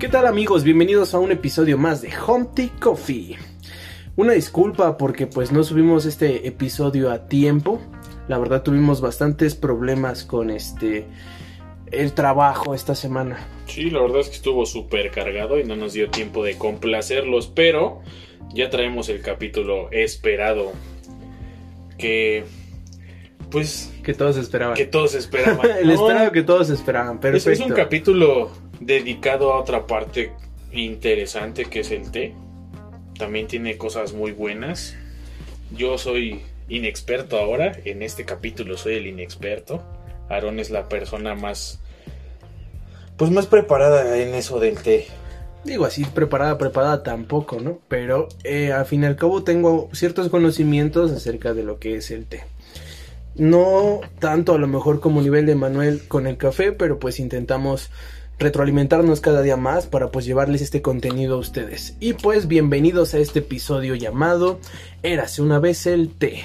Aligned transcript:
¿Qué 0.00 0.08
tal 0.08 0.26
amigos? 0.26 0.64
Bienvenidos 0.64 1.12
a 1.12 1.18
un 1.18 1.30
episodio 1.30 1.76
más 1.76 2.00
de 2.00 2.10
Humpty 2.26 2.68
Coffee. 2.80 3.36
Una 4.16 4.32
disculpa 4.32 4.96
porque 4.96 5.26
pues 5.26 5.52
no 5.52 5.62
subimos 5.62 6.06
este 6.06 6.48
episodio 6.48 7.10
a 7.10 7.26
tiempo. 7.26 7.82
La 8.26 8.38
verdad 8.38 8.62
tuvimos 8.62 9.02
bastantes 9.02 9.54
problemas 9.54 10.24
con 10.24 10.48
este 10.48 11.06
el 11.92 12.14
trabajo 12.14 12.74
esta 12.74 12.94
semana. 12.94 13.46
Sí, 13.66 13.90
la 13.90 14.00
verdad 14.00 14.20
es 14.20 14.30
que 14.30 14.36
estuvo 14.36 14.64
súper 14.64 15.10
cargado 15.10 15.60
y 15.60 15.64
no 15.64 15.76
nos 15.76 15.92
dio 15.92 16.08
tiempo 16.08 16.42
de 16.44 16.56
complacerlos, 16.56 17.48
pero 17.48 18.00
ya 18.54 18.70
traemos 18.70 19.10
el 19.10 19.20
capítulo 19.20 19.90
esperado 19.90 20.72
que 21.98 22.44
pues 23.50 23.92
Que 24.02 24.14
todos 24.14 24.38
esperaban. 24.38 24.76
que 24.76 24.86
todos 24.86 25.14
esperaban. 25.14 25.70
el 25.80 25.88
No, 25.88 25.92
esperado 25.92 26.32
que 26.32 26.42
todos 26.42 26.70
esperaban, 26.70 27.16
es, 27.16 27.20
perfecto. 27.20 27.50
es 27.50 27.60
un 27.60 27.76
capítulo 27.76 28.50
dedicado 28.80 29.52
a 29.52 29.60
otra 29.60 29.86
parte 29.86 30.32
interesante 30.72 31.66
que 31.66 31.80
es 31.80 31.90
el 31.90 32.10
té. 32.10 32.34
También 33.18 33.46
tiene 33.46 33.76
cosas 33.76 34.12
muy 34.12 34.32
buenas. 34.32 34.96
Yo 35.76 35.98
soy 35.98 36.40
inexperto 36.68 37.38
ahora, 37.38 37.78
en 37.84 38.02
este 38.02 38.24
capítulo 38.24 38.76
soy 38.76 38.94
el 38.94 39.06
inexperto. 39.06 39.82
Aaron 40.28 40.58
es 40.58 40.70
la 40.70 40.88
persona 40.88 41.34
más 41.34 41.80
pues 43.16 43.30
más 43.30 43.46
preparada 43.46 44.16
en 44.18 44.34
eso 44.34 44.60
del 44.60 44.78
té. 44.78 45.06
Digo 45.62 45.84
así, 45.84 46.06
preparada, 46.06 46.56
preparada 46.56 47.02
tampoco, 47.02 47.60
¿no? 47.60 47.80
Pero 47.86 48.28
eh, 48.44 48.72
al 48.72 48.86
fin 48.86 49.02
y 49.02 49.06
al 49.06 49.16
cabo 49.16 49.44
tengo 49.44 49.90
ciertos 49.92 50.30
conocimientos 50.30 51.12
acerca 51.12 51.52
de 51.52 51.62
lo 51.62 51.78
que 51.78 51.96
es 51.96 52.10
el 52.10 52.24
té. 52.24 52.44
No 53.34 54.00
tanto 54.20 54.54
a 54.54 54.58
lo 54.58 54.66
mejor 54.66 55.00
como 55.00 55.20
nivel 55.20 55.44
de 55.44 55.54
Manuel 55.54 56.08
con 56.08 56.26
el 56.26 56.38
café, 56.38 56.72
pero 56.72 56.98
pues 56.98 57.20
intentamos 57.20 57.90
retroalimentarnos 58.40 59.20
cada 59.20 59.42
día 59.42 59.58
más 59.58 59.86
para 59.86 60.10
pues 60.10 60.24
llevarles 60.24 60.62
este 60.62 60.80
contenido 60.80 61.36
a 61.36 61.38
ustedes. 61.38 61.94
Y 62.00 62.14
pues 62.14 62.48
bienvenidos 62.48 63.12
a 63.12 63.18
este 63.18 63.40
episodio 63.40 63.94
llamado 63.94 64.58
Érase 65.02 65.42
una 65.42 65.58
vez 65.58 65.86
el 65.86 66.08
té. 66.08 66.44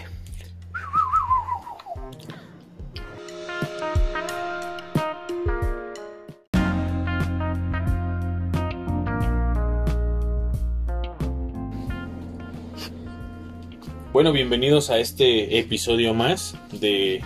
Bueno, 14.12 14.32
bienvenidos 14.32 14.90
a 14.90 14.98
este 14.98 15.60
episodio 15.60 16.14
más 16.14 16.58
de, 16.72 17.22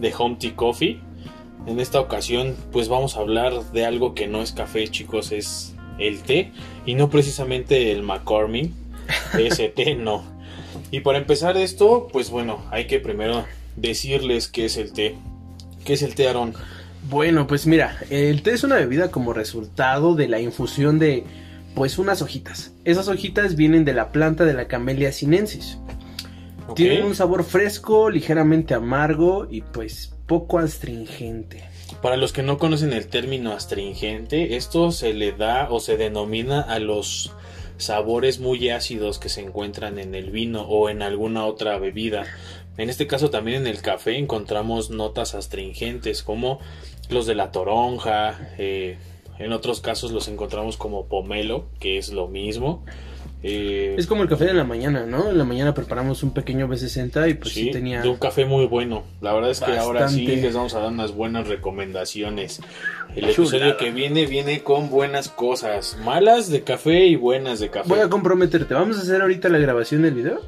de 0.00 0.14
Home 0.18 0.36
Tea 0.38 0.54
Coffee. 0.54 1.09
En 1.66 1.78
esta 1.78 2.00
ocasión, 2.00 2.56
pues 2.72 2.88
vamos 2.88 3.16
a 3.16 3.20
hablar 3.20 3.72
de 3.72 3.84
algo 3.84 4.14
que 4.14 4.26
no 4.26 4.42
es 4.42 4.52
café, 4.52 4.88
chicos, 4.88 5.30
es 5.32 5.74
el 5.98 6.22
té. 6.22 6.52
Y 6.86 6.94
no 6.94 7.10
precisamente 7.10 7.92
el 7.92 8.02
McCormick, 8.02 8.72
ese 9.38 9.68
té 9.68 9.94
no. 9.94 10.24
Y 10.90 11.00
para 11.00 11.18
empezar 11.18 11.56
esto, 11.56 12.08
pues 12.12 12.30
bueno, 12.30 12.64
hay 12.70 12.86
que 12.86 12.98
primero 12.98 13.44
decirles 13.76 14.48
qué 14.48 14.64
es 14.64 14.76
el 14.76 14.92
té. 14.92 15.14
¿Qué 15.84 15.94
es 15.94 16.02
el 16.02 16.14
té, 16.14 16.28
Aaron? 16.28 16.54
Bueno, 17.08 17.46
pues 17.46 17.66
mira, 17.66 17.98
el 18.10 18.42
té 18.42 18.52
es 18.52 18.64
una 18.64 18.76
bebida 18.76 19.10
como 19.10 19.32
resultado 19.32 20.14
de 20.14 20.28
la 20.28 20.40
infusión 20.40 20.98
de 20.98 21.24
pues 21.74 21.98
unas 21.98 22.20
hojitas. 22.20 22.72
Esas 22.84 23.08
hojitas 23.08 23.56
vienen 23.56 23.84
de 23.84 23.94
la 23.94 24.12
planta 24.12 24.44
de 24.44 24.54
la 24.54 24.66
Camellia 24.66 25.12
sinensis. 25.12 25.78
Tienen 26.74 27.04
un 27.04 27.14
sabor 27.14 27.44
fresco, 27.44 28.10
ligeramente 28.10 28.74
amargo 28.74 29.48
y 29.50 29.62
pues 29.62 30.14
poco 30.30 30.60
astringente. 30.60 31.64
Para 32.02 32.16
los 32.16 32.32
que 32.32 32.44
no 32.44 32.56
conocen 32.56 32.92
el 32.92 33.08
término 33.08 33.50
astringente, 33.50 34.54
esto 34.54 34.92
se 34.92 35.12
le 35.12 35.32
da 35.32 35.66
o 35.72 35.80
se 35.80 35.96
denomina 35.96 36.60
a 36.60 36.78
los 36.78 37.32
sabores 37.78 38.38
muy 38.38 38.68
ácidos 38.68 39.18
que 39.18 39.28
se 39.28 39.40
encuentran 39.40 39.98
en 39.98 40.14
el 40.14 40.30
vino 40.30 40.62
o 40.62 40.88
en 40.88 41.02
alguna 41.02 41.46
otra 41.46 41.80
bebida. 41.80 42.26
En 42.76 42.90
este 42.90 43.08
caso 43.08 43.30
también 43.30 43.62
en 43.62 43.66
el 43.66 43.82
café 43.82 44.18
encontramos 44.18 44.90
notas 44.90 45.34
astringentes 45.34 46.22
como 46.22 46.60
los 47.08 47.26
de 47.26 47.34
la 47.34 47.50
toronja, 47.50 48.52
eh, 48.56 48.98
en 49.40 49.52
otros 49.52 49.80
casos 49.80 50.12
los 50.12 50.28
encontramos 50.28 50.76
como 50.76 51.06
pomelo, 51.06 51.70
que 51.80 51.98
es 51.98 52.12
lo 52.12 52.28
mismo. 52.28 52.84
Eh, 53.42 53.94
Es 53.96 54.06
como 54.06 54.22
el 54.22 54.28
café 54.28 54.44
de 54.44 54.54
la 54.54 54.64
mañana, 54.64 55.06
¿no? 55.06 55.30
En 55.30 55.38
la 55.38 55.44
mañana 55.44 55.72
preparamos 55.72 56.22
un 56.22 56.32
pequeño 56.32 56.68
B60 56.68 57.30
y 57.30 57.34
pues 57.34 57.54
sí, 57.54 57.64
Sí, 57.64 57.70
tenía... 57.70 58.02
de 58.02 58.08
un 58.08 58.18
café 58.18 58.44
muy 58.44 58.66
bueno. 58.66 59.04
La 59.22 59.32
verdad 59.32 59.50
es 59.50 59.60
que 59.60 59.76
ahora 59.78 60.08
sí 60.08 60.26
les 60.26 60.54
vamos 60.54 60.74
a 60.74 60.80
dar 60.80 60.92
unas 60.92 61.12
buenas 61.14 61.48
recomendaciones. 61.48 62.60
El 63.16 63.32
Chulada. 63.32 63.66
episodio 63.66 63.76
que 63.78 63.90
viene 63.90 64.26
viene 64.26 64.62
con 64.62 64.90
buenas 64.90 65.28
cosas. 65.28 65.96
Malas 66.04 66.50
de 66.50 66.62
café 66.62 67.06
y 67.06 67.16
buenas 67.16 67.60
de 67.60 67.70
café. 67.70 67.88
Voy 67.88 68.00
a 68.00 68.08
comprometerte. 68.08 68.74
¿Vamos 68.74 68.98
a 68.98 69.02
hacer 69.02 69.22
ahorita 69.22 69.48
la 69.48 69.58
grabación 69.58 70.02
del 70.02 70.14
video? 70.14 70.40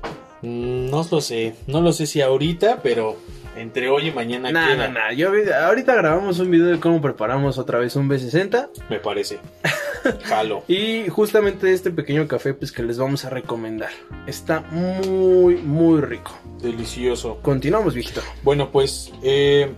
Mm, 0.42 0.91
no 0.91 1.06
lo 1.10 1.20
sé. 1.20 1.54
No 1.66 1.81
lo 1.81 1.92
sé 1.92 2.06
si 2.06 2.20
ahorita, 2.20 2.81
pero 2.82 3.16
entre 3.56 3.88
hoy 3.88 4.08
y 4.08 4.12
mañana 4.12 4.50
No, 4.52 4.66
queda. 4.66 5.12
Yo, 5.14 5.31
ahorita 5.64 5.94
grabamos 5.94 6.38
un 6.41 6.50
video 6.50 6.66
de 6.66 6.78
cómo 6.81 7.00
preparamos 7.00 7.58
otra 7.58 7.78
vez 7.78 7.97
un 7.97 8.08
B60 8.08 8.69
Me 8.91 8.98
parece. 8.98 9.38
Jalo. 10.24 10.64
Y 10.68 11.08
justamente 11.08 11.72
este 11.72 11.90
pequeño 11.90 12.26
café 12.28 12.54
pues 12.54 12.72
que 12.72 12.82
les 12.82 12.98
vamos 12.98 13.24
a 13.24 13.30
recomendar. 13.30 13.90
Está 14.26 14.60
muy, 14.70 15.56
muy 15.56 16.00
rico. 16.00 16.32
Delicioso. 16.60 17.38
Continuamos, 17.42 17.94
viejito. 17.94 18.20
Bueno, 18.42 18.70
pues 18.70 19.12
eh, 19.22 19.72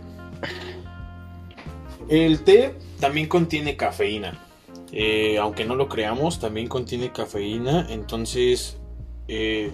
el 2.09 2.41
té 2.41 2.75
también 3.01 3.29
contiene 3.29 3.77
cafeína. 3.77 4.41
Eh, 4.93 5.39
aunque 5.39 5.65
no 5.65 5.75
lo 5.75 5.89
creamos, 5.89 6.39
también 6.39 6.69
contiene 6.69 7.11
cafeína. 7.11 7.87
Entonces, 7.91 8.77
eh, 9.29 9.73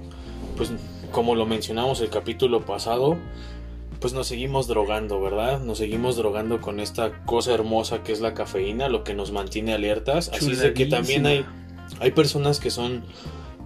pues 0.57 0.73
como 1.13 1.35
lo 1.35 1.47
mencionamos 1.47 2.01
el 2.01 2.09
capítulo 2.09 2.65
pasado, 2.65 3.19
pues 4.01 4.13
nos 4.15 4.27
seguimos 4.27 4.67
drogando, 4.67 5.21
¿verdad? 5.21 5.61
Nos 5.61 5.79
seguimos 5.79 6.17
drogando 6.17 6.61
con 6.61 6.81
esta 6.81 7.25
cosa 7.25 7.53
hermosa 7.53 8.03
que 8.03 8.13
es 8.13 8.21
la 8.21 8.35
cafeína, 8.35 8.89
lo 8.89 9.05
que 9.05 9.15
nos 9.15 9.31
mantiene 9.31 9.75
alertas. 9.75 10.31
Así 10.33 10.53
es 10.53 10.61
de 10.61 10.73
que 10.73 10.87
también 10.87 11.27
hay, 11.27 11.45
hay 12.01 12.11
personas 12.13 12.61
que 12.61 12.71
son 12.71 13.05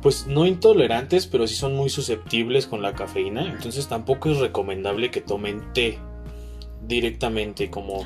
pues 0.02 0.26
no 0.26 0.44
intolerantes, 0.44 1.26
pero 1.26 1.46
sí 1.46 1.54
son 1.54 1.74
muy 1.74 1.88
susceptibles 1.88 2.66
con 2.66 2.82
la 2.82 2.94
cafeína. 2.94 3.50
Entonces 3.50 3.88
tampoco 3.88 4.30
es 4.30 4.38
recomendable 4.38 5.10
que 5.10 5.22
tomen 5.22 5.72
té 5.72 5.98
directamente 6.86 7.70
como, 7.70 8.04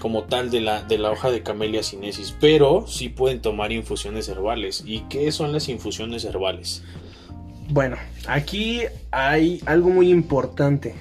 como 0.00 0.24
tal 0.24 0.50
de 0.50 0.60
la, 0.60 0.82
de 0.82 0.98
la 0.98 1.10
hoja 1.10 1.30
de 1.30 1.42
Camellia 1.42 1.82
sinensis. 1.82 2.36
Pero 2.40 2.86
sí 2.86 3.08
pueden 3.08 3.40
tomar 3.40 3.72
infusiones 3.72 4.28
herbales. 4.28 4.82
¿Y 4.84 5.00
qué 5.08 5.32
son 5.32 5.52
las 5.52 5.70
infusiones 5.70 6.26
herbales? 6.26 6.82
Bueno, 7.70 7.96
aquí 8.26 8.82
hay 9.10 9.62
algo 9.64 9.88
muy 9.88 10.10
importante. 10.10 10.94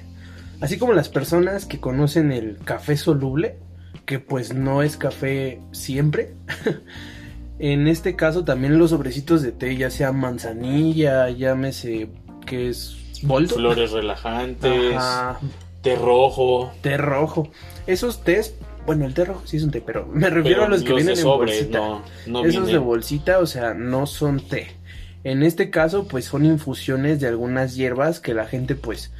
Así 0.61 0.77
como 0.77 0.93
las 0.93 1.09
personas 1.09 1.65
que 1.65 1.79
conocen 1.79 2.31
el 2.31 2.57
café 2.63 2.97
soluble, 2.97 3.57
que 4.05 4.19
pues 4.19 4.53
no 4.53 4.83
es 4.83 4.97
café 4.97 5.59
siempre. 5.71 6.33
en 7.59 7.87
este 7.87 8.15
caso 8.15 8.43
también 8.43 8.77
los 8.77 8.89
sobrecitos 8.89 9.41
de 9.41 9.51
té, 9.51 9.75
ya 9.77 9.89
sea 9.89 10.11
manzanilla, 10.11 11.29
llámese 11.29 12.09
que 12.45 12.69
es 12.69 12.97
boldo. 13.23 13.55
Flores 13.55 13.91
relajantes, 13.91 14.95
Ajá, 14.95 15.39
té 15.81 15.95
rojo. 15.95 16.71
té 16.81 16.97
rojo. 16.97 17.49
Esos 17.87 18.23
tés, 18.23 18.55
bueno, 18.85 19.05
el 19.05 19.13
té 19.13 19.25
rojo 19.25 19.43
sí 19.45 19.57
es 19.57 19.63
un 19.63 19.71
té, 19.71 19.81
pero 19.81 20.05
me 20.07 20.29
refiero 20.29 20.61
pero 20.61 20.65
a 20.65 20.69
los 20.69 20.81
que 20.81 20.89
de 20.89 20.95
vienen 20.95 21.15
en 21.15 21.21
sobre, 21.21 21.51
bolsita. 21.51 21.79
no, 21.79 22.03
no 22.27 22.45
Esos 22.45 22.67
de 22.67 22.77
bolsita, 22.77 23.39
o 23.39 23.45
sea, 23.45 23.73
no 23.73 24.05
son 24.07 24.39
té. 24.41 24.75
En 25.23 25.43
este 25.43 25.69
caso, 25.69 26.07
pues 26.07 26.25
son 26.25 26.45
infusiones 26.45 27.19
de 27.19 27.27
algunas 27.27 27.75
hierbas 27.75 28.19
que 28.19 28.33
la 28.33 28.45
gente, 28.45 28.75
pues, 28.75 29.11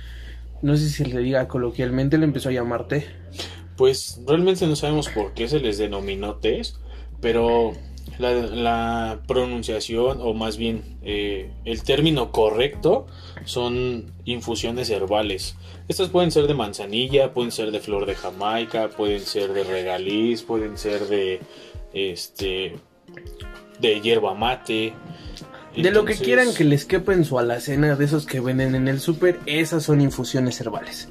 no 0.62 0.78
sé 0.78 0.90
si 0.90 1.06
le 1.06 1.20
diga 1.20 1.48
coloquialmente, 1.48 2.18
le 2.18 2.26
empezó 2.26 2.50
a 2.50 2.54
llamar 2.54 2.88
té. 2.88 3.06
Pues 3.78 4.22
realmente 4.28 4.68
no 4.68 4.76
sabemos 4.76 5.10
por 5.10 5.34
qué 5.34 5.48
se 5.48 5.60
les 5.60 5.78
denominó 5.78 6.36
tés, 6.36 6.80
pero 7.22 7.74
la, 8.18 9.22
pronunciación, 9.28 10.20
o 10.22 10.34
más 10.34 10.58
bien 10.58 10.98
eh, 11.02 11.52
el 11.66 11.84
término 11.84 12.32
correcto, 12.32 13.08
son 13.46 14.12
infusiones 14.26 14.90
herbales. 14.90 15.56
Estas 15.88 16.10
pueden 16.10 16.32
ser 16.32 16.48
de 16.48 16.54
manzanilla, 16.54 17.34
pueden 17.34 17.52
ser 17.52 17.72
de 17.72 17.80
flor 17.80 18.06
de 18.06 18.16
Jamaica, 18.16 18.90
pueden 18.90 19.22
ser 19.22 19.54
de 19.54 19.64
regaliz, 19.64 20.44
pueden 20.44 20.78
ser 20.78 21.08
de 21.08 21.40
este 21.94 22.76
de 23.80 24.02
hierba 24.02 24.34
mate. 24.34 24.94
De 25.82 25.92
lo 25.92 26.04
que 26.04 26.16
quieran 26.16 26.54
que 26.54 26.64
les 26.64 26.86
quepa 26.86 27.14
en 27.14 27.24
su 27.24 27.40
alacena, 27.40 27.96
de 27.96 28.06
esos 28.06 28.26
que 28.26 28.40
venden 28.42 28.76
en 28.76 28.88
el 28.88 29.00
súper, 29.00 29.40
esas 29.46 29.84
son 29.84 30.02
infusiones 30.02 30.60
herbales. 30.60 31.10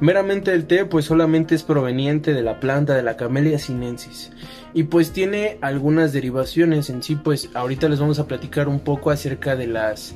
Meramente 0.00 0.52
el 0.52 0.66
té, 0.66 0.84
pues 0.84 1.06
solamente 1.06 1.54
es 1.54 1.62
proveniente 1.62 2.32
de 2.32 2.42
la 2.42 2.60
planta 2.60 2.94
de 2.94 3.02
la 3.02 3.16
Camellia 3.16 3.58
sinensis. 3.58 4.30
Y 4.72 4.84
pues 4.84 5.12
tiene 5.12 5.58
algunas 5.60 6.12
derivaciones 6.12 6.90
en 6.90 7.02
sí, 7.02 7.16
pues 7.16 7.50
ahorita 7.54 7.88
les 7.88 8.00
vamos 8.00 8.18
a 8.18 8.26
platicar 8.26 8.68
un 8.68 8.80
poco 8.80 9.10
acerca 9.10 9.56
de 9.56 9.66
las 9.66 10.14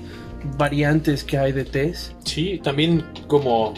variantes 0.57 1.25
que 1.25 1.39
hay 1.39 1.53
de 1.53 1.65
tés. 1.65 2.15
Sí, 2.25 2.61
también 2.63 3.05
como 3.27 3.75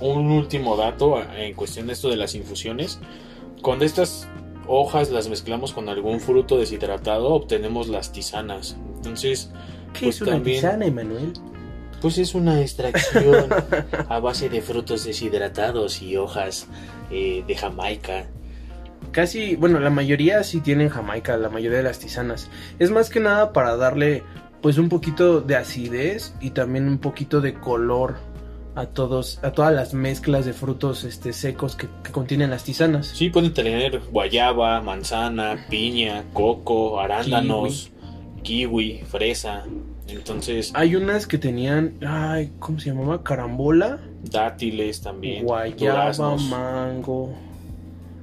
un 0.00 0.30
último 0.30 0.76
dato 0.76 1.22
en 1.36 1.54
cuestión 1.54 1.86
de 1.86 1.94
esto 1.94 2.08
de 2.08 2.16
las 2.16 2.34
infusiones. 2.34 2.98
Cuando 3.62 3.84
estas 3.84 4.26
hojas 4.66 5.10
las 5.10 5.28
mezclamos 5.28 5.72
con 5.72 5.88
algún 5.88 6.20
fruto 6.20 6.58
deshidratado, 6.58 7.28
obtenemos 7.28 7.88
las 7.88 8.12
tisanas. 8.12 8.76
Entonces, 9.00 9.50
¿Qué 9.92 10.06
pues 10.06 10.16
es 10.16 10.22
una 10.22 10.32
también- 10.32 10.56
tisana, 10.56 10.84
Emanuel? 10.86 11.32
Pues 12.00 12.16
es 12.18 12.34
una 12.34 12.60
extracción 12.62 13.46
a 14.08 14.20
base 14.20 14.48
de 14.48 14.62
frutos 14.62 15.04
deshidratados 15.04 16.00
y 16.00 16.16
hojas 16.16 16.66
eh, 17.10 17.44
de 17.46 17.54
Jamaica. 17.56 18.26
Casi, 19.12 19.56
bueno, 19.56 19.80
la 19.80 19.90
mayoría 19.90 20.42
sí 20.44 20.60
tienen 20.60 20.88
Jamaica, 20.88 21.36
la 21.36 21.48
mayoría 21.50 21.78
de 21.78 21.84
las 21.84 21.98
tisanas. 21.98 22.48
Es 22.78 22.90
más 22.90 23.10
que 23.10 23.20
nada 23.20 23.52
para 23.52 23.76
darle 23.76 24.22
pues 24.62 24.78
un 24.78 24.88
poquito 24.88 25.40
de 25.40 25.56
acidez 25.56 26.34
y 26.40 26.50
también 26.50 26.86
un 26.88 26.98
poquito 26.98 27.40
de 27.40 27.54
color 27.54 28.16
a 28.76 28.86
todos, 28.86 29.40
a 29.42 29.50
todas 29.52 29.74
las 29.74 29.92
mezclas 29.94 30.44
de 30.46 30.52
frutos 30.52 31.04
este 31.04 31.32
secos 31.32 31.76
que, 31.76 31.88
que 32.04 32.12
contienen 32.12 32.50
las 32.50 32.62
tisanas. 32.64 33.08
Sí, 33.08 33.28
pueden 33.30 33.52
tener 33.52 34.00
guayaba, 34.10 34.80
manzana, 34.80 35.66
piña, 35.68 36.24
coco, 36.32 37.00
arándanos, 37.00 37.90
kiwi, 38.42 39.00
fresa. 39.06 39.64
Entonces, 40.08 40.72
Hay 40.74 40.96
unas 40.96 41.26
que 41.26 41.38
tenían, 41.38 41.94
ay, 42.06 42.52
¿cómo 42.58 42.80
se 42.80 42.90
llamaba? 42.90 43.22
Carambola, 43.22 44.00
dátiles 44.24 45.00
también. 45.00 45.44
guayaba, 45.44 46.00
duraznos. 46.12 46.42
mango. 46.48 47.32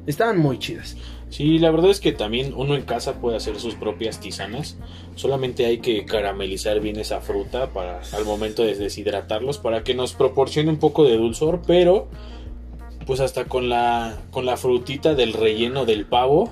Estaban 0.06 0.38
muy 0.38 0.60
chidas. 0.60 0.98
Sí, 1.30 1.60
la 1.60 1.72
verdad 1.72 1.92
es 1.92 2.00
que 2.00 2.14
también 2.14 2.54
uno 2.56 2.76
en 2.76 2.84
casa 2.84 3.16
puede 3.20 3.36
hacer 3.36 3.60
sus 3.60 3.76
propias 3.76 4.20
tisanas. 4.20 4.78
Solamente 5.16 5.66
hay 5.66 5.80
que 5.80 6.06
caramelizar 6.06 6.80
bien 6.80 6.98
esa 7.00 7.20
fruta 7.20 7.68
para 7.68 8.02
al 8.14 8.24
momento 8.24 8.64
de 8.64 8.76
deshidratarlos 8.76 9.58
para 9.58 9.84
que 9.84 9.94
nos 9.94 10.14
proporcione 10.14 10.70
un 10.70 10.78
poco 10.78 11.04
de 11.04 11.18
dulzor, 11.18 11.62
pero 11.68 12.08
pues 13.06 13.20
hasta 13.20 13.46
con 13.46 13.68
la 13.68 14.18
con 14.32 14.46
la 14.46 14.56
frutita 14.56 15.16
del 15.16 15.34
relleno 15.34 15.86
del 15.86 16.06
pavo, 16.06 16.50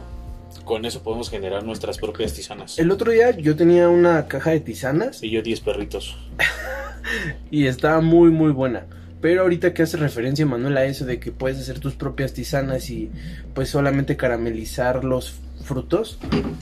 con 0.66 0.86
eso 0.86 1.02
podemos 1.04 1.30
generar 1.30 1.64
nuestras 1.64 1.98
propias 1.98 2.34
tisanas. 2.34 2.78
El 2.78 2.92
otro 2.92 3.12
día 3.12 3.32
yo 3.32 3.56
tenía 3.56 3.88
una 3.88 4.28
caja 4.28 4.52
de 4.52 4.60
tisanas 4.60 5.24
Y 5.24 5.30
yo 5.30 5.42
10 5.42 5.62
perritos. 5.62 6.18
y 7.52 7.68
estaba 7.68 8.02
muy 8.02 8.32
muy 8.32 8.52
buena. 8.52 8.88
Pero 9.22 9.44
ahorita 9.44 9.74
que 9.74 9.84
hace 9.84 9.98
referencia 9.98 10.46
Manuel 10.46 10.78
a 10.78 10.86
eso 10.86 11.06
de 11.06 11.20
que 11.20 11.32
puedes 11.32 11.60
hacer 11.60 11.80
tus 11.80 11.96
propias 11.96 12.34
tisanas 12.34 12.90
y 12.90 13.10
pues 13.54 13.70
solamente 13.70 14.18
caramelizar 14.18 15.04
los 15.04 15.40
frutos, 15.64 16.20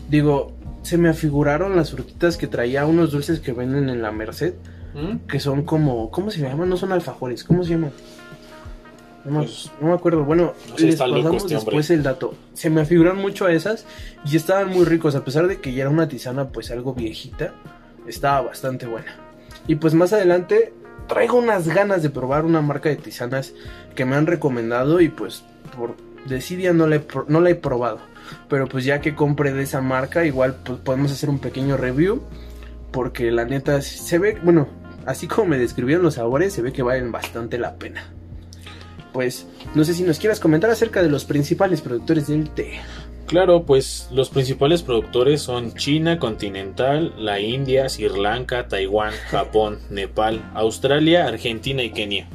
digo, 0.10 0.54
se 0.82 0.98
me 0.98 1.10
afiguraron 1.10 1.76
las 1.76 1.92
frutitas 1.92 2.38
que 2.38 2.48
traía 2.48 2.86
unos 2.86 3.12
dulces 3.12 3.40
que 3.40 3.52
venden 3.52 3.90
en 3.90 4.02
la 4.02 4.12
Merced, 4.12 4.54
¿Mm? 4.94 5.28
que 5.28 5.40
son 5.40 5.64
como, 5.64 6.12
¿cómo 6.12 6.30
se 6.30 6.42
llaman? 6.42 6.70
No 6.70 6.78
son 6.78 6.92
alfajores, 6.92 7.44
¿cómo 7.44 7.64
se 7.64 7.72
llaman? 7.72 7.92
No 9.26 9.40
me, 9.40 9.46
Pues, 9.46 9.72
no 9.80 9.88
me 9.88 9.94
acuerdo, 9.94 10.24
bueno, 10.24 10.54
no 10.70 10.78
sé, 10.78 10.86
les 10.86 10.96
pasamos 10.98 11.44
este 11.44 11.56
después 11.56 11.90
el 11.90 12.04
dato. 12.04 12.36
Se 12.54 12.70
me 12.70 12.82
afiguran 12.82 13.18
mucho 13.18 13.46
a 13.46 13.54
esas 13.54 13.86
y 14.26 14.36
estaban 14.36 14.70
muy 14.70 14.86
ricos, 14.86 15.16
a 15.16 15.24
pesar 15.24 15.48
de 15.48 15.62
que 15.62 15.74
ya 15.74 15.84
era 15.84 15.90
una 15.90 16.08
tisana 16.08 16.50
pues 16.50 16.72
algo 16.72 16.94
viejita, 16.94 17.54
estaba 18.08 18.42
bastante 18.42 18.86
buena. 18.86 19.16
Y 19.68 19.76
pues 19.76 19.94
más 19.94 20.12
adelante 20.12 20.74
traigo 21.08 21.38
unas 21.38 21.68
ganas 21.68 22.04
de 22.04 22.10
probar 22.10 22.46
una 22.46 22.62
marca 22.62 22.90
de 22.90 22.96
tisanas 22.98 23.54
que 23.96 24.06
me 24.06 24.16
han 24.16 24.28
recomendado 24.28 25.00
y 25.00 25.10
pues 25.10 25.44
por 25.78 25.96
desidia 26.26 26.74
no 26.74 26.88
la 26.88 26.98
he, 26.98 27.06
no 27.28 27.42
la 27.42 27.50
he 27.50 27.56
probado. 27.56 28.00
Pero 28.50 28.68
pues 28.68 28.86
ya 28.86 29.02
que 29.02 29.16
compre 29.16 29.54
de 29.54 29.64
esa 29.64 29.82
marca, 29.82 30.26
igual 30.26 30.56
pues, 30.64 30.80
podemos 30.80 31.12
hacer 31.12 31.30
un 31.30 31.40
pequeño 31.40 31.78
review. 31.78 32.22
Porque 32.92 33.32
la 33.32 33.44
neta 33.46 33.82
se 33.82 34.20
ve, 34.20 34.38
bueno, 34.44 34.68
así 35.08 35.28
como 35.28 35.48
me 35.48 35.58
describieron 35.58 36.04
los 36.04 36.16
sabores, 36.16 36.54
se 36.54 36.62
ve 36.62 36.72
que 36.72 36.84
valen 36.84 37.12
bastante 37.12 37.58
la 37.58 37.76
pena. 37.76 38.13
Pues 39.14 39.46
no 39.76 39.84
sé 39.84 39.94
si 39.94 40.04
nos 40.04 40.20
quieras 40.20 40.40
comentar 40.40 40.70
acerca 40.70 41.02
de 41.02 41.10
los 41.10 41.24
principales 41.24 41.82
productores 41.82 42.28
del 42.28 42.50
té. 42.50 42.80
Claro, 43.28 43.64
pues 43.64 44.10
los 44.12 44.30
principales 44.30 44.84
productores 44.84 45.42
son 45.42 45.74
China 45.76 46.20
continental, 46.20 47.14
la 47.18 47.40
India, 47.40 47.88
Sri 47.88 48.10
Lanka, 48.10 48.68
Taiwán, 48.68 49.14
Japón, 49.30 49.80
Nepal, 49.90 50.52
Australia, 50.54 51.28
Argentina 51.28 51.84
y 51.84 51.92
Kenia. 51.92 52.28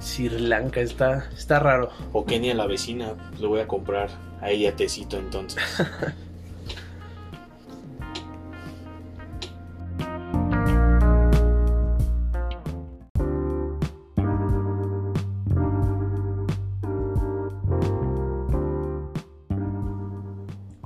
Sri 0.00 0.28
Lanka 0.28 0.80
está, 0.80 1.28
está 1.36 1.58
raro. 1.58 1.90
O 2.12 2.24
Kenia 2.24 2.54
la 2.54 2.66
vecina, 2.66 3.14
le 3.38 3.46
voy 3.46 3.60
a 3.60 3.68
comprar 3.68 4.08
a 4.40 4.50
ella 4.50 4.74
tecito 4.74 5.18
entonces. 5.18 5.62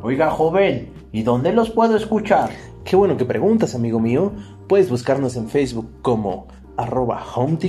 Oiga, 0.08 0.30
joven, 0.30 0.88
¿y 1.12 1.22
dónde 1.22 1.52
los 1.52 1.68
puedo 1.68 1.94
escuchar? 1.94 2.48
Qué 2.82 2.96
bueno 2.96 3.18
que 3.18 3.26
preguntas, 3.26 3.74
amigo 3.74 4.00
mío. 4.00 4.32
Puedes 4.66 4.88
buscarnos 4.88 5.36
en 5.36 5.50
Facebook 5.50 6.00
como 6.00 6.46
arroba 6.78 7.22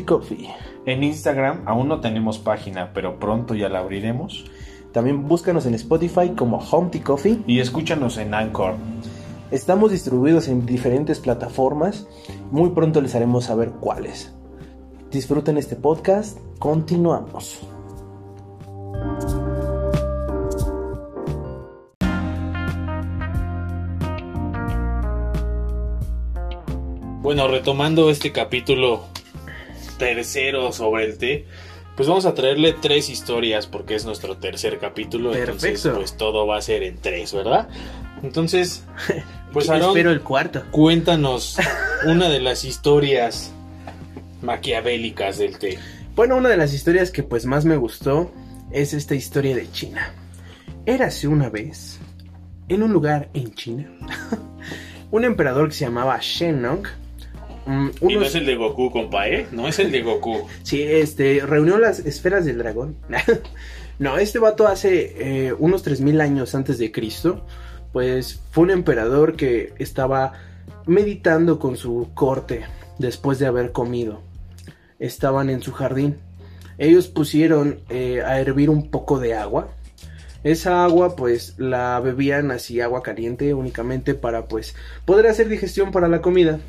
Coffee. 0.05 0.47
En 0.85 1.03
Instagram 1.03 1.63
aún 1.65 1.89
no 1.89 1.99
tenemos 1.99 2.39
página, 2.39 2.93
pero 2.93 3.19
pronto 3.19 3.55
ya 3.55 3.67
la 3.67 3.79
abriremos. 3.79 4.45
También 4.93 5.27
búscanos 5.27 5.65
en 5.65 5.73
Spotify 5.73 6.29
como 6.29 6.65
Tea 6.89 7.03
Coffee. 7.03 7.43
Y 7.45 7.59
escúchanos 7.59 8.17
en 8.17 8.33
Anchor. 8.33 8.75
Estamos 9.51 9.91
distribuidos 9.91 10.47
en 10.47 10.65
diferentes 10.65 11.19
plataformas. 11.19 12.07
Muy 12.51 12.69
pronto 12.69 13.01
les 13.01 13.15
haremos 13.15 13.43
saber 13.43 13.71
cuáles. 13.81 14.33
Disfruten 15.11 15.57
este 15.57 15.75
podcast. 15.75 16.37
Continuamos. 16.57 17.67
Bueno, 27.29 27.47
retomando 27.47 28.09
este 28.09 28.31
capítulo 28.31 29.05
tercero 29.99 30.71
sobre 30.71 31.05
el 31.05 31.19
té, 31.19 31.45
pues 31.95 32.09
vamos 32.09 32.25
a 32.25 32.33
traerle 32.33 32.73
tres 32.73 33.07
historias 33.07 33.67
porque 33.67 33.93
es 33.93 34.03
nuestro 34.03 34.37
tercer 34.37 34.79
capítulo. 34.79 35.35
Entonces, 35.35 35.73
Perfecto. 35.73 35.99
pues 35.99 36.17
todo 36.17 36.47
va 36.47 36.57
a 36.57 36.61
ser 36.63 36.81
en 36.81 36.97
tres, 36.97 37.31
¿verdad? 37.31 37.69
Entonces, 38.23 38.83
pues 39.53 39.67
Yo 39.67 39.73
Aarón, 39.73 39.89
espero 39.89 40.09
el 40.09 40.21
cuarto. 40.21 40.63
cuéntanos 40.71 41.57
una 42.07 42.29
de 42.29 42.39
las 42.39 42.65
historias 42.65 43.51
maquiavélicas 44.41 45.37
del 45.37 45.59
té. 45.59 45.77
Bueno, 46.15 46.35
una 46.35 46.49
de 46.49 46.57
las 46.57 46.73
historias 46.73 47.11
que 47.11 47.21
pues 47.21 47.45
más 47.45 47.63
me 47.63 47.77
gustó 47.77 48.31
es 48.71 48.95
esta 48.95 49.13
historia 49.13 49.55
de 49.55 49.71
China. 49.71 50.15
Érase 50.87 51.27
una 51.27 51.51
vez, 51.51 51.99
en 52.69 52.81
un 52.81 52.91
lugar 52.91 53.29
en 53.35 53.53
China, 53.53 53.87
un 55.11 55.25
emperador 55.25 55.67
que 55.69 55.75
se 55.75 55.85
llamaba 55.85 56.17
Shennong. 56.19 56.87
Mm, 57.69 58.09
Y 58.09 58.15
no 58.15 58.23
es 58.23 58.35
el 58.35 58.45
de 58.45 58.55
Goku, 58.55 58.91
compa, 58.91 59.27
¿eh? 59.27 59.47
No 59.51 59.67
es 59.67 59.79
el 59.79 59.91
de 59.91 60.01
Goku. 60.01 60.47
Sí, 60.63 60.81
este, 60.81 61.41
reunió 61.45 61.77
las 61.77 61.99
esferas 61.99 62.45
del 62.45 62.57
dragón. 62.57 62.95
no, 63.99 64.17
este 64.17 64.39
vato 64.39 64.67
hace 64.67 65.47
eh, 65.47 65.53
unos 65.53 65.83
3000 65.83 66.21
años 66.21 66.55
antes 66.55 66.77
de 66.77 66.91
Cristo, 66.91 67.45
pues 67.91 68.41
fue 68.51 68.65
un 68.65 68.71
emperador 68.71 69.35
que 69.35 69.73
estaba 69.77 70.33
meditando 70.85 71.59
con 71.59 71.77
su 71.77 72.09
corte 72.13 72.63
después 72.97 73.39
de 73.39 73.47
haber 73.47 73.71
comido. 73.71 74.21
Estaban 74.99 75.49
en 75.49 75.61
su 75.61 75.71
jardín. 75.71 76.17
Ellos 76.77 77.07
pusieron 77.07 77.79
eh, 77.89 78.21
a 78.21 78.39
hervir 78.39 78.69
un 78.69 78.89
poco 78.89 79.19
de 79.19 79.35
agua. 79.35 79.69
Esa 80.43 80.85
agua 80.85 81.15
pues 81.15 81.55
la 81.57 81.99
bebían 81.99 82.51
así 82.51 82.79
agua 82.79 83.03
caliente 83.03 83.53
únicamente 83.53 84.13
para 84.13 84.47
pues 84.47 84.75
poder 85.05 85.27
hacer 85.27 85.49
digestión 85.49 85.91
para 85.91 86.07
la 86.07 86.21
comida. 86.21 86.59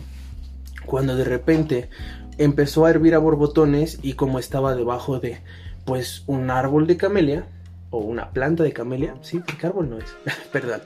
Cuando 0.91 1.15
de 1.15 1.23
repente 1.25 1.89
empezó 2.37 2.85
a 2.85 2.91
hervir 2.91 3.15
a 3.15 3.19
borbotones 3.19 3.99
y 4.03 4.15
como 4.15 4.39
estaba 4.41 4.75
debajo 4.75 5.21
de 5.21 5.41
pues 5.85 6.25
un 6.27 6.51
árbol 6.51 6.87
de 6.89 6.97
camelia 6.97 7.47
o 7.91 7.99
una 7.99 8.31
planta 8.31 8.65
de 8.65 8.73
camelia, 8.73 9.15
sí, 9.23 9.39
porque 9.39 9.67
árbol 9.69 9.89
no 9.91 9.99
es, 9.99 10.05
perdón. 10.53 10.81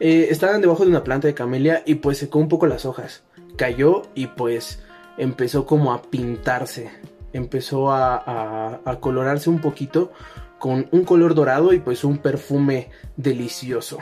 Eh, 0.00 0.28
estaban 0.30 0.60
debajo 0.62 0.84
de 0.84 0.90
una 0.90 1.04
planta 1.04 1.26
de 1.28 1.34
camelia 1.34 1.82
y 1.84 1.96
pues 1.96 2.16
secó 2.18 2.38
un 2.38 2.48
poco 2.48 2.66
las 2.66 2.86
hojas, 2.86 3.22
cayó 3.56 4.02
y 4.14 4.28
pues 4.28 4.80
empezó 5.18 5.66
como 5.66 5.92
a 5.92 6.00
pintarse, 6.02 6.90
empezó 7.32 7.90
a, 7.92 8.16
a- 8.16 8.80
a 8.84 9.00
colorarse 9.00 9.50
un 9.50 9.60
poquito 9.60 10.10
con 10.58 10.88
un 10.92 11.04
color 11.04 11.34
dorado 11.34 11.72
y 11.74 11.80
pues 11.80 12.02
un 12.04 12.18
perfume 12.18 12.90
delicioso. 13.16 13.98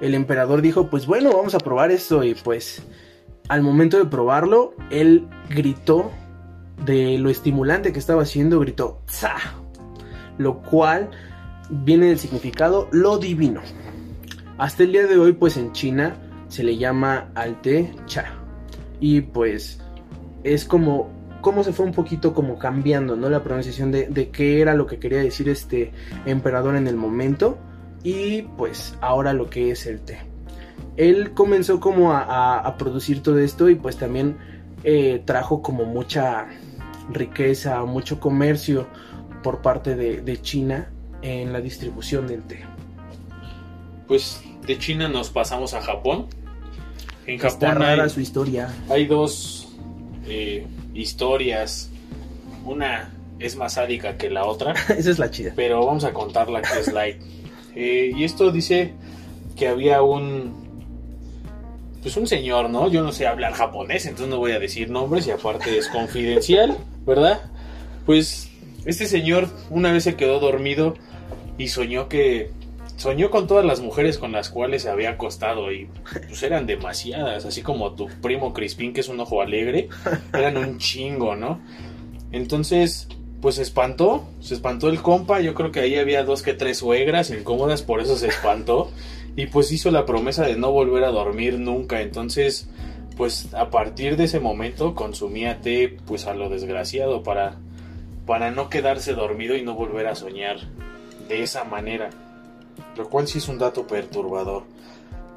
El 0.00 0.14
emperador 0.14 0.60
dijo, 0.60 0.88
pues 0.90 1.06
bueno, 1.06 1.32
vamos 1.32 1.54
a 1.54 1.58
probar 1.58 1.90
esto 1.90 2.22
y 2.22 2.34
pues 2.34 2.82
al 3.48 3.62
momento 3.62 3.98
de 3.98 4.06
probarlo, 4.06 4.74
él 4.90 5.28
gritó 5.48 6.10
de 6.84 7.18
lo 7.18 7.30
estimulante 7.30 7.92
que 7.92 7.98
estaba 7.98 8.22
haciendo, 8.22 8.60
gritó 8.60 9.00
¡Tsa! 9.06 9.36
Lo 10.38 10.62
cual 10.62 11.10
viene 11.70 12.06
del 12.06 12.18
significado 12.18 12.88
lo 12.92 13.18
divino. 13.18 13.60
Hasta 14.58 14.82
el 14.82 14.92
día 14.92 15.06
de 15.06 15.18
hoy, 15.18 15.32
pues 15.32 15.56
en 15.56 15.72
China 15.72 16.16
se 16.48 16.62
le 16.62 16.76
llama 16.76 17.28
al 17.34 17.60
té 17.60 17.94
cha. 18.06 18.26
Y 19.00 19.20
pues 19.20 19.80
es 20.44 20.64
como, 20.64 21.10
como 21.40 21.62
se 21.64 21.72
fue 21.72 21.86
un 21.86 21.92
poquito 21.92 22.34
como 22.34 22.58
cambiando, 22.58 23.16
¿no? 23.16 23.28
La 23.28 23.42
pronunciación 23.42 23.92
de, 23.92 24.08
de 24.08 24.30
qué 24.30 24.60
era 24.60 24.74
lo 24.74 24.86
que 24.86 24.98
quería 24.98 25.18
decir 25.18 25.48
este 25.48 25.92
emperador 26.24 26.76
en 26.76 26.86
el 26.88 26.96
momento. 26.96 27.58
y 28.02 28.42
pues 28.56 28.94
ahora 29.00 29.32
lo 29.32 29.50
que 29.50 29.72
es 29.72 29.86
el 29.86 30.00
té. 30.00 30.35
Él 30.96 31.32
comenzó 31.34 31.80
como 31.80 32.12
a, 32.12 32.20
a- 32.22 32.58
a 32.60 32.76
producir 32.78 33.22
todo 33.22 33.38
esto 33.38 33.68
y 33.68 33.74
pues 33.74 33.96
también 33.96 34.36
eh, 34.84 35.22
trajo 35.24 35.62
como 35.62 35.84
mucha 35.84 36.46
riqueza, 37.12 37.84
mucho 37.84 38.18
comercio 38.20 38.86
por 39.42 39.62
parte 39.62 39.94
de, 39.94 40.20
de 40.22 40.40
China 40.40 40.88
en 41.22 41.52
la 41.52 41.60
distribución 41.60 42.26
del 42.26 42.42
té. 42.42 42.60
Pues 44.08 44.40
de 44.66 44.78
China 44.78 45.08
nos 45.08 45.30
pasamos 45.30 45.74
a 45.74 45.82
Japón. 45.82 46.26
En 47.26 47.36
Está 47.36 47.50
Japón 47.50 47.82
hay, 47.82 47.96
rara 47.96 48.08
su 48.08 48.20
historia. 48.20 48.72
hay 48.88 49.06
dos 49.06 49.68
eh, 50.26 50.66
historias. 50.94 51.90
Una 52.64 53.12
es 53.38 53.56
más 53.56 53.74
sádica 53.74 54.16
que 54.16 54.30
la 54.30 54.44
otra, 54.44 54.72
Esa 54.96 55.10
es 55.10 55.18
la 55.18 55.30
chida. 55.30 55.52
pero 55.54 55.84
vamos 55.84 56.04
a 56.04 56.12
contar 56.12 56.48
la 56.48 56.62
que 56.62 56.78
es 56.80 56.92
light. 56.92 57.16
Eh, 57.78 58.12
y 58.16 58.24
esto 58.24 58.50
dice 58.52 58.94
que 59.54 59.68
había 59.68 60.00
un 60.00 60.65
pues 62.06 62.16
un 62.16 62.28
señor, 62.28 62.70
¿no? 62.70 62.88
Yo 62.88 63.02
no 63.02 63.10
sé 63.10 63.26
hablar 63.26 63.52
japonés, 63.54 64.06
entonces 64.06 64.28
no 64.28 64.38
voy 64.38 64.52
a 64.52 64.60
decir 64.60 64.88
nombres 64.90 65.26
y 65.26 65.32
aparte 65.32 65.76
es 65.76 65.88
confidencial, 65.88 66.76
¿verdad? 67.04 67.50
Pues 68.04 68.48
este 68.84 69.06
señor 69.06 69.48
una 69.70 69.90
vez 69.90 70.04
se 70.04 70.14
quedó 70.14 70.38
dormido 70.38 70.94
y 71.58 71.66
soñó 71.66 72.08
que 72.08 72.52
soñó 72.96 73.28
con 73.30 73.48
todas 73.48 73.64
las 73.64 73.80
mujeres 73.80 74.18
con 74.18 74.30
las 74.30 74.50
cuales 74.50 74.82
se 74.82 74.88
había 74.88 75.10
acostado 75.10 75.72
y 75.72 75.88
pues 76.28 76.44
eran 76.44 76.64
demasiadas, 76.64 77.44
así 77.44 77.62
como 77.62 77.96
tu 77.96 78.06
primo 78.22 78.54
Crispín 78.54 78.92
que 78.92 79.00
es 79.00 79.08
un 79.08 79.18
ojo 79.18 79.42
alegre, 79.42 79.88
eran 80.32 80.58
un 80.58 80.78
chingo, 80.78 81.34
¿no? 81.34 81.58
Entonces, 82.30 83.08
pues 83.42 83.56
se 83.56 83.62
espantó, 83.62 84.28
se 84.38 84.54
espantó 84.54 84.90
el 84.90 85.02
compa, 85.02 85.40
yo 85.40 85.54
creo 85.54 85.72
que 85.72 85.80
ahí 85.80 85.96
había 85.96 86.22
dos 86.22 86.42
que 86.42 86.54
tres 86.54 86.78
suegras 86.78 87.30
incómodas, 87.30 87.82
por 87.82 88.00
eso 88.00 88.16
se 88.16 88.28
espantó 88.28 88.92
y 89.36 89.46
pues 89.46 89.70
hizo 89.70 89.90
la 89.90 90.06
promesa 90.06 90.44
de 90.44 90.56
no 90.56 90.72
volver 90.72 91.04
a 91.04 91.10
dormir 91.10 91.58
nunca, 91.58 92.00
entonces 92.00 92.68
pues 93.16 93.54
a 93.54 93.70
partir 93.70 94.16
de 94.16 94.24
ese 94.24 94.40
momento 94.40 94.94
consumía 94.94 95.60
té 95.60 95.96
pues 96.06 96.26
a 96.26 96.34
lo 96.34 96.48
desgraciado 96.48 97.22
para 97.22 97.56
para 98.26 98.50
no 98.50 98.68
quedarse 98.68 99.12
dormido 99.12 99.54
y 99.56 99.62
no 99.62 99.74
volver 99.74 100.06
a 100.08 100.14
soñar 100.16 100.56
de 101.28 101.42
esa 101.44 101.62
manera, 101.64 102.10
lo 102.96 103.08
cual 103.08 103.28
sí 103.28 103.38
es 103.38 103.48
un 103.48 103.58
dato 103.58 103.86
perturbador. 103.86 104.64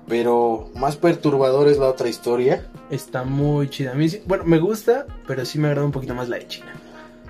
Pero 0.08 0.70
más 0.74 0.98
perturbador 0.98 1.68
es 1.68 1.78
la 1.78 1.88
otra 1.88 2.10
historia, 2.10 2.66
Está 2.90 3.24
muy 3.24 3.70
chida. 3.70 3.92
A 3.92 3.94
mí 3.94 4.10
sí- 4.10 4.24
bueno, 4.26 4.44
me 4.46 4.58
gusta, 4.58 5.06
pero 5.28 5.46
sí 5.46 5.60
me 5.60 5.68
agrada 5.68 5.86
un 5.86 5.92
poquito 5.92 6.16
más 6.16 6.28
la 6.30 6.38
de 6.38 6.48
China. 6.48 6.74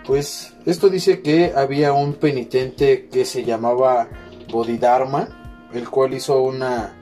Pues 0.07 0.53
esto 0.65 0.87
dice 0.87 1.21
que 1.21 1.51
había 1.53 1.91
un 1.91 2.13
penitente 2.13 3.09
que 3.11 3.25
se 3.25 3.43
llamaba 3.43 4.07
Bodhidharma, 4.49 5.38
el 5.73 5.89
cual 5.89 6.13
hizo 6.13 6.41
una 6.41 6.93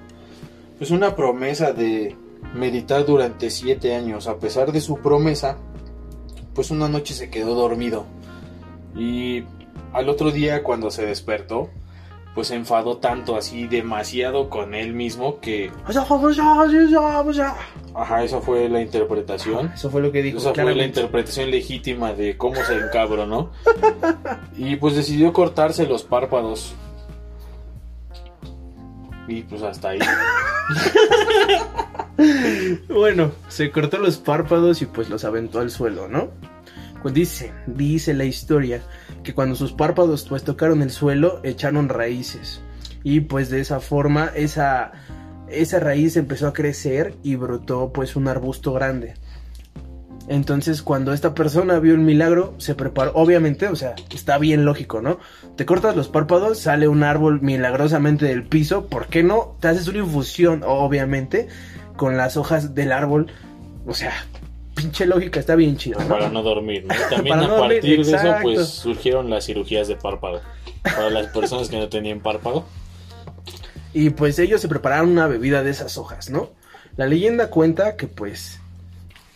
pues 0.78 0.92
una 0.92 1.16
promesa 1.16 1.74
de 1.74 2.16
meditar 2.54 3.06
durante 3.06 3.50
siete 3.50 3.96
años. 3.96 4.28
A 4.28 4.38
pesar 4.38 4.72
de 4.72 4.82
su 4.82 4.98
promesa, 4.98 5.58
pues 6.54 6.72
una 6.72 6.88
noche 6.88 7.14
se 7.14 7.30
quedó 7.30 7.56
dormido 7.56 8.06
y 8.96 9.44
al 9.94 10.10
otro 10.10 10.32
día 10.32 10.64
cuando 10.64 10.92
se 10.92 11.06
despertó, 11.06 11.70
pues 12.36 12.50
se 12.50 12.56
enfadó 12.56 12.98
tanto 12.98 13.36
así 13.36 13.68
demasiado 13.68 14.50
con 14.50 14.76
él 14.76 14.94
mismo 14.94 15.40
que, 15.40 15.72
ajá, 17.96 18.24
esa 18.24 18.42
fue 18.42 18.70
la 18.70 18.82
interpretación. 18.82 19.72
Eso 19.74 19.90
fue 19.90 20.02
lo 20.02 20.12
que 20.12 20.22
dijo. 20.22 20.38
Esa 20.38 20.54
fue 20.54 20.76
la 20.76 20.86
interpretación 20.86 21.50
legítima 21.50 22.14
de 22.14 22.38
cómo 22.38 22.56
se 22.64 22.76
encabronó. 22.76 23.52
y 24.58 24.76
pues 24.76 24.96
decidió 24.96 25.34
cortarse 25.34 25.88
los 25.88 26.04
párpados. 26.04 26.76
Y 29.28 29.42
pues 29.44 29.62
hasta 29.62 29.90
ahí. 29.90 30.00
Bueno, 32.90 33.32
se 33.48 33.70
cortó 33.72 34.00
los 34.00 34.18
párpados 34.18 34.82
y 34.82 34.88
pues 34.88 35.10
los 35.10 35.24
aventó 35.24 35.60
al 35.60 35.70
suelo, 35.70 36.08
¿no? 36.08 36.32
Pues 37.02 37.14
dice, 37.14 37.54
dice 37.68 38.14
la 38.16 38.26
historia 38.26 38.82
que 39.24 39.36
cuando 39.36 39.56
sus 39.56 39.72
párpados 39.72 40.26
pues 40.28 40.44
tocaron 40.44 40.82
el 40.82 40.90
suelo 40.90 41.40
echaron 41.44 41.90
raíces 41.90 42.62
y 43.04 43.22
pues 43.22 43.50
de 43.50 43.60
esa 43.60 43.80
forma 43.80 44.32
esa 44.36 44.94
esa 45.48 45.80
raíz 45.80 46.18
empezó 46.18 46.48
a 46.48 46.54
crecer 46.54 47.16
y 47.24 47.36
brotó 47.36 47.94
pues 47.94 48.16
un 48.16 48.28
arbusto 48.28 48.74
grande. 48.74 49.14
Entonces 50.28 50.82
cuando 50.82 51.14
esta 51.14 51.34
persona 51.34 51.80
vio 51.80 51.94
el 51.94 52.00
milagro 52.00 52.54
se 52.58 52.76
preparó, 52.76 53.12
obviamente, 53.14 53.68
o 53.68 53.76
sea, 53.76 53.96
está 54.14 54.38
bien 54.38 54.66
lógico, 54.66 55.02
¿no? 55.02 55.20
Te 55.56 55.66
cortas 55.66 55.96
los 55.96 56.10
párpados, 56.10 56.60
sale 56.60 56.90
un 56.90 57.04
árbol 57.04 57.42
milagrosamente 57.42 58.26
del 58.26 58.44
piso, 58.44 58.88
¿por 58.88 59.08
qué 59.08 59.24
no? 59.24 59.56
Te 59.62 59.70
haces 59.70 59.88
una 59.88 60.00
infusión, 60.00 60.64
obviamente, 60.66 61.48
con 61.96 62.18
las 62.18 62.36
hojas 62.36 62.76
del 62.76 62.92
árbol. 62.92 63.28
O 63.88 63.94
sea, 63.94 64.12
pinche 64.76 65.06
lógica, 65.06 65.40
está 65.40 65.56
bien 65.56 65.78
chido, 65.78 66.00
¿no? 66.02 66.08
Para 66.10 66.30
no 66.30 66.44
dormir, 66.44 66.86
¿no? 66.86 66.94
También 67.10 67.40
a 67.40 67.42
no 67.44 67.48
dormir, 67.48 67.80
partir 67.80 68.06
de 68.06 68.12
eso, 68.12 68.36
pues 68.42 68.68
surgieron 68.68 69.30
las 69.30 69.46
cirugías 69.46 69.88
de 69.88 69.96
párpado. 69.96 70.42
Para 70.84 71.10
las 71.10 71.28
personas 71.28 71.70
que 71.70 71.78
no 71.78 71.88
tenían 71.88 72.20
párpado. 72.20 72.66
Y 73.94 74.10
pues 74.12 74.40
ellos 74.40 74.60
se 74.60 74.68
prepararon 74.68 75.10
una 75.10 75.28
bebida 75.28 75.64
de 75.64 75.72
esas 75.72 75.98
hojas, 75.98 76.30
¿no? 76.30 76.52
La 76.98 77.08
leyenda 77.08 77.50
cuenta 77.50 77.96
que 77.96 78.08
pues 78.08 78.60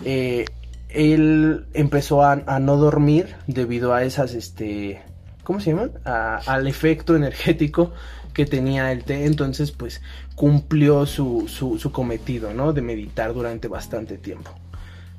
eh, 0.03 0.45
él 0.93 1.65
empezó 1.73 2.23
a, 2.23 2.35
no 2.35 2.77
dormir 2.77 3.35
debido 3.47 3.93
a 3.93 4.03
esas, 4.03 4.33
este, 4.33 5.01
¿cómo 5.43 5.59
se 5.59 5.71
llaman? 5.71 5.91
Al 6.03 6.67
efecto 6.67 7.15
energético 7.15 7.93
que 8.33 8.45
tenía 8.45 8.91
el 8.91 9.03
té, 9.03 9.25
entonces 9.25 9.71
pues 9.71 10.01
cumplió 10.35 11.05
su, 11.05 11.47
su, 11.47 11.77
su 11.77 11.91
cometido, 11.91 12.53
¿no? 12.53 12.73
De 12.73 12.81
meditar 12.81 13.33
durante 13.33 13.67
bastante 13.67 14.17
tiempo. 14.17 14.51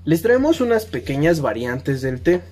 Les 0.05 0.23
traemos 0.23 0.61
unas 0.61 0.85
pequeñas 0.85 1.41
variantes 1.41 2.03
del 2.03 2.23
té. 2.23 2.43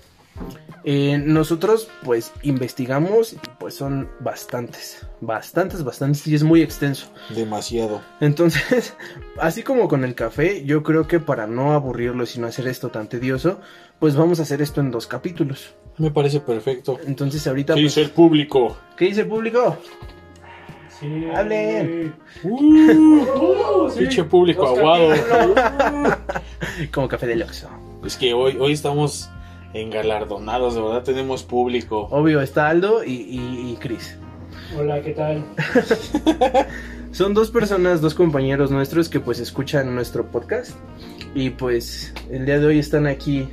Eh, 0.84 1.18
nosotros 1.22 1.88
pues 2.02 2.32
investigamos, 2.42 3.34
y, 3.34 3.38
pues 3.58 3.74
son 3.74 4.08
bastantes, 4.20 5.06
bastantes, 5.20 5.84
bastantes 5.84 6.26
y 6.26 6.34
es 6.34 6.42
muy 6.42 6.62
extenso. 6.62 7.08
Demasiado. 7.34 8.00
Entonces, 8.20 8.94
así 9.38 9.62
como 9.62 9.88
con 9.88 10.04
el 10.04 10.14
café, 10.14 10.64
yo 10.64 10.82
creo 10.82 11.06
que 11.06 11.20
para 11.20 11.46
no 11.46 11.72
aburrirlos 11.72 12.36
y 12.36 12.40
no 12.40 12.46
hacer 12.46 12.66
esto 12.66 12.88
tan 12.88 13.08
tedioso, 13.08 13.60
pues 13.98 14.16
vamos 14.16 14.40
a 14.40 14.44
hacer 14.44 14.62
esto 14.62 14.80
en 14.80 14.90
dos 14.90 15.06
capítulos. 15.06 15.74
Me 15.98 16.10
parece 16.10 16.40
perfecto. 16.40 16.98
Entonces 17.06 17.46
ahorita, 17.46 17.74
¿Qué 17.74 17.82
pues, 17.82 17.94
dice 17.94 18.02
el 18.06 18.10
público? 18.10 18.76
¿qué 18.96 19.06
dice 19.06 19.20
el 19.22 19.28
público? 19.28 19.76
Hablen. 21.34 22.14
Uh, 22.42 23.90
Pinche 23.96 24.24
público 24.24 24.66
aguado. 24.66 25.14
Como 26.92 27.08
café 27.08 27.26
de 27.26 27.42
Oxxo. 27.42 27.68
Es 28.04 28.16
que 28.16 28.34
hoy, 28.34 28.56
hoy 28.60 28.72
estamos 28.72 29.30
engalardonados, 29.74 30.74
de 30.74 30.82
verdad 30.82 31.02
tenemos 31.02 31.42
público. 31.42 32.08
Obvio, 32.10 32.40
está 32.40 32.68
Aldo 32.68 33.04
y, 33.04 33.12
y, 33.12 33.72
y 33.72 33.76
Chris. 33.80 34.16
Hola, 34.78 35.00
¿qué 35.02 35.12
tal? 35.12 35.42
Son 37.12 37.34
dos 37.34 37.50
personas, 37.50 38.00
dos 38.00 38.14
compañeros 38.14 38.70
nuestros 38.70 39.08
que 39.08 39.18
pues 39.20 39.40
escuchan 39.40 39.94
nuestro 39.94 40.26
podcast. 40.26 40.72
Y 41.34 41.50
pues 41.50 42.12
el 42.30 42.46
día 42.46 42.58
de 42.60 42.66
hoy 42.66 42.78
están 42.78 43.06
aquí. 43.06 43.48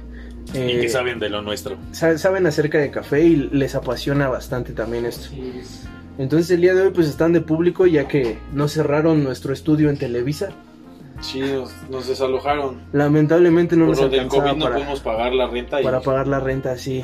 Y 0.54 0.58
eh, 0.58 0.80
que 0.82 0.90
saben 0.90 1.20
de 1.20 1.30
lo 1.30 1.42
nuestro. 1.42 1.78
sa- 1.92 2.18
saben 2.18 2.46
acerca 2.48 2.78
de 2.78 2.90
café 2.92 3.24
y 3.24 3.36
les 3.36 3.76
apasiona 3.76 4.28
bastante 4.30 4.74
también 4.74 5.06
esto. 5.06 5.30
Entonces 6.18 6.50
el 6.52 6.62
día 6.62 6.74
de 6.74 6.84
hoy 6.84 6.92
pues 6.92 7.08
están 7.08 7.34
de 7.34 7.42
público 7.42 7.86
ya 7.86 8.08
que 8.08 8.38
no 8.54 8.68
cerraron 8.68 9.24
nuestro 9.24 9.54
estudio 9.54 9.90
en 9.90 9.98
Televisa. 9.98 10.50
Sí, 11.22 11.40
nos, 11.42 11.72
nos 11.90 12.08
desalojaron. 12.08 12.82
Lamentablemente 12.94 13.76
no 13.76 13.88
Por 13.88 14.00
nos 14.00 14.12
del 14.12 14.28
COVID 14.28 14.52
no 14.54 14.60
para, 14.66 14.76
pudimos 14.76 15.00
pagar 15.00 15.34
la 15.34 15.48
renta. 15.48 15.82
y- 15.82 15.84
para 15.84 16.02
pagar 16.02 16.28
la 16.28 16.40
renta 16.40 16.72
así. 16.72 17.04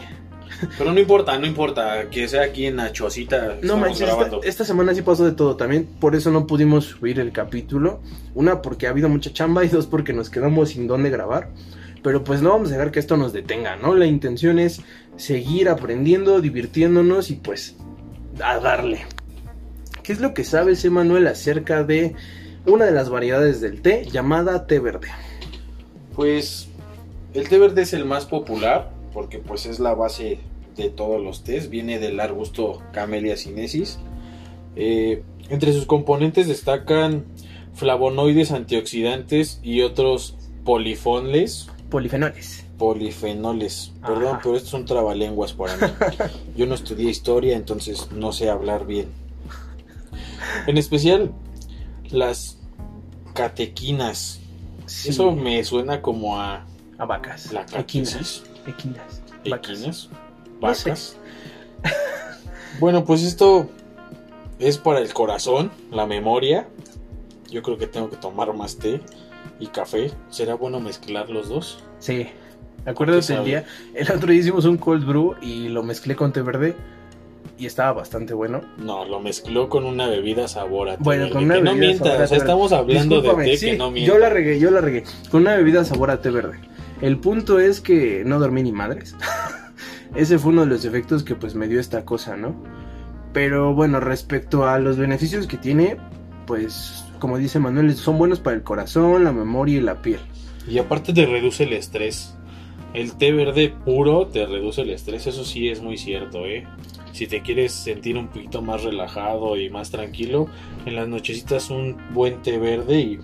Pero 0.78 0.94
no 0.94 1.00
importa, 1.00 1.38
no 1.40 1.48
importa. 1.48 2.10
Que 2.12 2.28
sea 2.28 2.44
aquí 2.44 2.68
en 2.68 2.76
Nachosita. 2.76 3.58
No 3.64 3.76
manches, 3.76 4.08
esta, 4.10 4.30
esta 4.44 4.66
semana 4.66 4.94
sí 4.94 5.02
pasó 5.02 5.26
de 5.26 5.32
todo 5.32 5.56
también, 5.58 5.88
por 6.00 6.16
eso 6.16 6.30
no 6.32 6.46
pudimos 6.46 6.86
subir 6.86 7.20
el 7.20 7.32
capítulo. 7.32 8.02
Una 8.36 8.62
porque 8.62 8.86
ha 8.88 8.92
habido 8.92 9.10
mucha 9.10 9.34
chamba 9.34 9.66
y 9.66 9.70
dos 9.70 9.88
porque 9.88 10.14
nos 10.14 10.30
quedamos 10.30 10.70
sin 10.70 10.88
dónde 10.88 11.10
grabar. 11.10 11.50
Pero 12.04 12.24
pues 12.24 12.42
no 12.42 12.50
vamos 12.52 12.70
a 12.70 12.74
dejar 12.74 12.92
que 12.92 13.00
esto 13.00 13.18
nos 13.18 13.34
detenga, 13.34 13.78
¿no? 13.78 13.96
La 13.96 14.06
intención 14.06 14.60
es 14.60 14.82
seguir 15.16 15.70
aprendiendo, 15.70 16.40
divirtiéndonos 16.40 17.32
y 17.32 17.36
pues 17.36 17.76
a 18.44 18.60
darle. 18.60 19.06
¿Qué 20.04 20.12
es 20.14 20.20
lo 20.20 20.34
que 20.34 20.44
sabes, 20.44 20.84
Emanuel, 20.86 21.26
acerca 21.28 21.84
de 21.84 22.14
una 22.66 22.86
de 22.86 22.92
las 22.92 23.10
variedades 23.10 23.62
del 23.62 23.82
té 23.82 24.06
llamada 24.12 24.68
té 24.68 24.80
verde? 24.80 25.08
Pues 26.16 26.68
el 27.34 27.50
té 27.50 27.58
verde 27.58 27.82
es 27.84 27.94
el 27.94 28.06
más 28.06 28.26
popular 28.26 28.92
porque 29.14 29.40
pues 29.40 29.66
es 29.66 29.80
la 29.80 29.94
base 29.94 30.40
de 30.76 30.90
todos 30.90 31.22
los 31.24 31.44
tés. 31.44 31.70
Viene 31.70 32.00
del 32.00 32.20
arbusto 32.20 32.82
Camellia 32.92 33.38
sinensis. 33.38 34.00
Eh, 34.76 35.24
entre 35.50 35.74
sus 35.74 35.86
componentes 35.86 36.48
destacan 36.48 37.26
flavonoides, 37.74 38.52
antioxidantes 38.52 39.60
y 39.64 39.82
otros 39.82 40.36
polifones, 40.64 41.68
Polifenoles. 41.90 42.66
polifenoles. 42.78 43.92
Perdón, 44.02 44.28
Ajá. 44.28 44.40
pero 44.42 44.56
estos 44.56 44.72
son 44.72 44.86
trabalenguas 44.86 45.54
para 45.54 45.76
mí. 45.78 45.88
Yo 46.56 46.66
no 46.66 46.74
estudié 46.76 47.10
historia, 47.10 47.56
entonces 47.56 48.10
no 48.12 48.32
sé 48.32 48.50
hablar 48.50 48.86
bien. 48.88 49.08
En 50.68 50.78
especial 50.78 51.32
las 52.14 52.60
catequinas. 53.34 54.40
Sí, 54.86 55.10
Eso 55.10 55.32
me 55.32 55.64
suena 55.64 56.02
como 56.02 56.40
a 56.40 56.66
a 56.98 57.06
vacas. 57.06 57.52
la 57.52 57.62
equinas. 57.78 58.14
catequis. 58.14 58.44
Equinas. 58.68 59.22
vacas. 60.62 60.86
No 60.86 60.96
sé. 60.96 61.18
Bueno, 62.80 63.06
pues 63.06 63.24
esto 63.24 63.70
es 64.60 64.78
para 64.78 65.00
el 65.00 65.14
corazón, 65.14 65.72
la 65.92 66.06
memoria. 66.06 66.68
Yo 67.50 67.62
creo 67.62 67.78
que 67.78 67.88
tengo 67.88 68.10
que 68.10 68.18
tomar 68.18 68.54
más 68.56 68.78
té 68.78 69.02
y 69.60 69.68
café. 69.68 70.12
¿Será 70.30 70.56
bueno 70.56 70.80
mezclar 70.80 71.30
los 71.30 71.50
dos? 71.50 71.84
Sí. 72.00 72.28
Acuérdate 72.86 73.34
el 73.36 73.46
día. 73.46 73.66
El 73.94 74.12
otro 74.12 74.32
día 74.32 74.42
hicimos 74.42 74.66
un 74.66 74.78
cold 74.78 75.06
brew 75.06 75.36
y 75.42 75.70
lo 75.70 75.84
mezclé 75.84 76.16
con 76.16 76.34
té 76.34 76.42
verde. 76.42 76.76
Y 77.58 77.66
estaba 77.66 77.94
bastante 77.94 78.34
bueno. 78.34 78.62
No, 78.78 79.06
lo 79.06 79.20
mezcló 79.20 79.70
con 79.70 79.86
una 79.86 80.08
bebida 80.08 80.48
sabor 80.48 80.90
a 80.90 80.98
té 80.98 81.04
Bueno, 81.04 81.30
con 81.30 81.44
una 81.44 81.56
que 81.56 81.62
no 81.62 81.72
bebida 81.72 81.88
mientas, 81.88 82.08
sabor 82.08 82.22
a 82.22 82.24
o 82.24 82.28
sea, 82.28 82.28
té 82.28 82.34
verde. 82.34 82.44
estamos 82.44 82.72
hablando 82.72 83.16
Discúlpame, 83.16 83.44
de 83.44 83.52
té 83.52 83.58
sí, 83.58 83.66
que 83.68 83.78
no 83.78 83.92
mientas. 83.92 84.14
Yo 84.14 84.20
la 84.20 84.30
regué, 84.30 84.60
yo 84.60 84.72
la 84.72 84.82
regué. 84.82 85.04
Con 85.30 85.42
una 85.42 85.56
bebida 85.56 85.86
sabor 85.86 86.12
a 86.12 86.22
té 86.22 86.32
verde. 86.32 86.60
El 87.02 87.20
punto 87.20 87.60
es 87.60 87.82
que 87.82 88.24
no 88.26 88.40
dormí 88.40 88.64
ni 88.64 88.72
madres. 88.72 89.16
Ese 90.16 90.38
fue 90.38 90.52
uno 90.52 90.62
de 90.62 90.68
los 90.68 90.86
efectos 90.86 91.24
que 91.24 91.36
pues 91.36 91.56
me 91.56 91.68
dio 91.68 91.80
esta 91.80 92.06
cosa, 92.06 92.38
¿no? 92.38 92.56
Pero 93.34 93.74
bueno, 93.74 94.00
respecto 94.00 94.68
a 94.68 94.80
los 94.80 94.98
beneficios 94.98 95.48
que 95.48 95.58
tiene, 95.58 95.98
pues 96.46 97.04
como 97.20 97.38
dice 97.38 97.58
Manuel, 97.58 97.96
son 97.96 98.18
buenos 98.18 98.40
para 98.40 98.56
el 98.56 98.64
corazón, 98.64 99.24
la 99.24 99.32
memoria 99.32 99.78
y 99.78 99.82
la 99.82 100.02
piel. 100.02 100.20
Y 100.68 100.78
aparte 100.78 101.14
te 101.14 101.26
reduce 101.26 101.64
el 101.64 101.74
estrés. 101.74 102.36
El 102.94 103.14
té 103.14 103.32
verde 103.32 103.74
puro 103.86 104.28
te 104.28 104.46
reduce 104.46 104.82
el 104.82 104.92
estrés, 104.92 105.26
eso 105.26 105.44
sí 105.44 105.70
es 105.70 105.82
muy 105.82 105.98
cierto, 105.98 106.46
¿eh? 106.46 106.68
Si 107.14 107.28
te 107.28 107.44
quieres 107.44 107.72
sentir 107.72 108.18
un 108.18 108.28
poquito 108.28 108.64
más 108.64 108.84
relajado 108.84 109.56
y 109.56 109.70
más 109.70 109.92
tranquilo, 109.92 110.48
en 110.86 110.96
las 110.96 111.08
nochecitas 111.08 111.70
un 111.70 111.96
buen 112.12 112.42
té 112.42 112.58
verde 112.58 113.00
y 113.00 113.20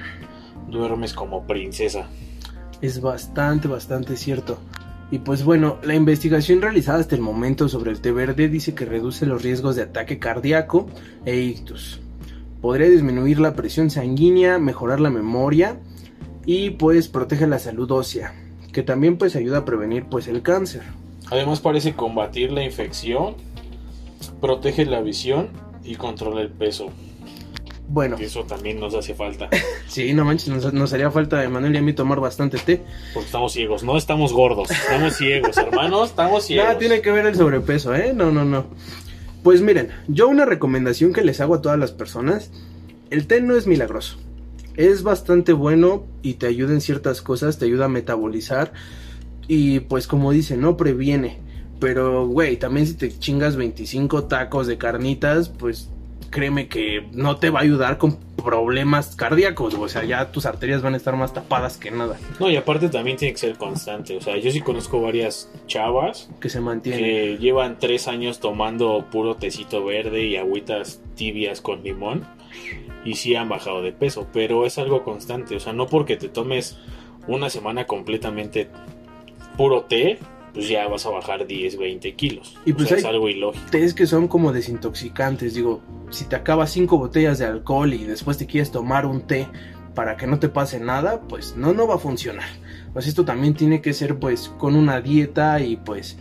duermes 0.70 1.14
como 1.14 1.48
princesa. 1.48 2.08
Es 2.82 3.02
bastante, 3.02 3.68
bastante 3.68 4.16
cierto. 4.16 4.60
Y 5.10 5.18
pues 5.18 5.44
bueno, 5.44 5.80
la 5.82 5.96
investigación 5.96 6.62
realizada 6.62 7.00
hasta 7.00 7.16
el 7.16 7.22
momento 7.22 7.68
sobre 7.68 7.90
el 7.90 8.00
té 8.00 8.12
verde 8.12 8.48
dice 8.48 8.76
que 8.76 8.86
reduce 8.86 9.26
los 9.26 9.42
riesgos 9.42 9.76
de 9.76 9.82
ataque 9.82 10.20
cardíaco 10.20 10.86
e 11.26 11.38
ictus. 11.38 12.00
Podría 12.62 12.90
disminuir 12.90 13.40
la 13.40 13.56
presión 13.56 13.90
sanguínea, 13.90 14.60
mejorar 14.60 15.00
la 15.00 15.10
memoria 15.10 15.80
y 16.46 16.72
pues 16.72 17.08
protege 17.08 17.48
la 17.48 17.58
salud 17.58 17.90
ósea, 17.90 18.36
que 18.72 18.84
también 18.84 19.18
pues 19.18 19.36
ayuda 19.36 19.60
a 19.60 19.66
prevenir 19.66 20.06
pues 20.06 20.28
el 20.28 20.44
cáncer. 20.44 20.84
Además 21.32 21.60
parece 21.60 21.94
combatir 21.94 22.52
la 22.52 22.64
infección, 22.64 23.36
protege 24.42 24.86
la 24.86 25.02
visión 25.02 25.50
y 25.84 25.96
controla 25.96 26.42
el 26.42 26.50
peso. 26.50 26.92
Bueno, 27.92 28.18
eso 28.20 28.44
también 28.44 28.80
nos 28.80 28.94
hace 28.94 29.16
falta, 29.16 29.50
sí, 29.88 30.14
no 30.14 30.24
manches, 30.24 30.50
nos, 30.50 30.72
nos 30.72 30.94
haría 30.94 31.10
falta 31.10 31.42
a 31.42 31.50
Manuel 31.50 31.74
y 31.74 31.78
a 31.80 31.82
mí 31.82 31.94
tomar 31.94 32.20
bastante 32.20 32.60
té. 32.60 32.84
porque 33.16 33.26
estamos 33.26 33.52
ciegos, 33.52 33.84
no 33.84 33.98
estamos 33.98 34.32
gordos, 34.32 34.70
estamos 34.70 35.16
ciegos, 35.16 35.58
hermanos, 35.58 36.10
estamos 36.12 36.46
ciegos. 36.46 36.68
Nada 36.68 36.78
tiene 36.78 37.02
que 37.02 37.12
ver 37.12 37.26
el 37.26 37.36
sobrepeso, 37.36 37.96
¿eh? 37.96 38.14
No, 38.14 38.32
no, 38.32 38.46
no. 38.46 38.68
Pues 39.42 39.62
miren, 39.62 39.90
yo 40.08 40.28
una 40.28 40.46
recomendación 40.46 41.14
que 41.14 41.24
les 41.24 41.42
hago 41.42 41.56
a 41.56 41.62
todas 41.62 41.80
las 41.80 41.92
personas, 41.92 42.52
el 43.10 43.26
té 43.26 43.42
no 43.42 43.56
es 43.56 43.66
milagroso. 43.66 44.18
Es 44.76 45.02
bastante 45.02 45.52
bueno 45.54 46.06
y 46.22 46.36
te 46.36 46.46
ayuda 46.46 46.74
en 46.74 46.82
ciertas 46.82 47.24
cosas, 47.24 47.58
te 47.58 47.66
ayuda 47.66 47.86
a 47.86 47.90
metabolizar 47.90 48.72
y 49.48 49.80
pues 49.82 50.06
como 50.06 50.32
dice, 50.32 50.58
no 50.58 50.78
previene. 50.78 51.40
Pero, 51.80 52.28
güey, 52.28 52.58
también 52.58 52.88
si 52.88 52.94
te 52.96 53.18
chingas 53.18 53.56
25 53.56 54.26
tacos 54.26 54.68
de 54.68 54.78
carnitas, 54.78 55.50
pues 55.50 55.90
créeme 56.30 56.68
que 56.68 57.08
no 57.12 57.38
te 57.38 57.50
va 57.50 57.60
a 57.60 57.64
ayudar 57.64 57.98
con 57.98 58.18
problemas 58.44 59.16
cardíacos. 59.16 59.74
O 59.74 59.88
sea, 59.90 60.04
ya 60.04 60.32
tus 60.32 60.46
arterias 60.46 60.82
van 60.82 60.94
a 60.94 60.98
estar 60.98 61.16
más 61.16 61.34
tapadas 61.34 61.78
que 61.78 61.92
nada. 61.92 62.18
No, 62.40 62.50
y 62.50 62.56
aparte 62.56 62.90
también 62.90 63.18
tiene 63.18 63.34
que 63.34 63.40
ser 63.40 63.58
constante, 63.58 64.16
o 64.18 64.22
sea, 64.22 64.38
yo 64.38 64.52
sí 64.52 64.62
conozco 64.62 65.02
varias 65.02 65.52
chavas 65.68 66.30
Que 66.40 66.50
se 66.50 66.60
mantiene. 66.62 67.00
que 67.00 67.38
llevan 67.40 67.78
tres 67.80 68.08
años 68.08 68.40
tomando 68.40 69.06
puro 69.12 69.36
tecito 69.36 69.84
verde 69.86 70.26
y 70.26 70.36
agüitas 70.36 71.02
tibias 71.16 71.62
con 71.62 71.84
limón 71.84 72.26
y 73.06 73.16
sí 73.16 73.36
han 73.36 73.50
bajado 73.50 73.82
de 73.82 73.92
peso, 73.92 74.28
pero 74.34 74.66
es 74.66 74.78
algo 74.78 75.04
constante, 75.04 75.56
o 75.56 75.60
sea, 75.60 75.74
no 75.74 75.88
porque 75.88 76.18
te 76.18 76.30
tomes 76.30 76.78
una 77.28 77.50
semana 77.50 77.86
completamente 77.86 78.70
puro 79.58 79.84
té, 79.84 80.20
pues 80.54 80.68
ya 80.70 80.88
vas 80.88 81.06
a 81.06 81.10
bajar 81.10 81.46
10, 81.48 81.78
20 81.78 82.14
kilos. 82.16 82.56
Y 82.66 82.72
O 82.72 82.76
pues 82.76 82.88
sea, 82.90 82.98
hay- 82.98 83.02
es 83.02 83.08
algo 83.08 83.30
ilógico. 83.30 83.66
tés 83.72 83.94
que 83.94 84.06
son 84.08 84.28
como 84.28 84.52
desintoxicantes. 84.52 85.54
Digo, 85.54 85.82
si 86.10 86.26
te 86.26 86.36
acabas 86.36 86.72
cinco 86.72 86.98
botellas 86.98 87.38
de 87.40 87.46
alcohol 87.46 87.94
y 87.94 88.04
después 88.06 88.38
te 88.38 88.46
quieres 88.48 88.72
tomar 88.72 89.06
un 89.06 89.22
té 89.22 89.48
para 89.96 90.18
que 90.18 90.28
no 90.28 90.40
te 90.40 90.50
pase 90.50 90.80
nada, 90.80 91.22
pues 91.22 91.56
no, 91.58 91.74
no 91.74 91.88
va 91.88 91.96
a 91.96 92.00
funcionar. 92.00 92.48
Pues 92.94 93.06
esto 93.08 93.26
también 93.26 93.54
tiene 93.54 93.82
que 93.82 93.94
ser 93.94 94.18
pues 94.18 94.50
con 94.58 94.76
una 94.76 95.02
dieta 95.02 95.60
y 95.62 95.76
pues 95.78 96.18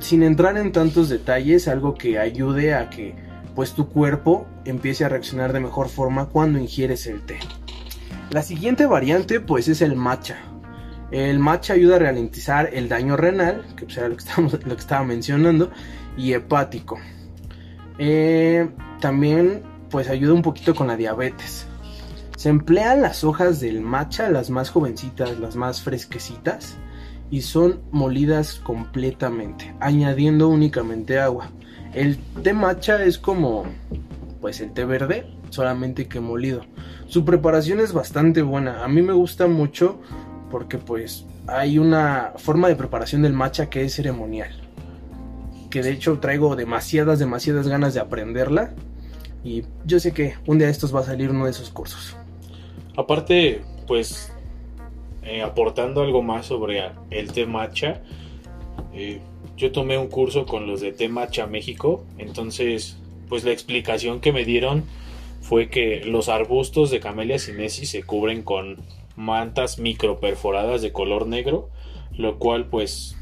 sin 0.00 0.22
entrar 0.22 0.56
en 0.58 0.72
tantos 0.72 1.08
detalles, 1.08 1.66
algo 1.68 1.94
que 1.94 2.18
ayude 2.18 2.74
a 2.74 2.90
que 2.90 3.14
pues 3.54 3.72
tu 3.72 3.88
cuerpo 3.88 4.46
empiece 4.64 5.04
a 5.04 5.08
reaccionar 5.08 5.52
de 5.52 5.60
mejor 5.60 5.88
forma 5.88 6.26
cuando 6.26 6.58
ingieres 6.58 7.06
el 7.06 7.20
té. 7.22 7.38
La 8.30 8.42
siguiente 8.42 8.86
variante 8.86 9.40
pues 9.40 9.68
es 9.68 9.82
el 9.82 9.94
matcha. 9.96 10.38
El 11.12 11.38
matcha 11.38 11.74
ayuda 11.74 11.96
a 11.96 11.98
ralentizar 12.00 12.70
el 12.72 12.88
daño 12.88 13.18
renal, 13.18 13.64
que 13.76 13.84
pues, 13.84 13.98
era 13.98 14.08
lo 14.08 14.16
que, 14.16 14.24
lo 14.66 14.74
que 14.74 14.80
estaba 14.80 15.04
mencionando, 15.04 15.70
y 16.16 16.32
hepático. 16.32 16.98
Eh, 17.98 18.68
también 19.00 19.62
pues 19.90 20.08
ayuda 20.08 20.32
un 20.32 20.42
poquito 20.42 20.74
con 20.74 20.86
la 20.86 20.96
diabetes. 20.96 21.66
Se 22.36 22.48
emplean 22.48 23.02
las 23.02 23.24
hojas 23.24 23.60
del 23.60 23.82
matcha, 23.82 24.30
las 24.30 24.48
más 24.48 24.70
jovencitas, 24.70 25.38
las 25.38 25.54
más 25.54 25.82
fresquecitas, 25.82 26.76
y 27.30 27.42
son 27.42 27.80
molidas 27.90 28.54
completamente, 28.54 29.74
añadiendo 29.80 30.48
únicamente 30.48 31.20
agua. 31.20 31.50
El 31.92 32.16
té 32.42 32.54
matcha 32.54 33.04
es 33.04 33.18
como 33.18 33.64
pues 34.40 34.60
el 34.60 34.72
té 34.72 34.86
verde, 34.86 35.26
solamente 35.50 36.08
que 36.08 36.20
molido. 36.20 36.62
Su 37.06 37.24
preparación 37.24 37.80
es 37.80 37.92
bastante 37.92 38.42
buena. 38.42 38.82
A 38.82 38.88
mí 38.88 39.02
me 39.02 39.12
gusta 39.12 39.46
mucho 39.46 40.00
porque 40.52 40.76
pues 40.76 41.24
hay 41.46 41.78
una 41.78 42.34
forma 42.36 42.68
de 42.68 42.76
preparación 42.76 43.22
del 43.22 43.32
matcha 43.32 43.70
que 43.70 43.82
es 43.82 43.94
ceremonial. 43.94 44.50
Que 45.70 45.82
de 45.82 45.90
hecho 45.90 46.18
traigo 46.20 46.54
demasiadas, 46.54 47.18
demasiadas 47.18 47.66
ganas 47.66 47.94
de 47.94 48.00
aprenderla. 48.00 48.74
Y 49.42 49.62
yo 49.86 49.98
sé 49.98 50.12
que 50.12 50.34
un 50.46 50.58
día 50.58 50.66
de 50.66 50.72
estos 50.72 50.94
va 50.94 51.00
a 51.00 51.04
salir 51.04 51.30
uno 51.30 51.46
de 51.46 51.52
esos 51.52 51.70
cursos. 51.70 52.14
Aparte, 52.96 53.62
pues, 53.88 54.30
eh, 55.22 55.42
aportando 55.42 56.02
algo 56.02 56.22
más 56.22 56.46
sobre 56.46 56.82
el 57.10 57.32
té 57.32 57.46
matcha, 57.46 58.02
eh, 58.92 59.20
yo 59.56 59.72
tomé 59.72 59.96
un 59.96 60.08
curso 60.08 60.44
con 60.44 60.66
los 60.66 60.82
de 60.82 60.92
té 60.92 61.08
matcha 61.08 61.46
México, 61.46 62.04
entonces, 62.18 62.98
pues 63.30 63.42
la 63.42 63.52
explicación 63.52 64.20
que 64.20 64.32
me 64.32 64.44
dieron 64.44 64.84
fue 65.40 65.70
que 65.70 66.04
los 66.04 66.28
arbustos 66.28 66.90
de 66.90 67.00
Camellia 67.00 67.38
sinensis 67.38 67.88
se 67.88 68.02
cubren 68.02 68.42
con 68.42 68.76
mantas 69.16 69.78
microperforadas 69.78 70.82
de 70.82 70.92
color 70.92 71.26
negro, 71.26 71.70
lo 72.16 72.38
cual 72.38 72.66
pues 72.66 73.16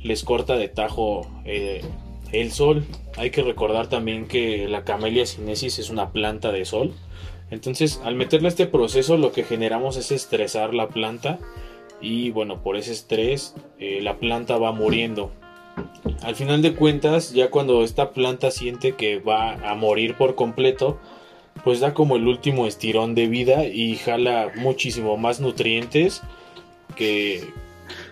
les 0.00 0.22
corta 0.22 0.56
de 0.56 0.68
tajo 0.68 1.26
eh, 1.44 1.82
el 2.32 2.52
sol. 2.52 2.84
Hay 3.16 3.30
que 3.30 3.42
recordar 3.42 3.88
también 3.88 4.26
que 4.26 4.68
la 4.68 4.84
Camellia 4.84 5.26
sinensis 5.26 5.78
es 5.78 5.90
una 5.90 6.10
planta 6.10 6.52
de 6.52 6.64
sol. 6.64 6.92
Entonces, 7.50 8.00
al 8.04 8.14
meterle 8.14 8.48
este 8.48 8.66
proceso, 8.66 9.16
lo 9.16 9.32
que 9.32 9.44
generamos 9.44 9.96
es 9.96 10.10
estresar 10.12 10.74
la 10.74 10.88
planta 10.88 11.38
y 12.00 12.30
bueno, 12.30 12.62
por 12.62 12.76
ese 12.76 12.92
estrés 12.92 13.54
eh, 13.78 14.00
la 14.02 14.18
planta 14.18 14.58
va 14.58 14.72
muriendo. 14.72 15.30
Al 16.22 16.34
final 16.36 16.62
de 16.62 16.74
cuentas, 16.74 17.32
ya 17.32 17.50
cuando 17.50 17.82
esta 17.82 18.12
planta 18.12 18.50
siente 18.50 18.92
que 18.92 19.18
va 19.18 19.54
a 19.70 19.74
morir 19.74 20.16
por 20.16 20.34
completo, 20.34 20.98
pues 21.62 21.80
da 21.80 21.94
como 21.94 22.16
el 22.16 22.26
último 22.26 22.66
estirón 22.66 23.14
de 23.14 23.26
vida 23.28 23.64
y 23.66 23.96
jala 23.96 24.50
muchísimo 24.56 25.16
más 25.16 25.40
nutrientes 25.40 26.22
que, 26.96 27.48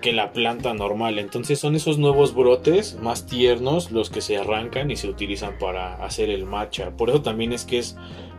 que 0.00 0.12
la 0.12 0.33
planta 0.33 0.72
normal. 0.74 1.18
Entonces 1.18 1.59
son 1.59 1.74
esos 1.74 1.98
nuevos 1.98 2.35
brotes 2.35 2.96
más 3.02 3.26
tiernos 3.26 3.90
los 3.90 4.11
que 4.11 4.20
se 4.20 4.37
arrancan 4.38 4.90
y 4.90 4.96
se 4.96 5.09
utilizan 5.09 5.59
para 5.59 5.94
hacer 6.05 6.31
el 6.31 6.44
matcha. 6.46 6.90
Por 6.96 7.11
eso 7.11 7.22
también 7.22 7.52
es 7.52 7.64
que 7.64 7.78
es 7.78 7.96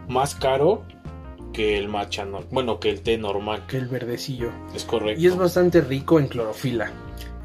más 0.07 0.35
caro 0.35 0.83
que 1.53 1.77
el 1.77 1.87
matcha, 1.87 2.25
no- 2.25 2.41
bueno, 2.49 2.79
que 2.79 2.89
el 2.89 3.01
té 3.01 3.17
normal. 3.17 3.63
Que 3.67 3.77
el 3.77 3.87
verdecillo. 3.87 4.49
Es 4.75 4.85
correcto. 4.85 5.21
Y 5.21 5.27
es 5.27 5.37
bastante 5.37 5.81
rico 5.81 6.19
en 6.19 6.27
clorofila. 6.27 6.91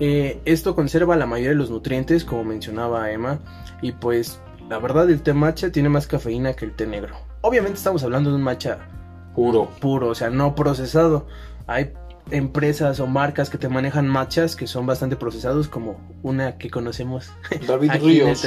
Eh, 0.01 0.38
esto 0.47 0.75
conserva 0.75 1.16
la 1.16 1.27
mayoría 1.27 1.51
de 1.51 1.57
los 1.57 1.71
nutrientes, 1.71 2.25
como 2.25 2.44
mencionaba 2.44 3.11
Emma. 3.11 3.40
Y 3.83 3.92
pues, 3.92 4.40
la 4.71 4.79
verdad, 4.79 5.11
el 5.11 5.21
té 5.23 5.35
matcha 5.35 5.71
tiene 5.73 5.90
más 5.90 6.07
cafeína 6.07 6.55
que 6.55 6.64
el 6.64 6.75
té 6.75 6.87
negro. 6.87 7.16
Obviamente 7.40 7.79
estamos 7.79 8.03
hablando 8.03 8.31
de 8.31 8.37
un 8.37 8.42
matcha 8.42 8.79
puro. 9.35 9.70
puro, 9.81 10.09
o 10.09 10.14
sea, 10.14 10.31
no 10.31 10.55
procesado. 10.55 11.27
Hay 11.66 11.92
empresas 12.31 13.01
o 13.01 13.07
marcas 13.07 13.51
que 13.51 13.59
te 13.59 13.68
manejan 13.68 14.09
matchas 14.09 14.57
que 14.57 14.66
son 14.66 14.87
bastante 14.87 15.16
procesados, 15.16 15.68
como 15.68 16.01
una 16.22 16.59
que 16.59 16.70
conocemos 16.70 17.31
David 17.66 17.90
aquí 17.90 18.07
Ríos. 18.07 18.46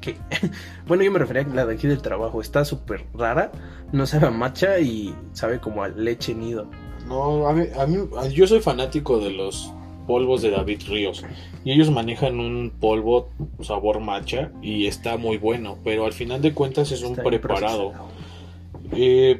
bueno, 0.86 1.02
yo 1.02 1.10
me 1.10 1.18
refería 1.18 1.42
a 1.42 1.54
la 1.54 1.66
de 1.66 1.74
aquí 1.74 1.86
del 1.86 2.00
trabajo. 2.00 2.40
Está 2.40 2.64
súper 2.64 3.04
rara. 3.14 3.50
No 3.92 4.06
sabe 4.06 4.28
a 4.28 4.30
matcha 4.30 4.78
y 4.78 5.14
sabe 5.32 5.60
como 5.60 5.82
a 5.82 5.88
leche 5.88 6.34
nido. 6.34 6.68
No, 7.06 7.48
a 7.48 7.52
mí, 7.52 7.64
a 7.78 7.86
mí, 7.86 7.98
yo 8.32 8.46
soy 8.46 8.60
fanático 8.60 9.18
de 9.18 9.30
los 9.30 9.72
polvos 10.08 10.40
de 10.40 10.50
David 10.50 10.80
Ríos. 10.88 11.22
Y 11.64 11.72
ellos 11.72 11.90
manejan 11.90 12.40
un 12.40 12.72
polvo 12.80 13.28
sabor 13.60 14.00
matcha 14.00 14.50
y 14.62 14.86
está 14.86 15.18
muy 15.18 15.36
bueno. 15.36 15.78
Pero 15.84 16.06
al 16.06 16.14
final 16.14 16.40
de 16.40 16.54
cuentas 16.54 16.90
es 16.90 17.02
un 17.02 17.10
Está 17.10 17.22
preparado. 17.22 17.92
Eh, 18.92 19.38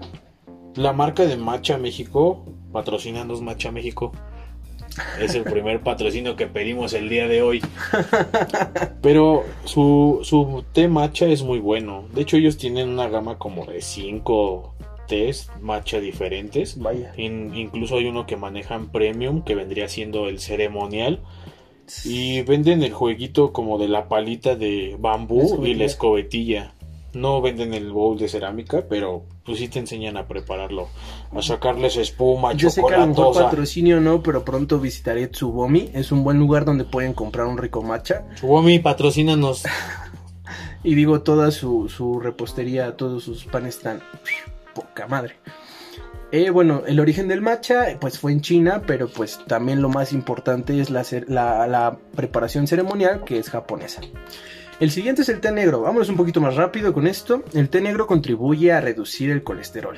la 0.76 0.92
marca 0.92 1.24
de 1.24 1.38
Matcha 1.38 1.78
México, 1.78 2.44
patrocinanos 2.70 3.40
Matcha 3.40 3.72
México. 3.72 4.12
Es 5.18 5.34
el 5.34 5.44
primer 5.44 5.80
patrocinio 5.82 6.36
que 6.36 6.46
pedimos 6.46 6.92
el 6.92 7.08
día 7.08 7.26
de 7.28 7.40
hoy. 7.40 7.62
Pero 9.00 9.44
su, 9.64 10.20
su 10.22 10.64
té 10.72 10.86
matcha 10.86 11.26
es 11.26 11.42
muy 11.42 11.60
bueno. 11.60 12.04
De 12.14 12.22
hecho, 12.22 12.36
ellos 12.36 12.58
tienen 12.58 12.90
una 12.90 13.08
gama 13.08 13.38
como 13.38 13.64
de 13.64 13.80
5 13.80 14.74
tés 15.08 15.50
matcha 15.60 15.98
diferentes. 15.98 16.78
Vaya. 16.78 17.12
In- 17.16 17.54
incluso 17.56 17.96
hay 17.96 18.06
uno 18.06 18.26
que 18.26 18.36
manejan 18.36 18.90
premium, 18.92 19.42
que 19.42 19.54
vendría 19.56 19.88
siendo 19.88 20.28
el 20.28 20.38
ceremonial. 20.38 21.20
Y 22.04 22.42
venden 22.42 22.82
el 22.82 22.92
jueguito 22.92 23.52
como 23.52 23.78
de 23.78 23.88
la 23.88 24.08
palita 24.08 24.54
de 24.54 24.90
La 24.92 24.98
bambú 24.98 25.64
y 25.64 25.74
la 25.74 25.86
escobetilla. 25.86 26.74
No 27.14 27.40
venden 27.40 27.72
el 27.72 27.90
bowl 27.90 28.18
de 28.18 28.28
cerámica, 28.28 28.84
pero 28.88 29.24
pues 29.44 29.58
sí 29.58 29.68
te 29.68 29.78
enseñan 29.78 30.18
a 30.18 30.28
prepararlo. 30.28 30.88
A 31.34 31.40
sacarles 31.40 31.96
espuma, 31.96 32.52
Yo 32.52 32.68
sé 32.68 32.82
que 32.86 32.94
a 32.94 32.98
lo 32.98 33.06
mejor 33.06 33.34
patrocinio 33.34 33.98
no, 34.00 34.22
pero 34.22 34.44
pronto 34.44 34.78
visitaré 34.78 35.26
Tsubomi. 35.28 35.88
Es 35.94 36.12
un 36.12 36.22
buen 36.22 36.38
lugar 36.38 36.66
donde 36.66 36.84
pueden 36.84 37.14
comprar 37.14 37.46
un 37.46 37.56
rico 37.56 37.82
matcha. 37.82 38.24
Chubomi, 38.38 38.78
patrocínanos. 38.78 39.64
Y 40.84 40.94
digo, 40.94 41.22
toda 41.22 41.50
su, 41.50 41.88
su 41.88 42.20
repostería, 42.20 42.96
todos 42.96 43.24
sus 43.24 43.44
panes 43.44 43.76
están 43.76 44.00
poca 44.78 45.08
madre. 45.08 45.36
Eh, 46.30 46.50
bueno, 46.50 46.82
el 46.86 47.00
origen 47.00 47.26
del 47.26 47.40
matcha 47.40 47.96
pues 47.98 48.18
fue 48.18 48.32
en 48.32 48.42
China, 48.42 48.82
pero 48.86 49.08
pues 49.08 49.40
también 49.46 49.80
lo 49.80 49.88
más 49.88 50.12
importante 50.12 50.78
es 50.78 50.90
la, 50.90 51.98
preparación 52.14 52.66
ceremonial 52.66 53.24
que 53.24 53.38
es 53.38 53.48
japonesa. 53.48 54.02
El 54.78 54.90
siguiente 54.90 55.22
es 55.22 55.28
el 55.30 55.40
té 55.40 55.50
negro. 55.50 55.80
Vámonos 55.80 56.08
un 56.10 56.16
poquito 56.16 56.40
más 56.40 56.54
rápido 56.54 56.92
con 56.92 57.06
esto. 57.06 57.42
El 57.54 57.70
té 57.70 57.80
negro 57.80 58.06
contribuye 58.06 58.72
a 58.72 58.80
reducir 58.80 59.30
el 59.30 59.42
colesterol. 59.42 59.96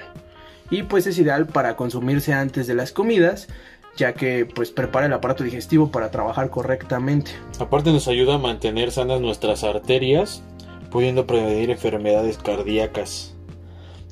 Y 0.71 0.85
pues 0.85 1.07
es 1.07 1.19
ideal 1.19 1.47
para 1.47 1.75
consumirse 1.75 2.33
antes 2.33 2.69
de 2.69 2.75
las 2.75 2.93
comidas, 2.93 3.49
ya 3.97 4.15
que 4.15 4.47
pues 4.47 4.71
prepara 4.71 5.07
el 5.07 5.13
aparato 5.13 5.43
digestivo 5.43 5.91
para 5.91 6.13
trabajar 6.13 6.49
correctamente. 6.49 7.33
Aparte 7.59 7.91
nos 7.91 8.07
ayuda 8.07 8.37
a 8.37 8.39
mantener 8.39 8.93
sanas 8.93 9.21
nuestras 9.21 9.65
arterias, 9.65 10.45
pudiendo 10.91 11.27
prevenir 11.27 11.71
enfermedades 11.71 12.39
cardíacas. 12.39 13.35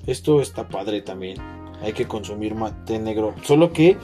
Esto 0.08 0.40
está 0.40 0.66
padre 0.68 1.02
también. 1.02 1.36
Hay 1.82 1.92
que 1.92 2.06
consumir 2.06 2.54
té 2.86 2.98
negro. 2.98 3.34
Solo 3.42 3.72
que 3.72 3.96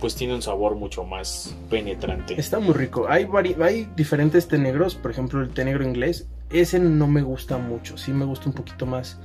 pues 0.00 0.16
tiene 0.16 0.34
un 0.34 0.42
sabor 0.42 0.74
mucho 0.74 1.04
más 1.04 1.56
penetrante. 1.70 2.38
Está 2.38 2.58
muy 2.58 2.74
rico. 2.74 3.06
Hay, 3.08 3.24
vari- 3.24 3.56
hay 3.62 3.88
diferentes 3.96 4.48
té 4.48 4.58
negros, 4.58 4.96
por 4.96 5.12
ejemplo 5.12 5.40
el 5.40 5.50
té 5.50 5.64
negro 5.64 5.84
inglés. 5.84 6.28
Ese 6.50 6.78
no 6.80 7.06
me 7.06 7.22
gusta 7.22 7.56
mucho, 7.56 7.96
sí 7.96 8.12
me 8.12 8.24
gusta 8.24 8.48
un 8.50 8.54
poquito 8.54 8.84
más. 8.84 9.18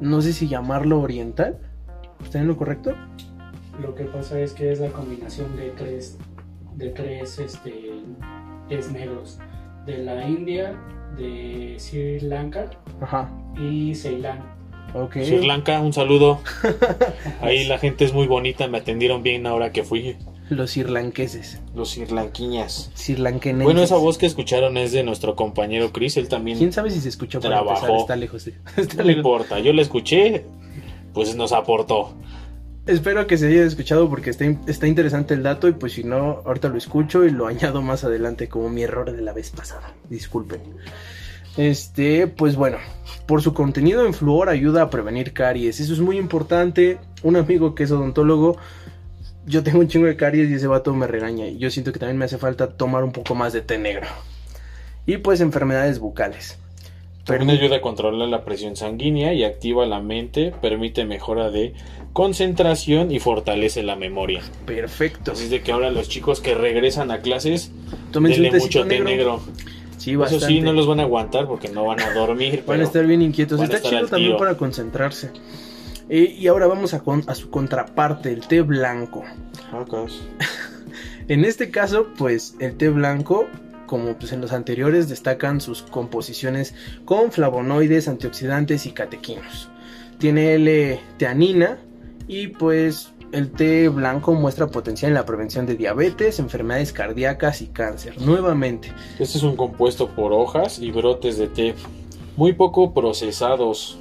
No 0.00 0.22
sé 0.22 0.32
si 0.32 0.48
llamarlo 0.48 1.00
oriental. 1.00 1.58
¿Está 2.24 2.38
en 2.38 2.46
lo 2.46 2.56
correcto? 2.56 2.94
Lo 3.82 3.94
que 3.94 4.04
pasa 4.04 4.40
es 4.40 4.52
que 4.52 4.72
es 4.72 4.80
la 4.80 4.88
combinación 4.90 5.56
de 5.56 5.70
tres, 5.70 6.16
de 6.76 6.88
tres 6.90 7.38
este, 7.40 7.90
tés 8.68 8.90
negros. 8.92 9.38
De 9.86 9.98
la 9.98 10.26
India, 10.26 10.74
de 11.16 11.74
Sri 11.78 12.20
Lanka 12.20 12.70
Ajá. 13.00 13.28
y 13.60 13.94
Ceilán. 13.94 14.57
Ok. 14.94 15.12
Sri 15.22 15.46
Lanka, 15.46 15.80
un 15.80 15.92
saludo. 15.92 16.40
Ahí 17.40 17.66
la 17.66 17.78
gente 17.78 18.04
es 18.04 18.12
muy 18.12 18.26
bonita, 18.26 18.66
me 18.68 18.78
atendieron 18.78 19.22
bien 19.22 19.46
ahora 19.46 19.70
que 19.72 19.84
fui. 19.84 20.16
Los 20.50 20.76
irlanqueses. 20.78 21.60
Los 21.74 21.90
sirlanquiñas. 21.90 22.90
Sirlanquenenses. 22.94 23.64
Bueno, 23.64 23.82
esa 23.82 23.96
voz 23.96 24.16
que 24.16 24.24
escucharon 24.26 24.78
es 24.78 24.92
de 24.92 25.02
nuestro 25.02 25.36
compañero 25.36 25.92
Chris, 25.92 26.16
él 26.16 26.28
también 26.28 26.56
¿Quién 26.56 26.72
sabe 26.72 26.90
si 26.90 27.00
se 27.00 27.10
escuchó 27.10 27.38
para 27.40 27.56
Trabajó. 27.56 27.76
empezar? 27.86 28.00
Está 28.00 28.16
lejos. 28.16 28.44
de- 28.46 28.54
está 28.82 28.96
no 28.96 29.02
lejos. 29.04 29.16
importa. 29.18 29.58
Yo 29.60 29.72
la 29.74 29.82
escuché, 29.82 30.44
pues 31.12 31.36
nos 31.36 31.52
aportó. 31.52 32.14
Espero 32.86 33.26
que 33.26 33.36
se 33.36 33.48
haya 33.48 33.64
escuchado 33.64 34.08
porque 34.08 34.30
está, 34.30 34.46
está 34.66 34.86
interesante 34.86 35.34
el 35.34 35.42
dato 35.42 35.68
y 35.68 35.72
pues 35.72 35.92
si 35.92 36.04
no, 36.04 36.40
ahorita 36.46 36.70
lo 36.70 36.78
escucho 36.78 37.26
y 37.26 37.30
lo 37.30 37.46
añado 37.46 37.82
más 37.82 38.02
adelante 38.04 38.48
como 38.48 38.70
mi 38.70 38.82
error 38.82 39.12
de 39.14 39.20
la 39.20 39.34
vez 39.34 39.50
pasada. 39.50 39.92
Disculpen. 40.08 40.60
Este, 41.58 42.28
pues 42.28 42.54
bueno, 42.54 42.78
por 43.26 43.42
su 43.42 43.52
contenido 43.52 44.06
en 44.06 44.14
flúor 44.14 44.48
ayuda 44.48 44.82
a 44.82 44.90
prevenir 44.90 45.32
caries. 45.32 45.80
Eso 45.80 45.92
es 45.92 45.98
muy 45.98 46.16
importante. 46.16 46.98
Un 47.24 47.34
amigo 47.34 47.74
que 47.74 47.82
es 47.82 47.90
odontólogo, 47.90 48.56
yo 49.44 49.64
tengo 49.64 49.80
un 49.80 49.88
chingo 49.88 50.06
de 50.06 50.16
caries 50.16 50.48
y 50.48 50.54
ese 50.54 50.68
vato 50.68 50.94
me 50.94 51.08
regaña. 51.08 51.48
Y 51.48 51.58
yo 51.58 51.68
siento 51.68 51.92
que 51.92 51.98
también 51.98 52.16
me 52.16 52.26
hace 52.26 52.38
falta 52.38 52.76
tomar 52.76 53.02
un 53.02 53.10
poco 53.10 53.34
más 53.34 53.52
de 53.52 53.60
té 53.60 53.76
negro. 53.76 54.06
Y 55.04 55.16
pues 55.16 55.40
enfermedades 55.40 55.98
bucales. 55.98 56.58
También 57.24 57.50
ayuda 57.50 57.78
a 57.78 57.80
controlar 57.80 58.28
la 58.28 58.44
presión 58.44 58.76
sanguínea 58.76 59.34
y 59.34 59.42
activa 59.42 59.84
la 59.84 60.00
mente, 60.00 60.54
permite 60.62 61.04
mejora 61.04 61.50
de 61.50 61.74
concentración 62.12 63.10
y 63.10 63.18
fortalece 63.18 63.82
la 63.82 63.96
memoria. 63.96 64.42
Perfecto. 64.64 65.32
Así 65.32 65.44
es 65.44 65.50
de 65.50 65.60
que 65.60 65.72
ahora 65.72 65.90
los 65.90 66.08
chicos 66.08 66.40
que 66.40 66.54
regresan 66.54 67.10
a 67.10 67.18
clases, 67.18 67.72
tecito 68.12 68.20
mucho 68.20 68.86
té 68.86 69.00
negro. 69.00 69.04
negro. 69.04 69.42
Sí, 69.98 70.14
Eso 70.14 70.40
sí, 70.40 70.60
no 70.60 70.72
los 70.72 70.86
van 70.86 71.00
a 71.00 71.02
aguantar 71.02 71.46
porque 71.46 71.68
no 71.68 71.84
van 71.84 72.00
a 72.00 72.12
dormir. 72.14 72.64
Van 72.66 72.80
a 72.80 72.84
estar 72.84 73.06
bien 73.06 73.20
inquietos. 73.20 73.60
Está 73.60 73.80
chido 73.82 74.06
también 74.06 74.36
para 74.36 74.56
concentrarse. 74.56 75.30
Eh, 76.08 76.36
y 76.38 76.46
ahora 76.46 76.66
vamos 76.66 76.94
a, 76.94 77.00
con- 77.00 77.24
a 77.26 77.34
su 77.34 77.50
contraparte, 77.50 78.32
el 78.32 78.46
té 78.46 78.62
blanco. 78.62 79.24
Ah. 79.72 79.84
En 81.28 81.44
este 81.44 81.70
caso, 81.70 82.06
pues 82.16 82.54
el 82.58 82.78
té 82.78 82.88
blanco, 82.88 83.46
como 83.86 84.14
pues 84.14 84.32
en 84.32 84.40
los 84.40 84.52
anteriores, 84.52 85.10
destacan 85.10 85.60
sus 85.60 85.82
composiciones 85.82 86.74
con 87.04 87.32
flavonoides, 87.32 88.08
antioxidantes 88.08 88.86
y 88.86 88.92
catequinos. 88.92 89.68
Tiene 90.18 90.54
L-teanina 90.54 91.76
y 92.26 92.46
pues 92.48 93.12
el 93.32 93.50
té 93.50 93.88
blanco 93.88 94.34
muestra 94.34 94.68
potencial 94.68 95.10
en 95.10 95.14
la 95.14 95.26
prevención 95.26 95.66
de 95.66 95.76
diabetes, 95.76 96.38
enfermedades 96.38 96.92
cardíacas 96.92 97.62
y 97.62 97.66
cáncer. 97.66 98.20
Nuevamente, 98.20 98.92
Este 99.18 99.38
es 99.38 99.44
un 99.44 99.56
compuesto 99.56 100.08
por 100.08 100.32
hojas 100.32 100.78
y 100.78 100.90
brotes 100.90 101.38
de 101.38 101.48
té, 101.48 101.74
muy 102.36 102.52
poco 102.52 102.94
procesados 102.94 103.98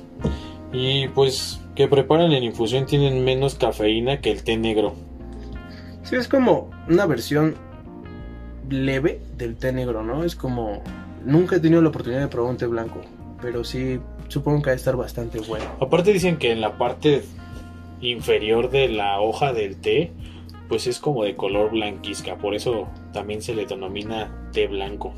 y 0.72 1.08
pues 1.10 1.60
que 1.76 1.88
preparan 1.88 2.32
en 2.32 2.44
infusión 2.44 2.86
tienen 2.86 3.24
menos 3.24 3.56
cafeína 3.56 4.22
que 4.22 4.32
el 4.32 4.44
té 4.44 4.58
negro. 4.58 4.94
Sí, 6.04 6.16
es 6.16 6.28
como 6.28 6.70
una 6.88 7.06
versión 7.06 7.56
leve 8.70 9.22
del 9.38 9.56
té 9.56 9.72
negro, 9.72 10.04
¿no? 10.04 10.24
Es 10.24 10.36
como... 10.36 10.82
Nunca 11.26 11.58
he 11.58 11.60
tenido 11.60 11.82
la 11.82 11.90
oportunidad 11.90 12.22
de 12.22 12.28
probar 12.28 12.52
un 12.52 12.58
té 12.58 12.68
blanco, 12.68 13.02
pero 13.42 13.66
sí, 13.66 14.00
supongo 14.30 14.62
que 14.62 14.70
va 14.70 14.74
a 14.74 14.76
estar 14.78 14.96
bastante 14.96 15.40
bueno. 15.42 15.66
Aparte 15.82 16.14
dicen 16.14 16.38
que 16.38 16.52
en 16.52 16.62
la 16.62 16.78
parte 16.78 17.24
inferior 18.02 18.70
de 18.70 18.90
la 18.90 19.20
hoja 19.20 19.54
del 19.54 19.78
té, 19.78 20.12
pues 20.70 20.88
es 20.88 21.00
como 21.00 21.24
de 21.24 21.36
color 21.36 21.72
blanquizca, 21.72 22.38
por 22.38 22.56
eso 22.56 22.88
también 23.14 23.42
se 23.42 23.56
le 23.56 23.66
denomina 23.66 24.50
té 24.52 24.68
blanco. 24.68 25.14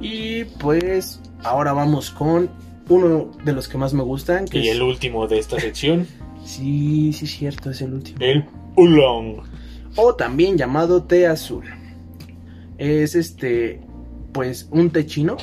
Y 0.00 0.44
pues 0.44 1.20
ahora 1.42 1.72
vamos 1.72 2.10
con 2.10 2.50
uno 2.88 3.30
de 3.44 3.52
los 3.52 3.68
que 3.68 3.78
más 3.78 3.94
me 3.94 4.02
gustan, 4.02 4.46
que 4.46 4.58
Y 4.58 4.68
es... 4.68 4.76
el 4.76 4.82
último 4.82 5.26
de 5.26 5.38
esta 5.38 5.58
sección, 5.58 6.06
Sí, 6.44 7.12
sí, 7.12 7.26
cierto, 7.26 7.70
es 7.70 7.82
el 7.82 7.92
último. 7.92 8.18
el 8.20 8.44
oolong. 8.76 9.42
O 9.96 10.14
también 10.14 10.56
llamado 10.56 11.02
té 11.02 11.26
azul. 11.26 11.64
Es 12.78 13.14
este, 13.14 13.80
pues 14.32 14.68
un 14.70 14.88
té 14.90 15.04
chino 15.04 15.36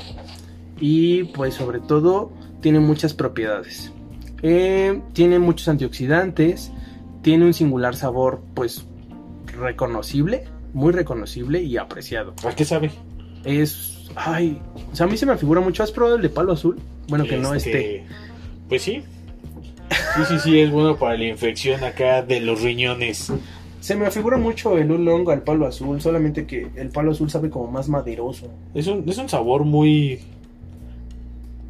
y 0.80 1.26
pues 1.26 1.54
sobre 1.56 1.80
todo 1.80 2.32
tiene 2.62 2.80
muchas 2.80 3.14
propiedades. 3.14 3.92
Eh, 4.48 5.02
tiene 5.14 5.40
muchos 5.40 5.68
antioxidantes, 5.70 6.72
tiene 7.24 7.46
un 7.46 7.54
singular 7.56 7.96
sabor 7.96 8.44
pues 8.54 8.86
reconocible, 9.48 10.44
muy 10.72 10.94
reconocible 10.94 11.64
y 11.64 11.78
apreciado. 11.78 12.36
¿A 12.48 12.54
qué 12.54 12.64
sabe? 12.64 12.92
Es, 13.44 14.08
ay, 14.16 14.62
o 14.92 14.96
sea, 14.96 15.08
a 15.08 15.10
mí 15.10 15.18
se 15.18 15.26
me 15.26 15.36
figura 15.36 15.62
mucho. 15.62 15.82
¿Has 15.82 15.92
probado 15.92 16.18
el 16.18 16.22
de 16.22 16.30
palo 16.30 16.52
azul? 16.54 16.80
Bueno, 17.08 17.26
que 17.26 17.38
no. 17.38 17.56
Este, 17.56 18.04
Pues 18.70 18.84
sí. 18.84 19.02
Sí, 19.90 20.22
sí, 20.28 20.40
sí, 20.44 20.60
es 20.60 20.70
bueno 20.70 20.96
para 20.96 21.18
la 21.18 21.26
infección 21.26 21.84
acá 21.84 22.22
de 22.22 22.40
los 22.40 22.62
riñones. 22.62 23.34
Se 23.80 23.96
me 23.96 24.12
figura 24.12 24.38
mucho 24.38 24.78
el 24.78 24.92
oolong 24.92 25.28
al 25.32 25.42
palo 25.42 25.66
azul, 25.66 26.00
solamente 26.02 26.46
que 26.46 26.68
el 26.76 26.90
palo 26.90 27.14
azul 27.14 27.32
sabe 27.32 27.50
como 27.50 27.72
más 27.72 27.90
maderoso. 27.90 28.54
Es 28.76 28.86
un, 28.86 29.10
es 29.10 29.18
un 29.18 29.28
sabor 29.28 29.64
muy. 29.64 30.22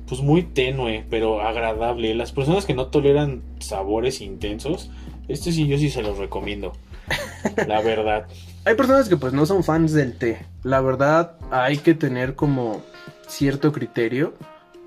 Pues 0.07 0.21
muy 0.21 0.43
tenue, 0.43 1.05
pero 1.09 1.41
agradable. 1.41 2.13
Las 2.15 2.31
personas 2.31 2.65
que 2.65 2.73
no 2.73 2.87
toleran 2.87 3.43
sabores 3.59 4.21
intensos, 4.21 4.91
este 5.27 5.51
sí, 5.51 5.67
yo 5.67 5.77
sí 5.77 5.89
se 5.89 6.03
los 6.03 6.17
recomiendo. 6.17 6.73
La 7.67 7.81
verdad. 7.81 8.27
Hay 8.65 8.75
personas 8.75 9.09
que 9.09 9.17
pues 9.17 9.33
no 9.33 9.45
son 9.45 9.63
fans 9.63 9.93
del 9.93 10.17
té. 10.17 10.45
La 10.63 10.81
verdad 10.81 11.37
hay 11.51 11.77
que 11.77 11.93
tener 11.93 12.35
como 12.35 12.81
cierto 13.27 13.71
criterio 13.71 14.33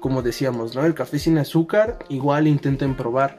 como 0.01 0.23
decíamos, 0.23 0.75
¿no? 0.75 0.85
El 0.85 0.95
café 0.95 1.19
sin 1.19 1.39
azúcar, 1.39 1.99
igual 2.09 2.47
intenten 2.47 2.97
probar 2.97 3.39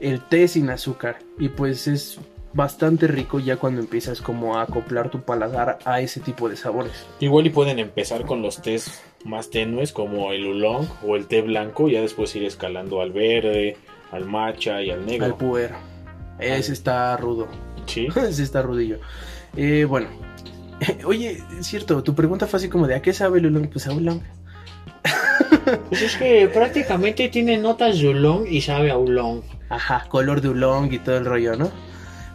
el 0.00 0.20
té 0.20 0.46
sin 0.48 0.70
azúcar 0.70 1.18
y 1.38 1.48
pues 1.48 1.88
es 1.88 2.18
bastante 2.52 3.06
rico 3.08 3.40
ya 3.40 3.56
cuando 3.56 3.80
empiezas 3.80 4.22
como 4.22 4.56
a 4.56 4.62
acoplar 4.62 5.10
tu 5.10 5.22
paladar 5.22 5.78
a 5.84 6.00
ese 6.00 6.20
tipo 6.20 6.48
de 6.48 6.56
sabores. 6.56 7.06
Igual 7.20 7.46
y 7.46 7.50
pueden 7.50 7.78
empezar 7.78 8.24
con 8.24 8.42
los 8.42 8.62
tés 8.62 9.02
más 9.24 9.50
tenues 9.50 9.92
como 9.92 10.32
el 10.32 10.46
oolong 10.46 10.86
o 11.06 11.16
el 11.16 11.26
té 11.26 11.42
blanco, 11.42 11.88
y 11.88 11.92
ya 11.92 12.00
después 12.00 12.34
ir 12.36 12.44
escalando 12.44 13.00
al 13.00 13.12
verde, 13.12 13.76
al 14.12 14.24
matcha 14.24 14.82
y 14.82 14.90
al 14.90 15.06
negro. 15.06 15.26
Al 15.26 15.36
puer. 15.36 15.72
Ese 16.38 16.72
está 16.72 17.16
rudo. 17.16 17.48
Sí. 17.86 18.08
Ese 18.16 18.42
está 18.42 18.62
rudillo. 18.62 18.98
Eh, 19.56 19.84
bueno. 19.84 20.08
Oye, 21.04 21.42
es 21.58 21.66
cierto, 21.66 22.02
tu 22.02 22.14
pregunta 22.14 22.46
fue 22.46 22.58
así 22.58 22.68
como 22.68 22.86
de 22.86 22.94
¿a 22.94 23.02
qué 23.02 23.12
sabe 23.12 23.38
el 23.38 23.46
oolong? 23.46 23.68
Pues 23.68 23.86
a 23.86 23.92
oolong. 23.92 24.20
Pues 25.88 26.00
es 26.00 26.16
que 26.16 26.48
prácticamente 26.48 27.28
tiene 27.28 27.58
notas 27.58 27.98
de 27.98 28.08
oolong 28.08 28.46
y 28.46 28.62
sabe 28.62 28.90
a 28.90 28.96
oolong. 28.96 29.42
Ajá, 29.68 30.06
color 30.08 30.40
de 30.40 30.48
oolong 30.48 30.92
y 30.92 30.98
todo 30.98 31.18
el 31.18 31.26
rollo, 31.26 31.56
¿no? 31.56 31.70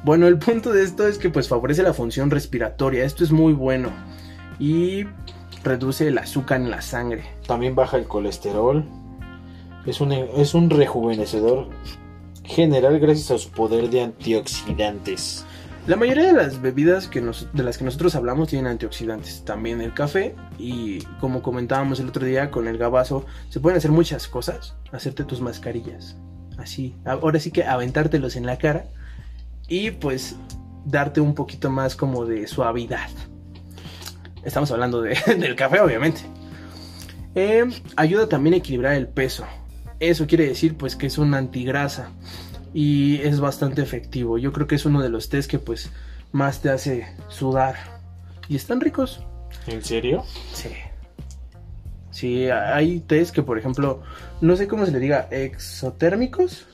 Bueno, 0.04 0.28
el 0.28 0.38
punto 0.38 0.72
de 0.72 0.84
esto 0.84 1.08
es 1.08 1.18
que 1.18 1.30
pues 1.30 1.48
favorece 1.48 1.82
la 1.82 1.94
función 1.94 2.30
respiratoria. 2.30 3.06
Esto 3.06 3.24
es 3.24 3.32
muy 3.32 3.54
bueno. 3.54 3.90
Y 4.60 5.06
reduce 5.64 6.08
el 6.08 6.18
azúcar 6.18 6.60
en 6.62 6.70
la 6.72 6.82
sangre. 6.82 7.24
También 7.48 7.76
baja 7.76 7.98
el 7.98 8.06
colesterol. 8.06 8.86
Es 9.86 10.02
un, 10.02 10.12
es 10.12 10.54
un 10.54 10.70
rejuvenecedor 10.70 11.70
general 12.44 13.00
gracias 13.00 13.32
a 13.32 13.38
su 13.38 13.50
poder 13.52 13.90
de 13.90 14.02
antioxidantes. 14.02 15.46
La 15.88 15.98
mayoría 15.98 16.28
de 16.28 16.34
las 16.34 16.62
bebidas 16.62 17.08
que 17.10 17.20
nos- 17.20 17.48
de 17.54 17.62
las 17.64 17.78
que 17.78 17.84
nosotros 17.84 18.16
hablamos 18.16 18.48
tienen 18.48 18.68
antioxidantes. 18.72 19.44
También 19.44 19.82
el 19.82 19.94
café 19.94 20.36
y 20.58 21.02
como 21.20 21.42
comentábamos 21.42 22.00
el 22.00 22.08
otro 22.08 22.26
día 22.26 22.52
con 22.52 22.68
el 22.70 22.78
gabazo, 22.78 23.26
se 23.50 23.60
pueden 23.60 23.78
hacer 23.78 23.92
muchas 23.92 24.28
cosas. 24.30 24.76
Hacerte 24.94 25.26
tus 25.26 25.42
mascarillas. 25.42 26.16
Así. 26.58 26.96
Ahora 27.04 27.40
sí 27.40 27.52
que 27.52 27.66
aventártelos 27.66 28.38
en 28.38 28.46
la 28.46 28.58
cara 28.58 28.86
y 29.68 29.92
pues 29.92 30.38
darte 30.86 31.20
un 31.20 31.34
poquito 31.36 31.70
más 31.70 31.96
como 31.98 32.26
de 32.26 32.48
suavidad. 32.48 33.10
Estamos 34.46 34.72
hablando 34.72 35.02
de- 35.02 35.18
del 35.40 35.56
café, 35.56 35.80
obviamente. 35.82 36.22
Eh, 37.36 37.66
ayuda 37.96 38.28
también 38.30 38.54
a 38.54 38.58
equilibrar 38.58 38.94
el 38.94 39.08
peso. 39.08 39.46
Eso 40.00 40.28
quiere 40.28 40.48
decir 40.48 40.76
pues 40.78 40.96
que 40.96 41.08
es 41.08 41.18
una 41.18 41.38
antigrasa 41.38 42.10
y 42.74 43.22
es 43.22 43.40
bastante 43.40 43.82
efectivo. 43.82 44.38
Yo 44.38 44.52
creo 44.52 44.68
que 44.68 44.76
es 44.76 44.86
uno 44.86 45.02
de 45.02 45.10
los 45.10 45.30
test 45.30 45.50
que 45.50 45.60
pues 45.60 45.90
más 46.32 46.62
te 46.62 46.70
hace 46.70 47.08
sudar. 47.30 47.76
Y 48.50 48.56
están 48.56 48.82
ricos. 48.82 49.24
¿En 49.68 49.84
serio? 49.84 50.24
Sí. 50.54 50.70
Sí, 52.12 52.50
hay 52.50 53.00
test 53.00 53.34
que 53.34 53.42
por 53.42 53.58
ejemplo, 53.58 54.04
no 54.42 54.56
sé 54.56 54.68
cómo 54.68 54.86
se 54.86 54.92
le 54.92 55.00
diga, 55.00 55.28
exotérmicos. 55.32 56.68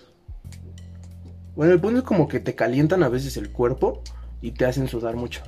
Bueno, 1.55 1.73
el 1.73 1.79
punto 1.79 1.99
es 1.99 2.05
como 2.05 2.27
que 2.27 2.39
te 2.39 2.55
calientan 2.55 3.03
a 3.03 3.09
veces 3.09 3.37
el 3.37 3.51
cuerpo 3.51 4.01
y 4.41 4.51
te 4.51 4.65
hacen 4.65 4.87
sudar 4.87 5.15
mucho. 5.15 5.41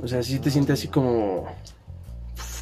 O 0.00 0.06
sea, 0.08 0.22
sí 0.22 0.38
te 0.38 0.50
sientes 0.50 0.74
así 0.78 0.88
como... 0.88 1.46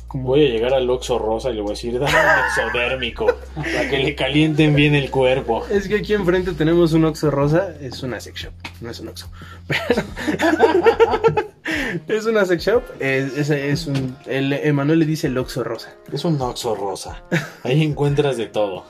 como 0.08 0.24
Voy 0.24 0.46
a 0.46 0.48
llegar 0.48 0.72
al 0.72 0.88
Oxo 0.88 1.18
Rosa 1.18 1.50
y 1.50 1.54
le 1.54 1.60
voy 1.60 1.70
a 1.70 1.74
decir, 1.74 1.98
dame 1.98 2.12
un 2.12 2.64
exodérmico 2.70 3.26
para 3.54 3.90
que 3.90 3.98
le 3.98 4.14
calienten 4.14 4.74
bien 4.74 4.94
el 4.94 5.10
cuerpo. 5.10 5.64
Es 5.70 5.86
que 5.88 5.96
aquí 5.96 6.14
enfrente 6.14 6.52
tenemos 6.52 6.92
un 6.94 7.04
Oxxo 7.04 7.30
rosa, 7.30 7.74
es 7.80 8.02
una 8.02 8.18
sex 8.20 8.40
shop, 8.42 8.52
no 8.80 8.90
es 8.90 9.00
un. 9.00 9.10
Pero- 9.66 10.02
es 12.18 12.26
una 12.26 12.44
sex 12.46 12.64
shop, 12.64 12.82
es, 13.00 13.36
es- 13.36 13.50
es 13.50 13.86
un 13.86 14.16
el 14.26 14.52
Emanuel 14.52 15.00
le 15.00 15.06
dice 15.06 15.26
el 15.26 15.36
Oxxo 15.38 15.64
rosa. 15.64 15.92
Es 16.12 16.24
un 16.24 16.40
Oxo 16.40 16.74
Rosa. 16.74 17.22
Ahí 17.64 17.82
encuentras 17.82 18.36
de 18.36 18.46
todo. 18.46 18.84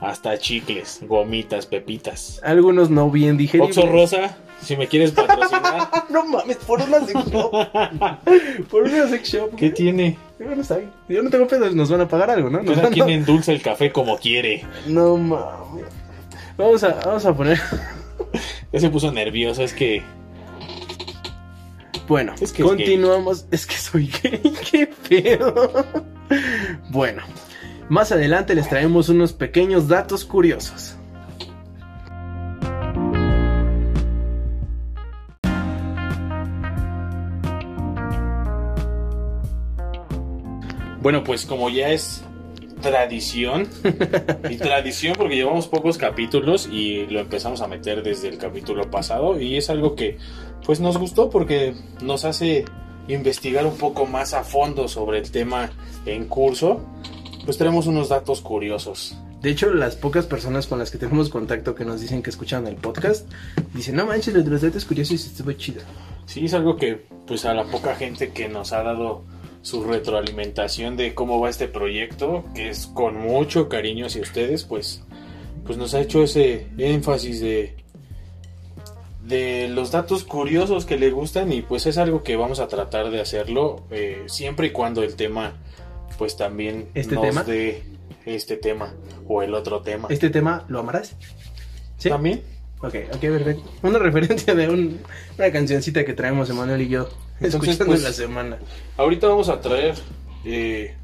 Hasta 0.00 0.38
chicles, 0.38 1.00
gomitas, 1.02 1.66
pepitas. 1.66 2.40
Algunos 2.42 2.90
no 2.90 3.10
bien 3.10 3.36
digeribles. 3.36 3.76
Oxo 3.76 3.90
Rosa, 3.90 4.36
si 4.62 4.76
me 4.76 4.86
quieres 4.86 5.10
patrocinar, 5.12 5.90
No 6.10 6.24
mames, 6.24 6.56
por 6.58 6.80
una 6.80 7.04
sex 7.04 7.24
shop. 7.30 7.52
por 8.70 8.82
una 8.82 9.08
sex 9.08 9.28
shop. 9.32 9.54
¿qué 9.56 9.70
tiene? 9.70 10.16
Bueno, 10.38 10.62
está 10.62 10.76
bien. 10.78 10.90
Yo 11.08 11.22
no 11.22 11.30
tengo 11.30 11.46
pedos, 11.46 11.74
nos 11.74 11.90
van 11.90 12.00
a 12.02 12.08
pagar 12.08 12.30
algo, 12.30 12.50
¿no? 12.50 12.62
Nos 12.62 12.76
Cada 12.76 12.90
quien 12.90 13.08
endulza 13.10 13.52
el 13.52 13.62
café 13.62 13.92
como 13.92 14.16
quiere. 14.18 14.64
No 14.86 15.16
mames. 15.16 15.84
Vamos 16.56 16.82
a, 16.84 16.94
vamos 17.04 17.24
a 17.26 17.34
poner. 17.34 17.60
Ya 18.72 18.80
se 18.80 18.90
puso 18.90 19.10
nervioso, 19.12 19.62
es 19.62 19.72
que 19.72 20.02
Bueno, 22.06 22.34
Es 22.40 22.52
que 22.52 22.62
es 22.62 22.68
continuamos. 22.68 23.46
Es 23.50 23.66
que 23.66 23.74
soy 23.74 24.10
gay, 24.22 24.40
qué 24.70 24.86
pedo. 25.08 25.84
Bueno, 26.90 27.22
más 27.90 28.12
adelante 28.12 28.54
les 28.54 28.68
traemos 28.68 29.08
unos 29.08 29.32
pequeños 29.32 29.88
datos 29.88 30.24
curiosos. 30.24 30.94
Bueno, 41.02 41.24
pues 41.24 41.44
como 41.44 41.68
ya 41.68 41.88
es 41.88 42.22
tradición, 42.80 43.68
y 44.48 44.56
tradición 44.58 45.16
porque 45.18 45.34
llevamos 45.34 45.66
pocos 45.66 45.98
capítulos 45.98 46.68
y 46.70 47.06
lo 47.06 47.18
empezamos 47.18 47.60
a 47.60 47.66
meter 47.66 48.04
desde 48.04 48.28
el 48.28 48.38
capítulo 48.38 48.88
pasado 48.88 49.40
y 49.40 49.56
es 49.56 49.68
algo 49.68 49.96
que 49.96 50.16
pues 50.64 50.78
nos 50.78 50.96
gustó 50.96 51.28
porque 51.28 51.74
nos 52.02 52.24
hace 52.24 52.66
investigar 53.08 53.66
un 53.66 53.76
poco 53.76 54.06
más 54.06 54.32
a 54.32 54.44
fondo 54.44 54.86
sobre 54.86 55.18
el 55.18 55.32
tema 55.32 55.70
en 56.06 56.26
curso. 56.26 56.86
Pues 57.44 57.58
tenemos 57.58 57.86
unos 57.86 58.08
datos 58.08 58.40
curiosos. 58.40 59.16
De 59.40 59.50
hecho, 59.50 59.72
las 59.72 59.96
pocas 59.96 60.26
personas 60.26 60.66
con 60.66 60.78
las 60.78 60.90
que 60.90 60.98
tenemos 60.98 61.30
contacto 61.30 61.74
que 61.74 61.84
nos 61.84 62.00
dicen 62.00 62.22
que 62.22 62.30
escuchan 62.30 62.66
el 62.66 62.76
podcast, 62.76 63.26
dicen, 63.72 63.96
no 63.96 64.06
manches, 64.06 64.34
lo 64.34 64.42
de 64.42 64.50
los 64.50 64.62
datos 64.62 64.84
curiosos 64.84 65.24
estuvo 65.24 65.52
chido. 65.52 65.82
Sí, 66.26 66.44
es 66.44 66.54
algo 66.54 66.76
que 66.76 67.06
pues 67.26 67.44
a 67.44 67.54
la 67.54 67.64
poca 67.64 67.94
gente 67.96 68.32
que 68.32 68.48
nos 68.48 68.72
ha 68.72 68.82
dado 68.82 69.24
su 69.62 69.84
retroalimentación 69.84 70.96
de 70.96 71.14
cómo 71.14 71.40
va 71.40 71.50
este 71.50 71.68
proyecto, 71.68 72.44
que 72.54 72.70
es 72.70 72.86
con 72.86 73.18
mucho 73.18 73.68
cariño 73.68 74.06
hacia 74.06 74.22
ustedes, 74.22 74.64
pues, 74.64 75.02
pues 75.64 75.78
nos 75.78 75.94
ha 75.94 76.00
hecho 76.00 76.22
ese 76.22 76.66
énfasis 76.78 77.40
de, 77.40 77.76
de 79.22 79.68
los 79.68 79.90
datos 79.90 80.24
curiosos 80.24 80.86
que 80.86 80.98
le 80.98 81.10
gustan 81.10 81.52
y 81.52 81.62
pues 81.62 81.86
es 81.86 81.98
algo 81.98 82.22
que 82.22 82.36
vamos 82.36 82.58
a 82.60 82.68
tratar 82.68 83.10
de 83.10 83.20
hacerlo 83.20 83.84
eh, 83.90 84.24
siempre 84.26 84.68
y 84.68 84.70
cuando 84.70 85.02
el 85.02 85.14
tema 85.14 85.54
pues 86.20 86.36
también 86.36 86.86
¿Este 86.92 87.14
nos 87.14 87.24
tema? 87.24 87.44
dé 87.44 87.82
este 88.26 88.58
tema 88.58 88.92
o 89.26 89.40
el 89.42 89.54
otro 89.54 89.80
tema. 89.80 90.06
¿Este 90.10 90.28
tema 90.28 90.66
lo 90.68 90.80
amarás? 90.80 91.16
¿Sí? 91.96 92.10
También 92.10 92.42
Ok, 92.82 92.94
ok, 93.14 93.20
perfecto. 93.20 93.62
Una 93.82 93.98
referencia 93.98 94.54
de 94.54 94.68
un- 94.68 95.00
una 95.38 95.50
cancioncita 95.50 96.04
que 96.04 96.12
traemos 96.12 96.48
Emanuel 96.50 96.82
y 96.82 96.88
yo 96.88 97.08
Entonces, 97.40 97.54
escuchando 97.54 97.86
pues, 97.86 97.98
en 98.00 98.04
la 98.04 98.12
semana. 98.12 98.58
Ahorita 98.98 99.28
vamos 99.28 99.48
a 99.48 99.60
traer 99.62 99.94
eh, 100.44 100.94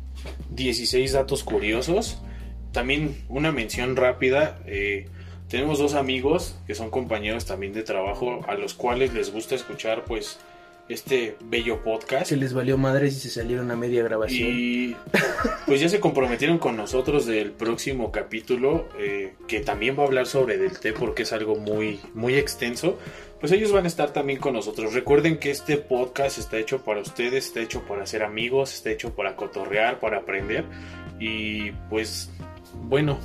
16 0.50 1.12
datos 1.14 1.44
curiosos. 1.44 2.18
También 2.72 3.24
una 3.31 3.52
mención 3.52 3.96
rápida. 3.96 4.59
eh, 4.66 5.09
tenemos 5.48 5.79
dos 5.79 5.94
amigos 5.94 6.57
que 6.66 6.74
son 6.74 6.90
compañeros 6.90 7.46
también 7.46 7.72
de 7.72 7.83
trabajo 7.85 8.40
a 8.48 8.55
los 8.55 8.74
cuales 8.74 9.14
les 9.14 9.33
gusta 9.33 9.55
escuchar 9.55 10.05
pues 10.05 10.38
este 10.88 11.37
bello 11.44 11.83
podcast. 11.83 12.27
Se 12.27 12.37
les 12.37 12.53
valió 12.53 12.79
madre 12.79 13.11
si 13.11 13.20
se 13.20 13.31
salieron 13.31 13.70
a 13.70 13.77
media 13.77 14.03
grabación. 14.03 14.51
Y 14.53 14.96
pues 15.66 15.81
ya 15.81 15.88
se 15.88 16.01
comprometieron 16.01 16.59
con 16.59 16.77
nosotros 16.77 17.27
del 17.27 17.53
próximo 17.53 18.12
capítulo, 18.12 18.88
eh, 18.99 19.35
que 19.49 19.61
también 19.61 19.99
va 19.99 20.05
a 20.05 20.07
hablar 20.07 20.27
sobre 20.27 20.59
del 20.59 20.79
té 20.79 20.92
porque 20.92 21.22
es 21.25 21.33
algo 21.33 21.57
muy, 21.57 22.01
muy 22.14 22.35
extenso. 22.35 22.99
Pues 23.40 23.53
ellos 23.53 23.72
van 23.72 23.85
a 23.85 23.88
estar 23.88 24.12
también 24.12 24.38
con 24.38 24.55
nosotros. 24.55 24.94
Recuerden 24.94 25.38
que 25.38 25.51
este 25.51 25.77
podcast 25.77 26.38
está 26.38 26.57
hecho 26.59 26.83
para 26.83 27.01
ustedes, 27.01 27.46
está 27.46 27.61
hecho 27.61 27.83
para 27.83 28.07
ser 28.07 28.22
amigos, 28.22 28.75
está 28.75 28.90
hecho 28.90 29.14
para 29.14 29.37
cotorrear, 29.37 30.01
para 30.01 30.18
aprender. 30.18 30.64
Y 31.18 31.72
pues, 31.90 32.31
bueno, 32.75 33.18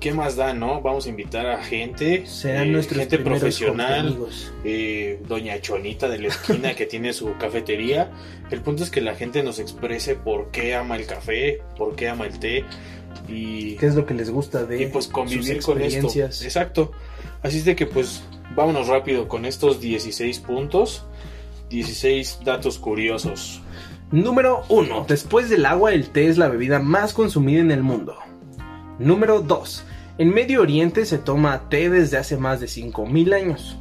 ¿qué 0.00 0.12
más 0.12 0.36
da, 0.36 0.54
no? 0.54 0.80
Vamos 0.80 1.06
a 1.06 1.08
invitar 1.08 1.46
a 1.46 1.62
gente, 1.62 2.26
Serán 2.26 2.68
eh, 2.68 2.70
nuestros 2.70 3.00
gente 3.00 3.18
profesional, 3.18 4.18
eh, 4.64 5.20
Doña 5.26 5.60
Chonita 5.60 6.08
de 6.08 6.18
la 6.18 6.28
esquina 6.28 6.74
que 6.74 6.86
tiene 6.86 7.12
su 7.12 7.36
cafetería. 7.38 8.10
El 8.50 8.60
punto 8.60 8.82
es 8.82 8.90
que 8.90 9.00
la 9.00 9.14
gente 9.14 9.42
nos 9.42 9.58
exprese 9.58 10.14
por 10.14 10.50
qué 10.50 10.74
ama 10.74 10.96
el 10.96 11.06
café, 11.06 11.60
por 11.76 11.96
qué 11.96 12.08
ama 12.08 12.26
el 12.26 12.38
té 12.38 12.64
y, 13.28 13.76
¿Qué 13.76 13.86
es 13.86 13.94
lo 13.94 14.06
que 14.06 14.14
les 14.14 14.30
gusta 14.30 14.64
de 14.64 14.82
y 14.82 14.86
pues 14.86 15.08
convivir 15.08 15.56
sus 15.56 15.66
con 15.66 15.80
esto. 15.80 15.98
experiencias? 15.98 16.42
Exacto. 16.42 16.92
Así 17.42 17.58
es 17.58 17.64
de 17.64 17.76
que 17.76 17.86
pues 17.86 18.22
vámonos 18.54 18.88
rápido 18.88 19.28
con 19.28 19.44
estos 19.44 19.80
16 19.80 20.40
puntos, 20.40 21.04
16 21.70 22.40
datos 22.44 22.78
curiosos. 22.78 23.60
Número 24.10 24.62
1. 24.68 25.06
Después 25.08 25.48
del 25.50 25.66
agua, 25.66 25.92
el 25.92 26.10
té 26.10 26.28
es 26.28 26.38
la 26.38 26.48
bebida 26.48 26.78
más 26.78 27.12
consumida 27.12 27.60
en 27.60 27.70
el 27.70 27.82
mundo. 27.82 28.16
Número 28.98 29.40
2. 29.40 29.84
En 30.18 30.32
Medio 30.32 30.62
Oriente 30.62 31.04
se 31.06 31.18
toma 31.18 31.68
té 31.68 31.90
desde 31.90 32.16
hace 32.18 32.36
más 32.36 32.60
de 32.60 32.68
5000 32.68 33.32
años. 33.32 33.76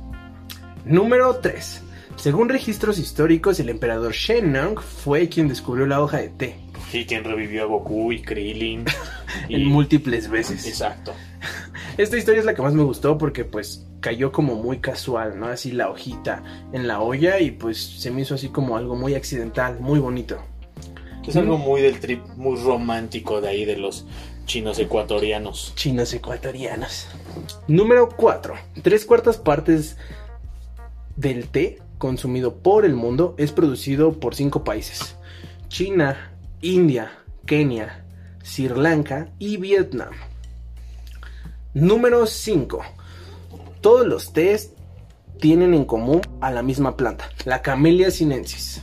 Número 0.86 1.36
3. 1.36 1.82
Según 2.16 2.50
registros 2.50 2.98
históricos, 3.00 3.60
el 3.60 3.70
emperador 3.70 4.14
Shennong 4.14 4.80
fue 4.80 5.30
quien 5.30 5.48
descubrió 5.48 5.86
la 5.86 6.02
hoja 6.02 6.18
de 6.18 6.30
té. 6.30 6.56
Y 6.92 7.06
quien 7.06 7.24
revivió 7.24 7.64
a 7.64 7.66
Goku 7.66 8.12
y 8.12 8.22
Krillin. 8.22 8.86
Y- 9.50 9.56
en 9.62 9.66
múltiples 9.68 10.30
veces. 10.30 10.66
Exacto. 10.68 11.14
Esta 11.98 12.18
historia 12.18 12.40
es 12.40 12.46
la 12.46 12.56
que 12.56 12.62
más 12.62 12.74
me 12.74 12.84
gustó 12.84 13.18
porque 13.18 13.46
pues 13.46 13.86
cayó 14.00 14.32
como 14.32 14.56
muy 14.56 14.80
casual, 14.80 15.40
¿no? 15.40 15.48
Así 15.48 15.72
la 15.72 15.90
hojita 15.90 16.44
en 16.74 16.88
la 16.88 17.00
olla 17.02 17.40
y 17.40 17.52
pues 17.52 17.78
se 17.78 18.10
me 18.12 18.22
hizo 18.22 18.36
así 18.36 18.50
como 18.50 18.78
algo 18.78 18.96
muy 18.96 19.16
accidental, 19.16 19.80
muy 19.80 20.00
bonito. 20.00 20.40
Es 21.28 21.36
algo 21.38 21.58
muy 21.58 21.82
del 21.82 22.00
trip, 22.00 22.22
muy 22.36 22.60
romántico 22.60 23.40
de 23.40 23.48
ahí 23.48 23.64
de 23.66 23.78
los 23.78 24.06
chinos 24.46 24.80
ecuatorianos. 24.80 25.74
Chinos 25.76 26.14
ecuatorianos. 26.14 27.08
Número 27.68 28.10
4. 28.10 28.54
Tres 28.82 29.06
cuartas 29.06 29.38
partes 29.38 29.98
del 31.16 31.48
té 31.50 31.82
consumido 31.98 32.56
por 32.56 32.86
el 32.86 32.96
mundo 32.96 33.36
es 33.38 33.52
producido 33.52 34.20
por 34.20 34.36
cinco 34.36 34.64
países. 34.64 35.16
China, 35.70 36.32
India, 36.62 37.12
Kenia, 37.46 38.06
Sri 38.44 38.70
Lanka 38.70 39.30
y 39.40 39.58
Vietnam. 39.58 40.14
Número 41.74 42.28
5. 42.28 42.82
Todos 43.82 44.06
los 44.06 44.34
tés 44.34 44.72
tienen 45.40 45.74
en 45.74 45.86
común 45.86 46.22
a 46.40 46.52
la 46.52 46.62
misma 46.62 46.96
planta, 46.96 47.30
la 47.46 47.62
Camellia 47.62 48.12
sinensis. 48.12 48.82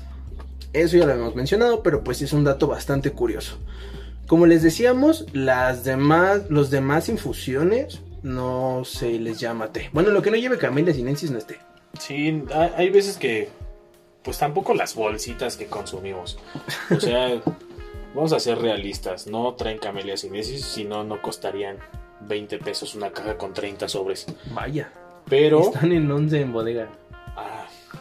Eso 0.73 0.97
ya 0.97 1.07
lo 1.07 1.13
hemos 1.13 1.35
mencionado, 1.35 1.83
pero 1.83 2.05
pues 2.05 2.23
es 2.23 2.33
un 2.33 2.45
dato 2.45 2.67
bastante 2.67 3.13
curioso. 3.13 3.59
Como 4.31 4.47
les 4.47 4.63
decíamos, 4.63 5.27
las 5.33 5.83
demás, 5.83 6.43
los 6.51 6.71
demás 6.71 7.09
infusiones 7.09 8.01
no 8.23 8.85
se 8.85 9.19
les 9.19 9.41
llama 9.41 9.73
té. 9.73 9.91
Bueno, 9.93 10.11
lo 10.11 10.23
que 10.23 10.31
no 10.31 10.37
lleve 10.37 10.57
Camellia 10.57 10.95
sinensis 10.95 11.33
no 11.33 11.39
es 11.39 11.49
té. 11.49 11.59
Sí, 11.99 12.45
hay 12.77 12.91
veces 12.91 13.17
que, 13.17 13.49
pues 14.23 14.39
tampoco 14.39 14.73
las 14.73 14.95
bolsitas 14.95 15.57
que 15.57 15.67
consumimos. 15.67 16.39
O 16.97 17.01
sea, 17.01 17.43
vamos 18.15 18.33
a 18.33 18.39
ser 18.39 18.59
realistas, 18.59 19.27
no 19.27 19.55
traen 19.55 19.79
camelia 19.79 20.17
sinensis, 20.17 20.65
si 20.65 20.85
no, 20.85 21.03
no 21.03 21.21
costarían 21.21 21.79
20 22.21 22.59
pesos 22.59 22.95
una 22.95 23.11
caja 23.11 23.37
con 23.37 23.53
30 23.53 23.89
sobres. 23.89 24.27
Vaya, 24.55 24.93
Pero, 25.29 25.61
están 25.63 25.91
en 25.91 26.09
11 26.09 26.41
en 26.41 26.53
bodega. 26.53 26.89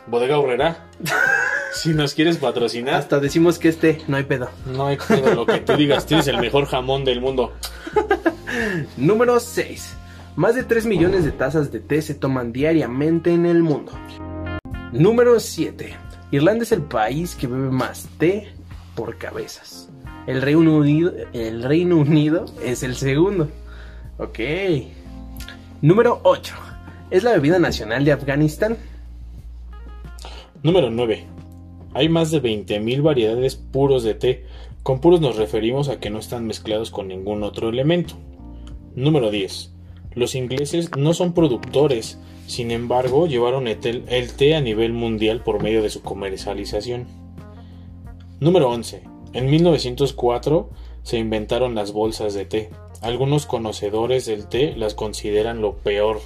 Bodega 0.09 0.39
Horrera, 0.39 0.89
si 1.73 1.93
nos 1.93 2.13
quieres 2.13 2.37
patrocinar, 2.37 2.95
Hasta 2.95 3.19
decimos 3.19 3.59
que 3.59 3.69
es 3.69 3.77
té, 3.77 4.01
no 4.07 4.17
hay 4.17 4.23
pedo. 4.23 4.49
no 4.65 4.87
hay 4.87 4.97
pedo, 4.97 5.33
lo 5.35 5.45
que 5.45 5.59
tú 5.59 5.75
digas, 5.75 6.05
tienes 6.05 6.27
el 6.27 6.39
mejor 6.39 6.65
jamón 6.65 7.05
del 7.05 7.21
mundo. 7.21 7.53
Número 8.97 9.39
6. 9.39 9.95
Más 10.35 10.55
de 10.55 10.63
3 10.63 10.85
millones 10.85 11.25
de 11.25 11.31
tazas 11.31 11.71
de 11.71 11.79
té 11.79 12.01
se 12.01 12.15
toman 12.15 12.51
diariamente 12.53 13.31
en 13.31 13.45
el 13.45 13.61
mundo. 13.61 13.91
Número 14.91 15.39
7. 15.39 15.95
Irlanda 16.31 16.63
es 16.63 16.71
el 16.71 16.81
país 16.81 17.35
que 17.35 17.47
bebe 17.47 17.69
más 17.69 18.07
té 18.17 18.47
por 18.95 19.17
cabezas. 19.17 19.89
El 20.27 20.41
Reino 20.41 20.75
Unido, 20.77 21.11
el 21.33 21.63
Reino 21.63 21.97
Unido 21.97 22.45
es 22.63 22.83
el 22.83 22.95
segundo. 22.95 23.49
Ok. 24.17 24.39
Número 25.81 26.19
8. 26.23 26.53
¿Es 27.11 27.23
la 27.23 27.31
bebida 27.31 27.59
nacional 27.59 28.05
de 28.05 28.11
Afganistán? 28.11 28.77
Número 30.61 30.89
9. 30.89 31.25
Hay 31.93 32.09
más 32.09 32.31
de 32.31 32.41
20.000 32.43 33.01
variedades 33.01 33.55
puros 33.55 34.03
de 34.03 34.13
té. 34.13 34.45
Con 34.83 34.99
puros 34.99 35.21
nos 35.21 35.37
referimos 35.37 35.87
a 35.87 36.01
que 36.01 36.09
no 36.09 36.19
están 36.19 36.45
mezclados 36.45 36.91
con 36.91 37.07
ningún 37.07 37.43
otro 37.43 37.69
elemento. 37.69 38.15
Número 38.93 39.31
10. 39.31 39.73
Los 40.15 40.35
ingleses 40.35 40.91
no 40.97 41.13
son 41.13 41.33
productores, 41.33 42.19
sin 42.45 42.71
embargo 42.71 43.25
llevaron 43.25 43.67
el 43.69 44.33
té 44.33 44.55
a 44.55 44.59
nivel 44.59 44.91
mundial 44.91 45.43
por 45.43 45.63
medio 45.63 45.81
de 45.81 45.89
su 45.89 46.01
comercialización. 46.01 47.07
Número 48.41 48.69
11. 48.69 49.03
En 49.31 49.49
1904 49.49 50.69
se 51.03 51.19
inventaron 51.19 51.73
las 51.73 51.93
bolsas 51.93 52.33
de 52.33 52.43
té. 52.45 52.69
Algunos 53.01 53.45
conocedores 53.45 54.25
del 54.25 54.47
té 54.47 54.75
las 54.75 54.93
consideran 54.93 55.61
lo 55.61 55.75
peor, 55.75 56.19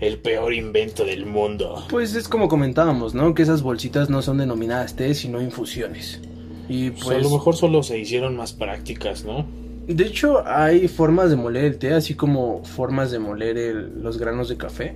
el 0.00 0.18
peor 0.18 0.54
invento 0.54 1.04
del 1.04 1.26
mundo. 1.26 1.84
Pues 1.90 2.14
es 2.14 2.28
como 2.28 2.48
comentábamos, 2.48 3.14
¿no? 3.14 3.34
Que 3.34 3.42
esas 3.42 3.62
bolsitas 3.62 4.08
no 4.10 4.22
son 4.22 4.38
denominadas 4.38 4.94
té, 4.94 5.14
sino 5.14 5.40
infusiones. 5.42 6.20
Y 6.68 6.90
Pues, 6.90 7.04
pues... 7.04 7.16
a 7.18 7.20
lo 7.20 7.30
mejor 7.30 7.56
solo 7.56 7.82
se 7.82 7.98
hicieron 7.98 8.36
más 8.36 8.52
prácticas, 8.52 9.24
¿no? 9.24 9.46
De 9.86 10.04
hecho, 10.04 10.46
hay 10.46 10.86
formas 10.86 11.30
de 11.30 11.36
moler 11.36 11.64
el 11.64 11.78
té, 11.78 11.94
así 11.94 12.14
como 12.14 12.62
formas 12.64 13.10
de 13.10 13.18
moler 13.18 13.56
el- 13.56 14.02
los 14.02 14.18
granos 14.18 14.48
de 14.50 14.56
café 14.58 14.94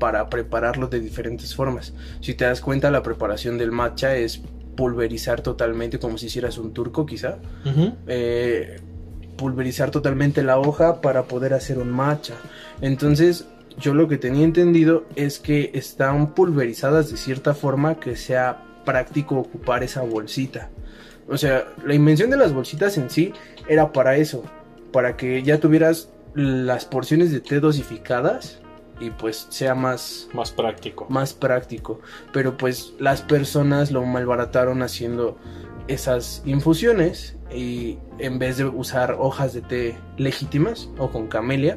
para 0.00 0.28
prepararlo 0.28 0.88
de 0.88 0.98
diferentes 0.98 1.54
formas. 1.54 1.94
Si 2.20 2.34
te 2.34 2.44
das 2.44 2.60
cuenta, 2.60 2.90
la 2.90 3.04
preparación 3.04 3.56
del 3.56 3.70
matcha 3.70 4.16
es 4.16 4.42
pulverizar 4.74 5.42
totalmente, 5.42 6.00
como 6.00 6.18
si 6.18 6.26
hicieras 6.26 6.58
un 6.58 6.72
turco 6.72 7.06
quizá. 7.06 7.38
eh, 8.08 8.80
pulverizar 9.36 9.90
totalmente 9.90 10.42
la 10.42 10.58
hoja 10.58 11.00
para 11.00 11.24
poder 11.24 11.54
hacer 11.54 11.78
un 11.78 11.90
matcha. 11.90 12.34
Entonces, 12.80 13.46
yo 13.78 13.94
lo 13.94 14.08
que 14.08 14.18
tenía 14.18 14.44
entendido 14.44 15.04
es 15.16 15.38
que 15.38 15.70
están 15.74 16.34
pulverizadas 16.34 17.10
de 17.10 17.16
cierta 17.16 17.54
forma 17.54 17.98
que 17.98 18.16
sea 18.16 18.64
práctico 18.84 19.38
ocupar 19.38 19.82
esa 19.82 20.02
bolsita. 20.02 20.70
O 21.28 21.36
sea, 21.38 21.66
la 21.84 21.94
invención 21.94 22.30
de 22.30 22.36
las 22.36 22.52
bolsitas 22.52 22.98
en 22.98 23.08
sí 23.08 23.32
era 23.68 23.92
para 23.92 24.16
eso, 24.16 24.42
para 24.92 25.16
que 25.16 25.42
ya 25.42 25.58
tuvieras 25.58 26.10
las 26.34 26.84
porciones 26.84 27.30
de 27.30 27.40
té 27.40 27.60
dosificadas 27.60 28.58
y 29.00 29.10
pues 29.10 29.46
sea 29.50 29.74
más 29.74 30.28
Más 30.32 30.50
práctico. 30.50 31.06
más 31.08 31.32
práctico. 31.32 32.00
Pero 32.32 32.56
pues 32.56 32.94
las 32.98 33.22
personas 33.22 33.90
lo 33.90 34.04
malbarataron 34.04 34.82
haciendo 34.82 35.38
esas 35.88 36.42
infusiones 36.44 37.36
y 37.54 37.98
en 38.18 38.38
vez 38.38 38.56
de 38.56 38.64
usar 38.64 39.16
hojas 39.18 39.52
de 39.52 39.62
té 39.62 39.98
legítimas 40.16 40.88
o 40.98 41.10
con 41.10 41.26
camelia, 41.28 41.76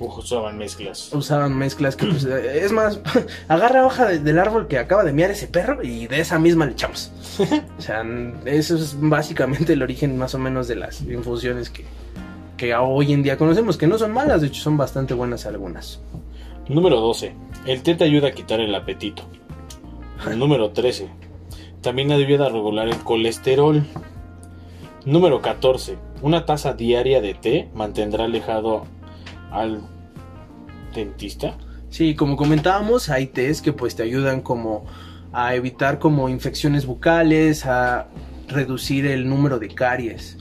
Usaban 0.00 0.58
mezclas. 0.58 1.12
usaban 1.12 1.56
mezclas 1.56 1.96
que 1.96 2.06
pues, 2.06 2.24
eh, 2.24 2.64
es 2.64 2.72
más, 2.72 3.00
agarra 3.48 3.86
hoja 3.86 4.06
de- 4.06 4.18
del 4.18 4.38
árbol 4.38 4.66
que 4.66 4.78
acaba 4.78 5.04
de 5.04 5.12
miar 5.12 5.30
ese 5.30 5.46
perro 5.46 5.82
y 5.82 6.06
de 6.06 6.20
esa 6.20 6.38
misma 6.38 6.66
le 6.66 6.72
echamos. 6.72 7.12
o 7.78 7.80
sea, 7.80 8.02
eso 8.44 8.74
es 8.76 8.96
básicamente 9.00 9.72
el 9.74 9.82
origen 9.82 10.16
más 10.18 10.34
o 10.34 10.38
menos 10.38 10.68
de 10.68 10.76
las 10.76 11.00
infusiones 11.02 11.70
que, 11.70 11.84
que 12.56 12.74
hoy 12.74 13.12
en 13.12 13.22
día 13.22 13.36
conocemos, 13.36 13.76
que 13.76 13.86
no 13.86 13.98
son 13.98 14.12
malas, 14.12 14.40
de 14.40 14.48
hecho 14.48 14.62
son 14.62 14.76
bastante 14.76 15.14
buenas 15.14 15.46
algunas. 15.46 16.00
Número 16.68 17.00
12. 17.00 17.34
El 17.66 17.82
té 17.82 17.94
te 17.94 18.04
ayuda 18.04 18.28
a 18.28 18.32
quitar 18.32 18.60
el 18.60 18.74
apetito. 18.74 19.24
Número 20.36 20.70
13. 20.70 21.08
También 21.82 22.10
ayuda 22.12 22.46
a 22.46 22.48
regular 22.48 22.88
el 22.88 22.96
colesterol. 22.98 23.84
Número 25.04 25.42
14. 25.42 25.98
Una 26.22 26.46
taza 26.46 26.72
diaria 26.72 27.20
de 27.20 27.34
té 27.34 27.68
mantendrá 27.74 28.24
alejado 28.24 28.86
al 29.54 29.80
dentista. 30.94 31.56
Sí, 31.88 32.14
como 32.14 32.36
comentábamos, 32.36 33.08
hay 33.08 33.28
tés 33.28 33.62
que 33.62 33.72
pues 33.72 33.94
te 33.94 34.02
ayudan 34.02 34.40
como 34.42 34.84
a 35.32 35.54
evitar 35.54 35.98
como 35.98 36.28
infecciones 36.28 36.86
bucales, 36.86 37.66
a 37.66 38.08
reducir 38.48 39.06
el 39.06 39.28
número 39.28 39.58
de 39.58 39.68
caries. 39.68 40.36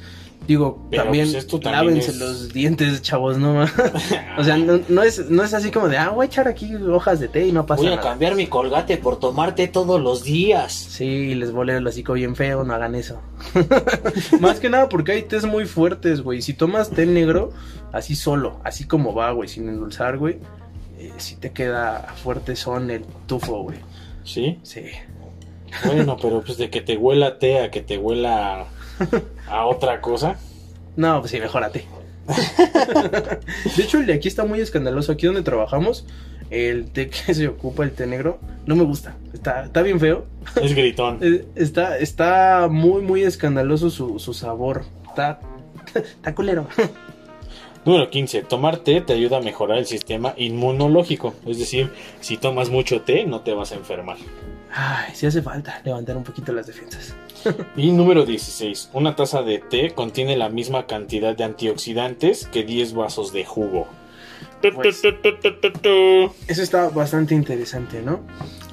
Digo, 0.48 0.86
Pero, 0.92 1.04
también, 1.04 1.26
pues, 1.26 1.36
esto 1.36 1.60
también 1.60 1.86
lávense 1.86 2.12
es- 2.12 2.18
los 2.18 2.52
dientes, 2.52 3.02
chavos, 3.02 3.38
no 3.38 3.64
O 4.38 4.44
sea, 4.44 4.58
no, 4.58 4.80
no 4.90 5.02
es, 5.04 5.30
no 5.30 5.42
es 5.44 5.54
así 5.54 5.72
como 5.72 5.88
de, 5.88 5.98
ah, 5.98 6.10
voy 6.10 6.26
a 6.26 6.28
echar 6.28 6.48
aquí 6.50 6.76
hojas 6.76 7.20
de 7.22 7.30
té 7.30 7.48
y 7.48 7.52
no 7.54 7.66
pasa 7.66 7.82
Voy 7.84 7.92
a 7.94 7.96
nada. 7.96 8.10
cambiar 8.10 8.36
mi 8.36 8.48
colgate 8.48 8.98
por 8.98 9.20
tomarte 9.20 9.68
todos 9.70 10.02
los 10.02 10.24
días. 10.24 10.74
Sí, 10.74 11.34
les 11.36 11.52
volé 11.54 11.78
el 11.78 11.88
hocico 11.88 12.14
bien 12.14 12.36
feo, 12.36 12.64
no 12.66 12.74
hagan 12.74 12.96
eso. 12.96 13.22
Más 14.42 14.60
que 14.60 14.70
nada 14.70 14.90
porque 14.90 15.14
hay 15.14 15.24
tés 15.24 15.46
muy 15.46 15.66
fuertes, 15.66 16.22
güey. 16.22 16.42
Si 16.42 16.54
tomas 16.54 16.90
té 16.90 17.06
negro, 17.06 17.52
así 17.92 18.16
solo, 18.16 18.60
así 18.64 18.86
como 18.86 19.14
va, 19.14 19.32
güey, 19.32 19.48
sin 19.48 19.70
endulzar, 19.70 20.18
güey, 20.18 20.40
eh, 21.00 21.12
sí 21.18 21.36
te 21.38 21.52
queda 21.52 22.14
fuerte 22.22 22.56
son 22.56 22.92
el 22.92 23.06
tufo, 23.28 23.64
güey. 23.64 23.78
¿Sí? 24.26 24.60
Sí. 24.64 24.84
Bueno, 25.86 26.18
pero 26.22 26.42
pues 26.42 26.58
de 26.58 26.70
que 26.70 26.82
te 26.82 26.98
huela 26.98 27.40
té 27.40 27.60
a 27.60 27.72
que 27.72 27.82
te 27.82 27.98
huela 27.98 28.66
a 29.48 29.66
otra 29.66 30.02
cosa. 30.02 30.38
No, 30.96 31.20
pues 31.20 31.32
sí, 31.32 31.40
mejórate. 31.40 31.86
de 33.76 33.84
hecho, 33.84 34.00
el 34.00 34.06
de 34.06 34.14
aquí 34.14 34.28
está 34.28 34.46
muy 34.46 34.60
escandaloso. 34.60 35.12
Aquí 35.12 35.26
donde 35.26 35.42
trabajamos, 35.42 36.06
el 36.50 36.92
té 36.92 37.10
que 37.10 37.34
se 37.34 37.48
ocupa, 37.48 37.84
el 37.84 37.92
té 37.92 38.06
negro, 38.08 38.40
no 38.66 38.76
me 38.76 38.84
gusta. 38.84 39.16
Está, 39.34 39.66
está 39.66 39.82
bien 39.82 40.00
feo. 40.00 40.26
Es 40.62 40.76
gritón. 40.76 41.20
Está, 41.56 41.98
está 41.98 42.68
muy, 42.70 43.02
muy 43.02 43.24
escandaloso 43.24 43.90
su, 43.90 44.20
su 44.20 44.34
sabor. 44.34 44.86
Está, 45.08 45.40
está 45.96 46.36
culero. 46.36 46.68
Número 47.86 48.10
15. 48.10 48.44
Tomar 48.44 48.78
té 48.78 49.02
te 49.02 49.14
ayuda 49.14 49.38
a 49.38 49.42
mejorar 49.42 49.78
el 49.78 49.86
sistema 49.86 50.34
inmunológico. 50.38 51.34
Es 51.46 51.60
decir, 51.60 51.92
si 52.22 52.38
tomas 52.38 52.70
mucho 52.70 53.02
té, 53.02 53.26
no 53.26 53.42
te 53.42 53.54
vas 53.54 53.72
a 53.72 53.76
enfermar. 53.76 54.18
Ay, 54.76 55.12
sí 55.14 55.26
hace 55.28 55.42
falta 55.42 55.82
levantar 55.86 56.18
un 56.18 56.24
poquito 56.24 56.52
las 56.54 56.68
defensas. 56.68 57.16
Y 57.76 57.92
número 57.92 58.26
16. 58.26 58.92
Una 58.94 59.16
taza 59.16 59.42
de 59.42 59.60
té 59.60 59.92
contiene 59.94 60.38
la 60.38 60.48
misma 60.50 60.88
cantidad 60.88 61.36
de 61.36 61.44
antioxidantes 61.44 62.48
que 62.48 62.64
10 62.64 62.94
vasos 62.94 63.34
de 63.34 63.44
jugo. 63.44 63.88
Pues- 64.76 65.02
Eso 66.48 66.64
está 66.64 66.88
bastante 66.90 67.36
interesante, 67.36 68.02
¿no? 68.02 68.22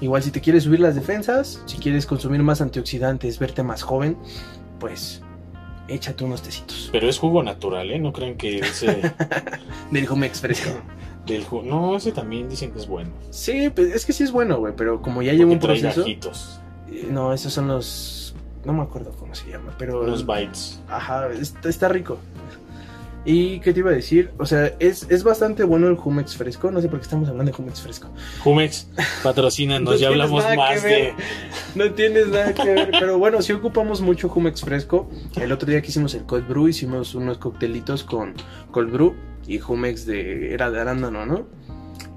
Igual 0.01 0.23
si 0.23 0.31
te 0.31 0.41
quieres 0.41 0.63
subir 0.65 0.79
las 0.81 0.95
defensas, 0.95 1.63
si 1.67 1.79
quieres 1.79 2.07
consumir 2.07 2.43
más 2.45 2.61
antioxidantes, 2.61 3.41
verte 3.41 3.65
más 3.65 3.83
joven, 3.83 4.17
pues 4.79 5.21
échate 5.89 6.23
unos 6.25 6.43
tecitos. 6.43 6.91
Pero 6.93 7.09
es 7.09 7.19
jugo 7.19 7.43
natural, 7.43 7.91
¿eh? 7.91 7.99
No 7.99 8.13
crean 8.13 8.37
que 8.37 8.61
ese 8.61 9.03
Del 9.91 10.07
Jumex 10.07 10.41
fresco. 10.41 10.71
Del 11.27 11.45
jugo... 11.45 11.63
No, 11.63 11.97
ese 11.97 12.13
también 12.13 12.49
dicen 12.49 12.73
que 12.73 12.79
es 12.79 12.87
bueno. 12.87 13.11
Sí, 13.31 13.71
pues, 13.71 13.95
es 13.95 14.05
que 14.05 14.13
sí 14.13 14.25
es 14.25 14.33
bueno, 14.33 14.59
güey, 14.59 14.75
pero 14.77 15.03
como 15.03 15.23
ya 15.23 15.33
lleva 15.33 15.53
un 15.53 15.59
proceso... 15.59 16.01
gajitos, 16.01 16.61
eh, 16.91 17.09
No, 17.11 17.33
esos 17.33 17.53
son 17.53 17.69
los... 17.69 18.35
No 18.65 18.73
me 18.75 18.83
acuerdo 18.83 19.13
cómo 19.19 19.35
se 19.35 19.49
llama, 19.49 19.75
pero... 19.79 20.07
los 20.07 20.27
bites. 20.27 20.81
Ajá, 20.89 21.29
está, 21.33 21.69
está 21.69 21.89
rico. 21.89 22.19
¿Y 23.25 23.61
qué 23.61 23.75
te 23.75 23.81
iba 23.81 23.91
a 23.91 23.95
decir? 23.95 24.31
O 24.39 24.47
sea, 24.47 24.73
es, 24.79 25.07
es 25.11 25.25
bastante 25.25 25.63
bueno 25.63 25.89
el 25.89 25.97
Jumex 25.97 26.37
fresco. 26.37 26.71
No 26.71 26.81
sé 26.81 26.89
por 26.89 27.01
qué 27.01 27.05
estamos 27.05 27.29
hablando 27.29 27.51
de 27.51 27.57
Jumex 27.57 27.81
fresco. 27.81 28.09
Jumex, 28.43 28.89
patrocínanos, 29.23 29.91
No 29.95 29.97
ya 29.97 30.09
hablamos 30.09 30.43
más 30.57 30.83
de... 30.83 31.15
No 31.75 31.91
tienes 31.93 32.29
nada 32.29 32.55
que 32.55 32.65
ver. 32.65 32.91
Pero 32.99 33.19
bueno, 33.19 33.43
sí 33.43 33.53
ocupamos 33.53 34.01
mucho 34.01 34.31
Jumex 34.31 34.63
fresco. 34.63 35.11
El 35.37 35.53
otro 35.53 35.71
día 35.71 35.83
que 35.83 35.89
hicimos 35.89 36.15
el 36.15 36.25
Cold 36.25 36.49
Brew, 36.49 36.69
hicimos 36.69 37.15
unos 37.15 37.37
coctelitos 37.37 38.05
con 38.05 38.35
Cold 38.71 38.91
Brew 38.91 39.15
y 39.51 39.59
Jumex 39.59 40.07
de. 40.07 40.55
Era 40.55 40.71
de 40.71 40.81
arándano, 40.81 41.27
¿no? 41.27 41.47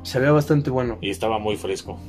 Se 0.03 0.19
veía 0.19 0.31
bastante 0.31 0.69
bueno. 0.69 0.99
Y 1.01 1.09
estaba 1.09 1.39
muy 1.39 1.57
fresco. 1.57 1.99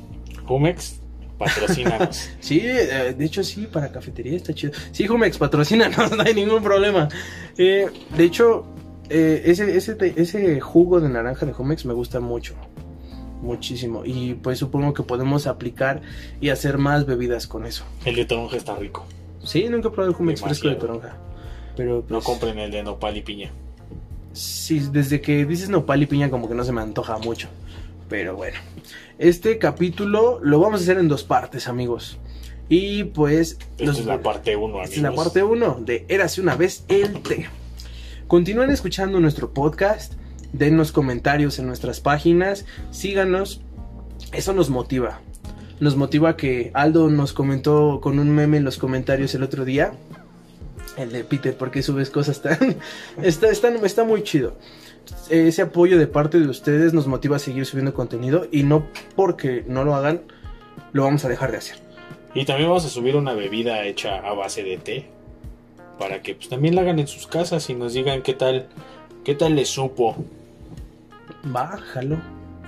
Jumex, 0.45 1.01
patrocínanos. 1.39 2.29
Sí, 2.39 2.61
eh, 2.63 3.15
de 3.17 3.25
hecho 3.25 3.43
sí, 3.43 3.65
para 3.65 3.91
cafetería 3.91 4.35
está 4.35 4.53
chido. 4.53 4.73
Sí, 4.91 5.07
Jumex, 5.07 5.39
patrocínanos, 5.39 6.11
no 6.15 6.21
hay 6.21 6.35
ningún 6.35 6.61
problema. 6.61 7.09
Eh, 7.57 7.87
de 8.15 8.23
hecho, 8.23 8.67
eh, 9.09 9.41
ese, 9.45 9.75
ese, 9.75 9.97
ese 10.15 10.59
jugo 10.61 11.01
de 11.01 11.09
naranja 11.09 11.47
de 11.47 11.53
Jumex 11.53 11.85
me 11.85 11.93
gusta 11.93 12.19
mucho. 12.19 12.53
Muchísimo. 13.41 14.03
Y 14.05 14.35
pues 14.35 14.59
supongo 14.59 14.93
que 14.93 15.01
podemos 15.01 15.47
aplicar 15.47 16.03
y 16.39 16.49
hacer 16.49 16.77
más 16.77 17.07
bebidas 17.07 17.47
con 17.47 17.65
eso. 17.65 17.83
El 18.05 18.15
de 18.15 18.25
toronja 18.25 18.57
está 18.57 18.75
rico. 18.75 19.07
Sí, 19.43 19.67
nunca 19.69 19.87
he 19.87 19.91
probado 19.91 20.11
el 20.11 20.15
Jumex 20.15 20.41
fresco 20.41 20.67
de 20.67 20.75
toronja. 20.75 21.17
Pero 21.75 21.95
No 21.95 22.03
pues, 22.03 22.23
compren 22.23 22.59
el 22.59 22.69
de 22.69 22.83
nopal 22.83 23.17
y 23.17 23.21
piña. 23.21 23.51
Sí, 24.35 24.81
desde 24.91 25.21
que 25.21 25.45
dices 25.45 25.69
nopal 25.69 26.03
y 26.03 26.05
piña 26.05 26.29
como 26.29 26.47
que 26.49 26.55
no 26.55 26.63
se 26.63 26.71
me 26.71 26.81
antoja 26.81 27.17
mucho. 27.17 27.47
Pero 28.09 28.35
bueno, 28.35 28.57
este 29.17 29.57
capítulo 29.57 30.39
lo 30.43 30.59
vamos 30.59 30.81
a 30.81 30.83
hacer 30.83 30.97
en 30.97 31.07
dos 31.07 31.23
partes, 31.23 31.67
amigos. 31.67 32.17
Y 32.69 33.05
pues... 33.05 33.57
Esta 33.77 33.85
los- 33.85 33.99
es 33.99 34.05
la 34.05 34.21
parte 34.21 34.55
1, 34.55 34.65
amigos. 34.75 34.91
Es 34.95 35.01
la 35.01 35.13
parte 35.15 35.41
1 35.43 35.79
de 35.85 36.05
Érase 36.09 36.41
una 36.41 36.55
vez 36.55 36.83
el 36.87 37.21
té. 37.21 37.47
Continúen 38.27 38.71
escuchando 38.71 39.19
nuestro 39.19 39.53
podcast, 39.53 40.13
dennos 40.51 40.91
comentarios 40.91 41.59
en 41.59 41.67
nuestras 41.67 41.99
páginas, 41.99 42.65
síganos, 42.91 43.61
eso 44.33 44.53
nos 44.53 44.69
motiva. 44.69 45.21
Nos 45.79 45.95
motiva 45.95 46.35
que 46.37 46.71
Aldo 46.73 47.09
nos 47.09 47.33
comentó 47.33 47.99
con 48.01 48.17
un 48.19 48.29
meme 48.31 48.57
en 48.57 48.63
los 48.63 48.77
comentarios 48.77 49.33
el 49.35 49.43
otro 49.43 49.63
día. 49.65 49.93
El 50.97 51.11
de 51.11 51.23
Peter, 51.23 51.55
¿por 51.57 51.71
qué 51.71 51.81
subes 51.83 52.09
cosas 52.09 52.41
tan... 52.41 52.77
está, 53.21 53.49
está, 53.49 53.69
está 53.69 54.03
muy 54.03 54.23
chido. 54.23 54.55
Ese 55.29 55.61
apoyo 55.61 55.97
de 55.97 56.07
parte 56.07 56.39
de 56.39 56.47
ustedes 56.47 56.93
nos 56.93 57.07
motiva 57.07 57.35
a 57.35 57.39
seguir 57.39 57.65
subiendo 57.65 57.93
contenido 57.93 58.47
y 58.51 58.63
no 58.63 58.87
porque 59.15 59.63
no 59.67 59.83
lo 59.83 59.95
hagan, 59.95 60.21
lo 60.93 61.03
vamos 61.03 61.25
a 61.25 61.29
dejar 61.29 61.51
de 61.51 61.57
hacer. 61.57 61.77
Y 62.33 62.45
también 62.45 62.69
vamos 62.69 62.85
a 62.85 62.89
subir 62.89 63.15
una 63.15 63.33
bebida 63.33 63.83
hecha 63.85 64.17
a 64.17 64.33
base 64.33 64.63
de 64.63 64.77
té. 64.77 65.05
Para 65.99 66.21
que 66.21 66.35
pues, 66.35 66.49
también 66.49 66.75
la 66.75 66.81
hagan 66.81 66.99
en 66.99 67.07
sus 67.07 67.27
casas 67.27 67.69
y 67.69 67.73
nos 67.73 67.93
digan 67.93 68.21
qué 68.21 68.33
tal, 68.33 68.67
qué 69.23 69.35
tal 69.35 69.55
les 69.55 69.69
supo. 69.69 70.17
Va, 71.55 71.77
jalo. 71.77 72.17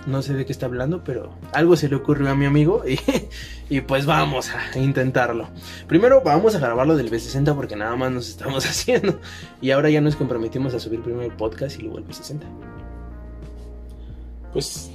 No 0.08 0.22
sé 0.22 0.34
de 0.34 0.46
qué 0.46 0.54
está 0.54 0.68
hablando, 0.68 1.04
pero 1.04 1.34
algo 1.52 1.76
se 1.76 1.90
le 1.90 1.98
ocurrió 1.98 2.30
a 2.30 2.36
mi 2.36 2.46
amigo 2.46 2.84
y, 2.88 2.98
y 3.70 3.82
pues 3.82 4.06
vamos 4.06 4.50
a 4.50 4.80
intentarlo. 4.80 5.50
Primero 5.86 6.22
vamos 6.22 6.56
a 6.56 6.60
grabarlo 6.60 6.96
del 6.96 7.12
B60 7.12 7.54
porque 7.54 7.76
nada 7.76 7.94
más 7.98 8.10
nos 8.12 8.30
estamos 8.30 8.66
haciendo. 8.70 9.20
Y 9.62 9.72
ahora 9.72 9.90
ya 9.90 10.00
nos 10.00 10.16
comprometimos 10.16 10.74
a 10.74 10.80
subir 10.80 11.02
primero 11.02 11.24
el 11.24 11.34
podcast 11.34 11.78
y 11.78 11.82
luego 11.84 11.98
el 11.98 12.08
B60. 12.08 12.40
Pues 14.54 14.90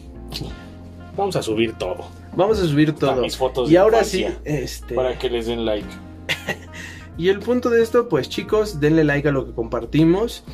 vamos 1.15 1.37
a 1.37 1.43
subir 1.43 1.75
todo. 1.75 2.07
Vamos 2.35 2.59
a 2.59 2.67
subir 2.67 2.95
todo. 2.95 3.21
mis 3.21 3.37
fotos 3.37 3.69
Y 3.69 3.73
de 3.73 3.79
ahora 3.79 4.05
sí, 4.05 4.27
este... 4.45 4.95
Para 4.95 5.19
que 5.19 5.29
les 5.29 5.47
den 5.47 5.67
like. 5.67 5.87
Y 7.19 7.29
el 7.29 7.41
punto 7.41 7.69
de 7.69 7.83
esto, 7.83 8.09
pues 8.09 8.31
chicos, 8.31 8.81
denle 8.81 9.05
like 9.05 9.29
a 9.29 9.33
lo 9.33 9.45
que 9.45 9.53
compartimos, 9.53 10.45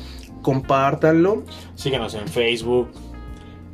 compártanlo 0.41 1.45
Síganos 1.75 2.15
en 2.15 2.27
Facebook, 2.27 2.89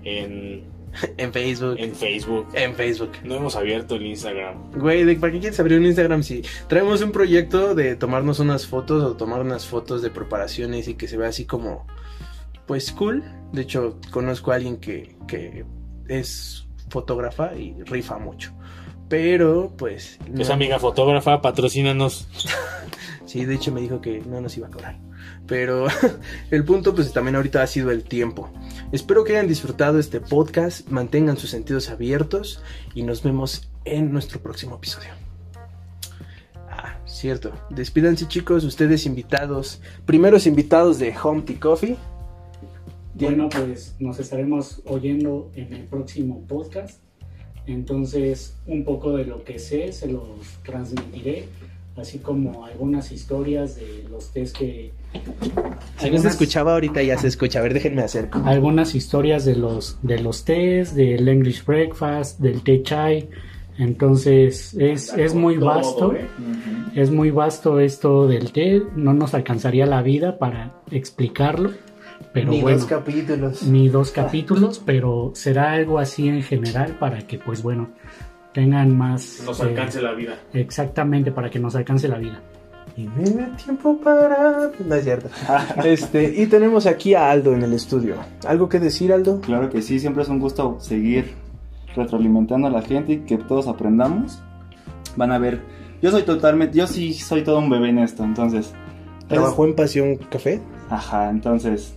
en, 0.04 0.64
en 1.18 1.34
Facebook, 1.34 1.76
en 1.80 1.94
Facebook. 1.96 2.48
en 2.54 2.76
Facebook. 2.76 3.12
No 3.24 3.36
hemos 3.36 3.56
abierto 3.56 3.96
el 3.96 4.06
Instagram. 4.06 4.72
Güey, 4.72 5.04
¿de 5.04 5.16
¿para 5.16 5.34
qué 5.34 5.40
quieres 5.40 5.60
abrir 5.60 5.80
un 5.80 5.86
Instagram 5.86 6.24
si 6.24 6.42
traemos 6.68 7.02
un 7.02 7.12
proyecto 7.12 7.76
de 7.76 7.96
tomarnos 7.96 8.40
unas 8.40 8.66
fotos 8.68 9.04
o 9.04 9.16
tomar 9.16 9.42
unas 9.42 9.66
fotos 9.66 10.02
de 10.02 10.10
preparaciones 10.10 10.88
y 10.88 10.96
que 10.96 11.08
se 11.08 11.18
vea 11.18 11.30
así 11.30 11.46
como, 11.46 11.86
pues 12.68 12.92
cool? 12.92 13.24
De 13.52 13.62
hecho, 13.64 14.00
conozco 14.12 14.52
a 14.52 14.56
alguien 14.56 14.78
que, 14.78 15.16
que 15.28 15.66
es 16.08 16.68
fotógrafa 16.90 17.56
y 17.56 17.76
rifa 17.84 18.18
mucho. 18.18 18.54
Pero, 19.10 19.74
pues... 19.78 20.18
no- 20.30 20.42
Esa 20.42 20.54
amiga 20.56 20.80
fotógrafa, 20.80 21.42
patrocínanos. 21.42 22.28
Sí, 23.26 23.44
de 23.44 23.56
hecho 23.56 23.72
me 23.72 23.82
dijo 23.82 24.00
que 24.02 24.20
no 24.22 24.40
nos 24.40 24.56
iba 24.56 24.68
a 24.68 24.70
cobrar. 24.70 24.98
Pero 25.48 25.88
el 26.52 26.64
punto 26.64 26.96
pues 26.96 27.12
también 27.14 27.36
ahorita 27.36 27.62
ha 27.62 27.68
sido 27.68 27.92
el 27.92 28.04
tiempo. 28.04 28.52
Espero 28.92 29.24
que 29.24 29.34
hayan 29.34 29.48
disfrutado 29.48 30.00
este 30.00 30.20
podcast, 30.22 30.88
mantengan 30.90 31.38
sus 31.38 31.50
sentidos 31.50 31.90
abiertos 31.90 32.62
y 32.94 33.04
nos 33.04 33.24
vemos 33.24 33.70
en 33.84 34.12
nuestro 34.12 34.40
próximo 34.42 34.76
episodio. 34.76 35.10
Ah, 36.70 37.00
cierto. 37.06 37.54
Despídanse 37.70 38.28
chicos, 38.28 38.64
ustedes 38.64 39.06
invitados, 39.06 39.82
primeros 40.06 40.48
invitados 40.48 41.00
de 41.00 41.16
Home 41.24 41.44
Tea 41.44 41.60
Coffee. 41.60 41.98
Bueno, 43.14 43.48
pues 43.50 43.96
nos 44.00 44.20
estaremos 44.20 44.82
oyendo 44.86 45.50
en 45.56 45.74
el 45.74 45.84
próximo 45.86 46.46
podcast. 46.48 47.00
Entonces, 47.66 48.56
un 48.68 48.84
poco 48.84 49.16
de 49.16 49.26
lo 49.26 49.44
que 49.44 49.58
sé 49.58 49.92
se 49.94 50.08
los 50.08 50.24
transmitiré, 50.64 51.48
así 51.98 52.20
como 52.20 52.66
algunas 52.66 53.12
historias 53.12 53.76
de 53.78 54.06
los 54.10 54.32
test 54.32 54.58
que... 54.58 54.92
Si 56.00 56.10
no 56.12 56.18
se 56.20 56.28
escuchaba 56.28 56.74
ahorita 56.74 57.02
ya 57.02 57.18
se 57.18 57.28
escucha. 57.28 57.60
A 57.60 57.62
ver, 57.62 57.74
déjenme 57.74 58.02
acerco. 58.02 58.42
algunas 58.46 58.96
historias 58.96 59.46
de 59.46 59.56
los 59.56 59.98
de 60.02 60.20
los 60.20 60.44
tés, 60.44 60.94
del 60.94 61.28
English 61.28 61.64
breakfast, 61.66 62.40
del 62.40 62.62
té 62.64 62.84
chai. 62.84 63.30
Entonces 63.78 64.74
es, 64.74 65.14
es 65.14 65.34
muy 65.36 65.58
vasto, 65.58 66.14
es 66.96 67.12
muy 67.12 67.32
vasto 67.32 67.80
esto 67.80 68.28
del 68.28 68.52
té. 68.52 68.82
No 68.96 69.14
nos 69.14 69.34
alcanzaría 69.34 69.86
la 69.86 70.02
vida 70.02 70.38
para 70.38 70.74
explicarlo, 70.92 71.72
pero 72.34 72.52
Ni 72.52 72.62
bueno, 72.62 72.78
dos 72.80 72.88
capítulos. 72.88 73.64
ni 73.64 73.88
dos 73.90 74.12
capítulos, 74.12 74.82
pero 74.86 75.32
será 75.34 75.74
algo 75.74 76.00
así 76.00 76.28
en 76.28 76.42
general 76.44 76.98
para 77.00 77.26
que 77.28 77.38
pues 77.38 77.64
bueno 77.64 77.90
tengan 78.56 78.98
más 78.98 79.44
Nos 79.46 79.60
eh, 79.60 79.64
alcance 79.64 80.02
la 80.02 80.14
vida. 80.14 80.34
exactamente 80.54 81.32
para 81.32 81.50
que 81.52 81.60
nos 81.60 81.76
alcance 81.76 82.08
la 82.08 82.18
vida. 82.18 82.42
Y 82.98 83.08
me 83.10 83.30
da 83.30 83.56
tiempo 83.58 83.98
para... 84.02 84.72
No 84.84 84.96
es 84.96 85.04
cierto. 85.04 85.30
Este, 85.84 86.42
y 86.42 86.48
tenemos 86.48 86.86
aquí 86.88 87.14
a 87.14 87.30
Aldo 87.30 87.54
en 87.54 87.62
el 87.62 87.74
estudio. 87.74 88.16
¿Algo 88.48 88.70
que 88.70 88.80
decir, 88.80 89.12
Aldo? 89.12 89.42
Claro 89.42 89.70
que 89.70 89.82
sí, 89.82 90.00
siempre 90.00 90.24
es 90.24 90.30
un 90.30 90.40
gusto 90.40 90.78
seguir 90.80 91.34
retroalimentando 91.96 92.68
a 92.68 92.72
la 92.72 92.82
gente 92.82 93.14
y 93.14 93.18
que 93.20 93.38
todos 93.38 93.68
aprendamos. 93.68 94.42
Van 95.18 95.32
a 95.34 95.38
ver, 95.38 95.62
yo 96.02 96.10
soy 96.12 96.24
totalmente, 96.24 96.78
yo 96.78 96.88
sí 96.88 97.14
soy 97.14 97.44
todo 97.44 97.60
un 97.60 97.70
bebé 97.70 97.90
en 97.90 98.00
esto, 98.00 98.24
entonces. 98.24 98.74
es- 99.22 99.28
¿Trabajó 99.28 99.66
en 99.66 99.76
Pasión 99.76 100.16
Café? 100.30 100.62
Ajá, 100.90 101.30
entonces, 101.30 101.96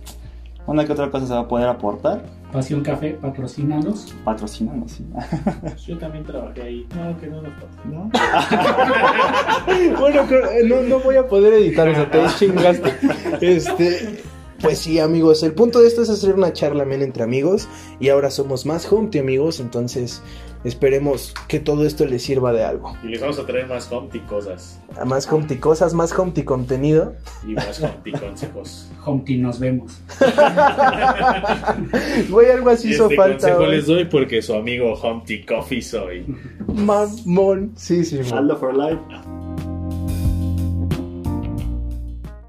una 0.67 0.85
que 0.85 0.91
otra 0.93 1.09
cosa 1.11 1.27
se 1.27 1.33
va 1.33 1.41
a 1.41 1.47
poder 1.47 1.67
aportar, 1.69 2.23
Pasión 2.51 2.81
Café, 2.81 3.11
patrocínanos. 3.21 4.13
patrocinando, 4.23 4.87
sí. 4.87 5.05
Yo 5.87 5.97
también 5.99 6.23
trabajé 6.23 6.61
ahí. 6.63 6.87
No, 6.95 7.17
que 7.19 7.27
no 7.27 7.41
nos 7.41 7.53
patrocinan. 7.53 8.11
bueno, 9.99 10.25
creo- 10.27 10.49
eh, 10.51 10.63
no, 10.67 10.81
no 10.81 10.99
voy 10.99 11.15
a 11.17 11.27
poder 11.27 11.53
editar 11.53 11.87
eso, 11.87 12.07
te 12.07 12.25
chingaste. 12.37 12.93
Este, 13.41 14.23
pues 14.61 14.79
sí, 14.79 14.99
amigos, 14.99 15.43
el 15.43 15.53
punto 15.53 15.79
de 15.81 15.87
esto 15.87 16.01
es 16.01 16.09
hacer 16.09 16.33
una 16.35 16.51
charla 16.51 16.83
amena 16.83 17.03
entre 17.03 17.23
amigos 17.23 17.67
y 17.99 18.09
ahora 18.09 18.31
somos 18.31 18.65
más 18.65 18.91
Humpty 18.91 19.19
amigos, 19.19 19.59
entonces 19.59 20.21
esperemos 20.63 21.33
que 21.47 21.59
todo 21.59 21.85
esto 21.85 22.05
les 22.05 22.23
sirva 22.23 22.51
de 22.53 22.63
algo. 22.63 22.95
Y 23.03 23.07
les 23.07 23.21
vamos 23.21 23.39
a 23.39 23.45
traer 23.45 23.67
más 23.67 23.91
Humpty 23.91 24.19
cosas. 24.21 24.79
A 24.99 25.05
más 25.05 25.31
Humpty 25.31 25.57
cosas, 25.57 25.93
más 25.93 26.17
Humpty 26.17 26.43
contenido. 26.43 27.13
Y 27.47 27.53
más 27.53 27.79
Humpty 27.79 28.11
consejos. 28.11 28.89
Humpty, 29.05 29.37
nos 29.37 29.59
vemos. 29.59 29.99
Güey, 32.29 32.51
algo 32.51 32.69
así 32.69 32.89
Y 32.89 32.93
hizo 32.93 33.05
este 33.05 33.15
falta. 33.15 33.37
consejo 33.37 33.65
les 33.65 33.85
doy 33.87 34.05
porque 34.05 34.41
su 34.41 34.53
amigo 34.53 34.93
Humpty 35.01 35.43
Coffee 35.45 35.81
soy. 35.81 36.25
Mamón, 36.67 37.71
sí, 37.75 38.03
sí. 38.05 38.19
Aldo 38.31 38.57
for 38.57 38.75
life. 38.75 38.99